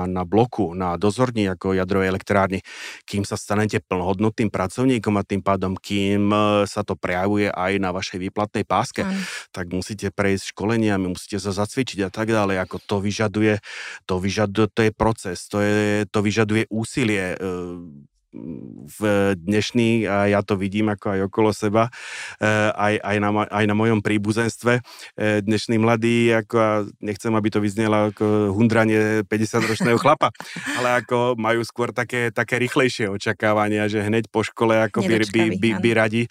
na 0.06 0.22
bloku, 0.22 0.72
na 0.78 0.94
dozorní 0.94 1.50
ako 1.50 1.74
jadrovej 1.74 2.14
elektrárny, 2.14 2.62
kým 3.02 3.26
sa 3.26 3.34
stanete 3.34 3.82
plnohodnotným 3.82 4.48
pracovníkom 4.48 5.18
a 5.18 5.26
tým 5.26 5.42
pádom, 5.42 5.74
kým 5.74 6.30
e, 6.30 6.38
sa 6.70 6.86
to 6.86 6.94
prejavuje 6.94 7.50
aj 7.50 7.72
na 7.82 7.90
vašej 7.90 8.30
výplatnej 8.30 8.62
páske, 8.62 9.02
Aj. 9.02 9.10
tak 9.50 9.74
musíte 9.74 10.14
prejsť 10.14 10.54
školeniami, 10.54 11.10
musíte 11.10 11.42
sa 11.42 11.50
zacvičiť 11.50 12.06
a 12.06 12.10
tak 12.14 12.30
ďalej, 12.30 12.62
ako 12.62 12.78
to 12.78 12.96
vyžaduje, 13.02 13.58
to 14.06 14.22
vyžaduje, 14.22 14.70
to 14.70 14.80
je 14.86 14.92
proces, 14.94 15.38
to, 15.50 15.58
je, 15.58 16.06
to 16.06 16.18
vyžaduje 16.22 16.70
úsilie, 16.70 17.34
e, 17.34 18.10
v 18.32 19.00
dnešný, 19.36 20.08
a 20.08 20.32
ja 20.32 20.40
to 20.40 20.56
vidím 20.56 20.88
ako 20.88 21.06
aj 21.12 21.20
okolo 21.28 21.50
seba, 21.52 21.92
e, 22.40 22.48
aj, 22.72 22.94
aj, 23.04 23.16
na, 23.20 23.30
aj 23.44 23.64
na 23.68 23.74
mojom 23.76 24.00
príbuzenstve, 24.00 24.80
e, 24.80 25.44
dnešní 25.44 25.76
mladí, 25.76 26.32
ako, 26.32 26.88
nechcem, 27.04 27.32
aby 27.36 27.48
to 27.52 27.60
vyznelo 27.60 28.08
ako 28.08 28.56
hundranie 28.56 29.28
50-ročného 29.28 30.00
chlapa, 30.00 30.32
ale 30.80 31.04
ako 31.04 31.36
majú 31.36 31.60
skôr 31.60 31.92
také, 31.92 32.32
také 32.32 32.56
rýchlejšie 32.56 33.12
očakávania, 33.12 33.92
že 33.92 34.00
hneď 34.00 34.32
po 34.32 34.40
škole 34.40 34.80
ako 34.88 35.04
by, 35.04 35.14
by, 35.28 35.42
by, 35.60 35.70
by, 35.76 35.90
radi, 35.92 36.22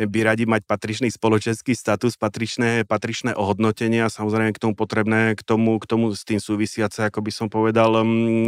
by 0.00 0.20
radi 0.24 0.44
mať 0.48 0.64
patričný 0.64 1.12
spoločenský 1.12 1.76
status, 1.76 2.16
patričné, 2.16 2.88
patričné 2.88 3.36
ohodnotenie 3.36 4.00
a 4.00 4.08
samozrejme 4.08 4.56
k 4.56 4.62
tomu 4.62 4.72
potrebné, 4.72 5.36
k 5.36 5.42
tomu, 5.44 5.76
k 5.76 5.84
tomu 5.84 6.16
s 6.16 6.24
tým 6.24 6.40
súvisiace, 6.40 7.04
ako 7.04 7.20
by 7.20 7.32
som 7.32 7.46
povedal, 7.52 8.00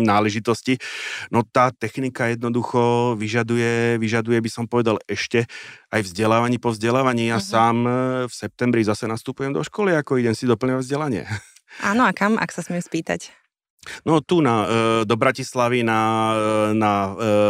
náležitosti. 0.02 0.80
No 1.28 1.44
tá 1.44 1.68
technika 1.76 2.32
jednoducho 2.32 3.01
vyžaduje, 3.18 3.98
vyžaduje, 3.98 4.38
by 4.38 4.50
som 4.50 4.64
povedal, 4.70 5.03
ešte 5.11 5.50
aj 5.90 6.07
vzdelávaní 6.07 6.62
po 6.62 6.70
vzdelávaní. 6.70 7.28
Ja 7.28 7.38
uh-huh. 7.42 7.50
sám 7.50 7.76
e, 7.84 7.90
v 8.30 8.32
septembri 8.32 8.86
zase 8.86 9.11
nastupujem 9.11 9.50
do 9.50 9.61
školy, 9.66 9.98
ako 9.98 10.22
idem 10.22 10.34
si 10.38 10.46
doplňovať 10.46 10.82
vzdelanie. 10.86 11.22
Áno, 11.80 12.05
a 12.05 12.12
kam, 12.14 12.36
ak 12.36 12.53
sa 12.53 12.62
smiem 12.62 12.84
spýtať? 12.84 13.41
No 14.07 14.22
tu 14.22 14.39
na, 14.41 14.55
e, 14.62 14.66
do 15.05 15.16
Bratislavy 15.18 15.83
na, 15.83 16.01
e, 16.70 16.74
na 16.78 16.93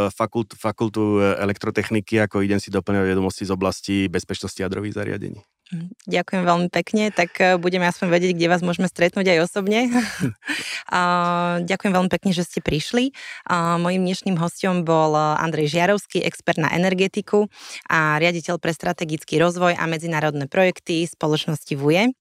fakult, 0.08 0.56
fakultu 0.56 1.20
elektrotechniky, 1.20 2.24
ako 2.24 2.40
idem 2.40 2.60
si 2.60 2.72
doplňovať 2.72 3.08
vedomosti 3.08 3.44
z 3.44 3.52
oblasti 3.52 3.96
bezpečnosti 4.08 4.56
jadrových 4.56 4.96
zariadení. 4.96 5.44
Ďakujem 6.04 6.44
veľmi 6.44 6.68
pekne, 6.68 7.08
tak 7.08 7.32
e, 7.40 7.56
budeme 7.56 7.88
aspoň 7.88 8.12
vedieť, 8.12 8.32
kde 8.36 8.50
vás 8.52 8.60
môžeme 8.60 8.92
stretnúť 8.92 9.24
aj 9.24 9.38
osobne. 9.48 9.88
Ďakujem 11.70 11.92
veľmi 11.96 12.10
pekne, 12.12 12.30
že 12.36 12.44
ste 12.44 12.60
prišli. 12.60 13.16
Mojím 13.80 14.04
dnešným 14.04 14.36
hostom 14.36 14.84
bol 14.84 15.16
e, 15.16 15.20
Andrej 15.40 15.72
Žiarovský, 15.72 16.20
expert 16.28 16.60
na 16.60 16.68
energetiku 16.76 17.48
a 17.88 18.20
riaditeľ 18.20 18.60
pre 18.60 18.76
strategický 18.76 19.40
rozvoj 19.40 19.72
a 19.72 19.84
medzinárodné 19.88 20.44
projekty 20.44 21.08
spoločnosti 21.08 21.72
VUE 21.72 22.12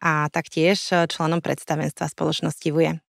a 0.00 0.32
taktiež 0.32 0.80
e, 0.88 1.04
členom 1.04 1.44
predstavenstva 1.44 2.08
spoločnosti 2.08 2.68
VUE. 2.72 3.03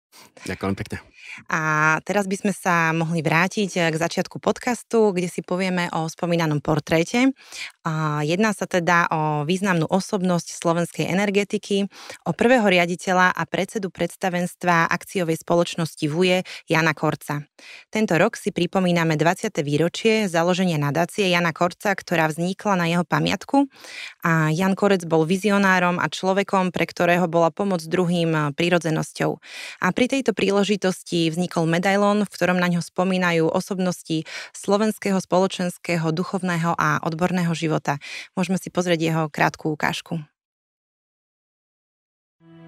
Ďakujem 0.47 0.75
pekne. 0.75 1.12
A 1.49 1.97
teraz 2.05 2.29
by 2.29 2.37
sme 2.37 2.53
sa 2.53 2.91
mohli 2.93 3.25
vrátiť 3.25 3.71
eh, 3.79 3.83
k 3.91 3.97
začiatku 3.97 4.39
podcastu, 4.39 5.13
kde 5.15 5.29
si 5.29 5.41
povieme 5.41 5.89
o 5.95 6.09
spomínanom 6.09 6.61
portréte. 6.61 7.33
Jedná 8.23 8.55
sa 8.55 8.71
teda 8.71 9.11
o 9.11 9.21
významnú 9.43 9.91
osobnosť 9.91 10.55
slovenskej 10.55 11.11
energetiky, 11.11 11.91
o 12.23 12.31
prvého 12.31 12.63
riaditeľa 12.63 13.35
a 13.35 13.43
predsedu 13.43 13.91
predstavenstva 13.91 14.87
akciovej 14.87 15.43
spoločnosti 15.43 16.07
VUE 16.07 16.47
Jana 16.71 16.95
Korca. 16.95 17.43
Tento 17.91 18.15
rok 18.15 18.39
si 18.39 18.55
pripomíname 18.55 19.19
20. 19.19 19.51
výročie 19.67 20.31
založenia 20.31 20.79
nadácie 20.79 21.27
Jana 21.27 21.51
Korca, 21.51 21.91
ktorá 21.99 22.31
vznikla 22.31 22.75
na 22.79 22.87
jeho 22.87 23.03
pamiatku. 23.03 23.67
A 24.23 24.55
Jan 24.55 24.79
Korec 24.79 25.03
bol 25.03 25.27
vizionárom 25.27 25.99
a 25.99 26.07
človekom, 26.07 26.71
pre 26.71 26.87
ktorého 26.87 27.27
bola 27.27 27.51
pomoc 27.51 27.83
druhým 27.83 28.31
eh, 28.31 28.43
prírodzenosťou. 28.55 29.31
A 29.83 29.87
pri 29.91 30.07
tejto 30.07 30.39
príležitosti 30.39 31.22
vznikol 31.29 31.69
medailón, 31.69 32.25
v 32.25 32.33
ktorom 32.33 32.59
na 32.59 32.67
ňo 32.73 32.81
spomínajú 32.81 33.47
osobnosti 33.53 34.25
slovenského, 34.57 35.21
spoločenského, 35.21 36.09
duchovného 36.11 36.75
a 36.75 36.99
odborného 37.05 37.53
života. 37.53 38.01
Môžeme 38.35 38.57
si 38.59 38.73
pozrieť 38.73 39.01
jeho 39.03 39.23
krátku 39.29 39.71
ukážku. 39.71 40.19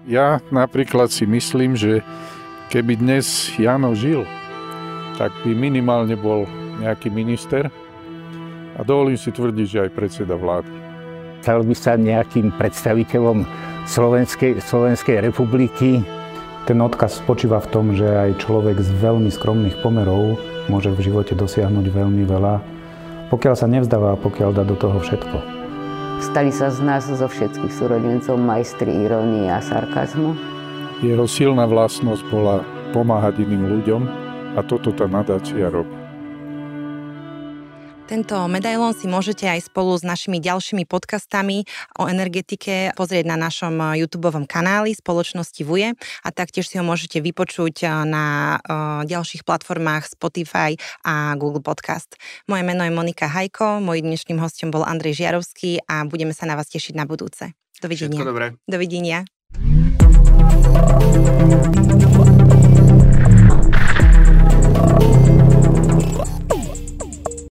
Ja 0.05 0.37
napríklad 0.53 1.09
si 1.09 1.25
myslím, 1.25 1.73
že 1.73 2.05
keby 2.69 3.01
dnes 3.01 3.49
Jano 3.57 3.97
žil, 3.97 4.21
tak 5.17 5.33
by 5.41 5.57
minimálne 5.57 6.13
bol 6.13 6.45
nejaký 6.77 7.09
minister 7.09 7.73
a 8.75 8.83
dovolím 8.83 9.17
si 9.17 9.31
tvrdiť, 9.31 9.67
že 9.67 9.81
aj 9.87 9.95
predseda 9.95 10.35
vlády. 10.37 10.69
Stal 11.41 11.61
by 11.61 11.75
sa 11.77 11.93
nejakým 11.93 12.53
predstaviteľom 12.57 13.45
Slovenskej, 13.85 14.57
Slovenskej 14.65 15.21
republiky, 15.21 16.01
ten 16.65 16.81
odkaz 16.81 17.21
spočíva 17.21 17.61
v 17.61 17.69
tom, 17.69 17.85
že 17.93 18.09
aj 18.09 18.41
človek 18.41 18.81
z 18.81 18.89
veľmi 18.97 19.29
skromných 19.29 19.85
pomerov 19.85 20.41
môže 20.65 20.89
v 20.89 21.13
živote 21.13 21.37
dosiahnuť 21.37 21.85
veľmi 21.93 22.25
veľa, 22.25 22.57
pokiaľ 23.29 23.53
sa 23.53 23.69
nevzdáva 23.69 24.17
a 24.17 24.21
pokiaľ 24.21 24.49
dá 24.49 24.65
do 24.65 24.73
toho 24.73 24.97
všetko. 24.97 25.37
Stali 26.25 26.49
sa 26.49 26.73
z 26.73 26.81
nás 26.81 27.05
zo 27.05 27.27
všetkých 27.29 27.69
súrodencov 27.69 28.41
majstri 28.41 28.89
irónie 29.05 29.45
a 29.45 29.61
sarkazmu. 29.61 30.33
Jeho 31.05 31.29
silná 31.29 31.69
vlastnosť 31.69 32.23
bola 32.33 32.65
pomáhať 32.95 33.45
iným 33.45 33.69
ľuďom 33.77 34.01
a 34.57 34.63
toto 34.65 34.89
tá 34.89 35.05
nadácia 35.05 35.69
robí. 35.69 36.04
Tento 38.05 38.37
medailón 38.45 38.93
si 38.93 39.09
môžete 39.09 39.49
aj 39.49 39.73
spolu 39.73 39.97
s 39.97 40.05
našimi 40.05 40.37
ďalšími 40.37 40.85
podcastami 40.85 41.65
o 41.97 42.05
energetike 42.05 42.93
pozrieť 42.93 43.25
na 43.25 43.33
našom 43.33 43.97
YouTube 43.97 44.29
kanáli 44.45 44.93
spoločnosti 44.93 45.65
VUE 45.65 45.97
a 45.97 46.29
taktiež 46.29 46.69
si 46.69 46.77
ho 46.77 46.85
môžete 46.85 47.17
vypočuť 47.17 48.05
na 48.05 48.61
ďalších 49.09 49.41
platformách 49.41 50.13
Spotify 50.13 50.77
a 51.01 51.33
Google 51.33 51.65
Podcast. 51.65 52.13
Moje 52.45 52.61
meno 52.61 52.85
je 52.85 52.93
Monika 52.93 53.25
Hajko, 53.25 53.81
môj 53.81 54.05
dnešným 54.05 54.37
hostom 54.37 54.69
bol 54.69 54.85
Andrej 54.85 55.25
Žiarovský 55.25 55.81
a 55.89 56.05
budeme 56.05 56.37
sa 56.37 56.45
na 56.45 56.53
vás 56.53 56.69
tešiť 56.69 56.93
na 56.93 57.09
budúce. 57.09 57.57
Dovidenia. 57.81 58.21
Všetko 58.21 58.29
dobré. 58.29 58.53
Dovidenia. 58.69 59.25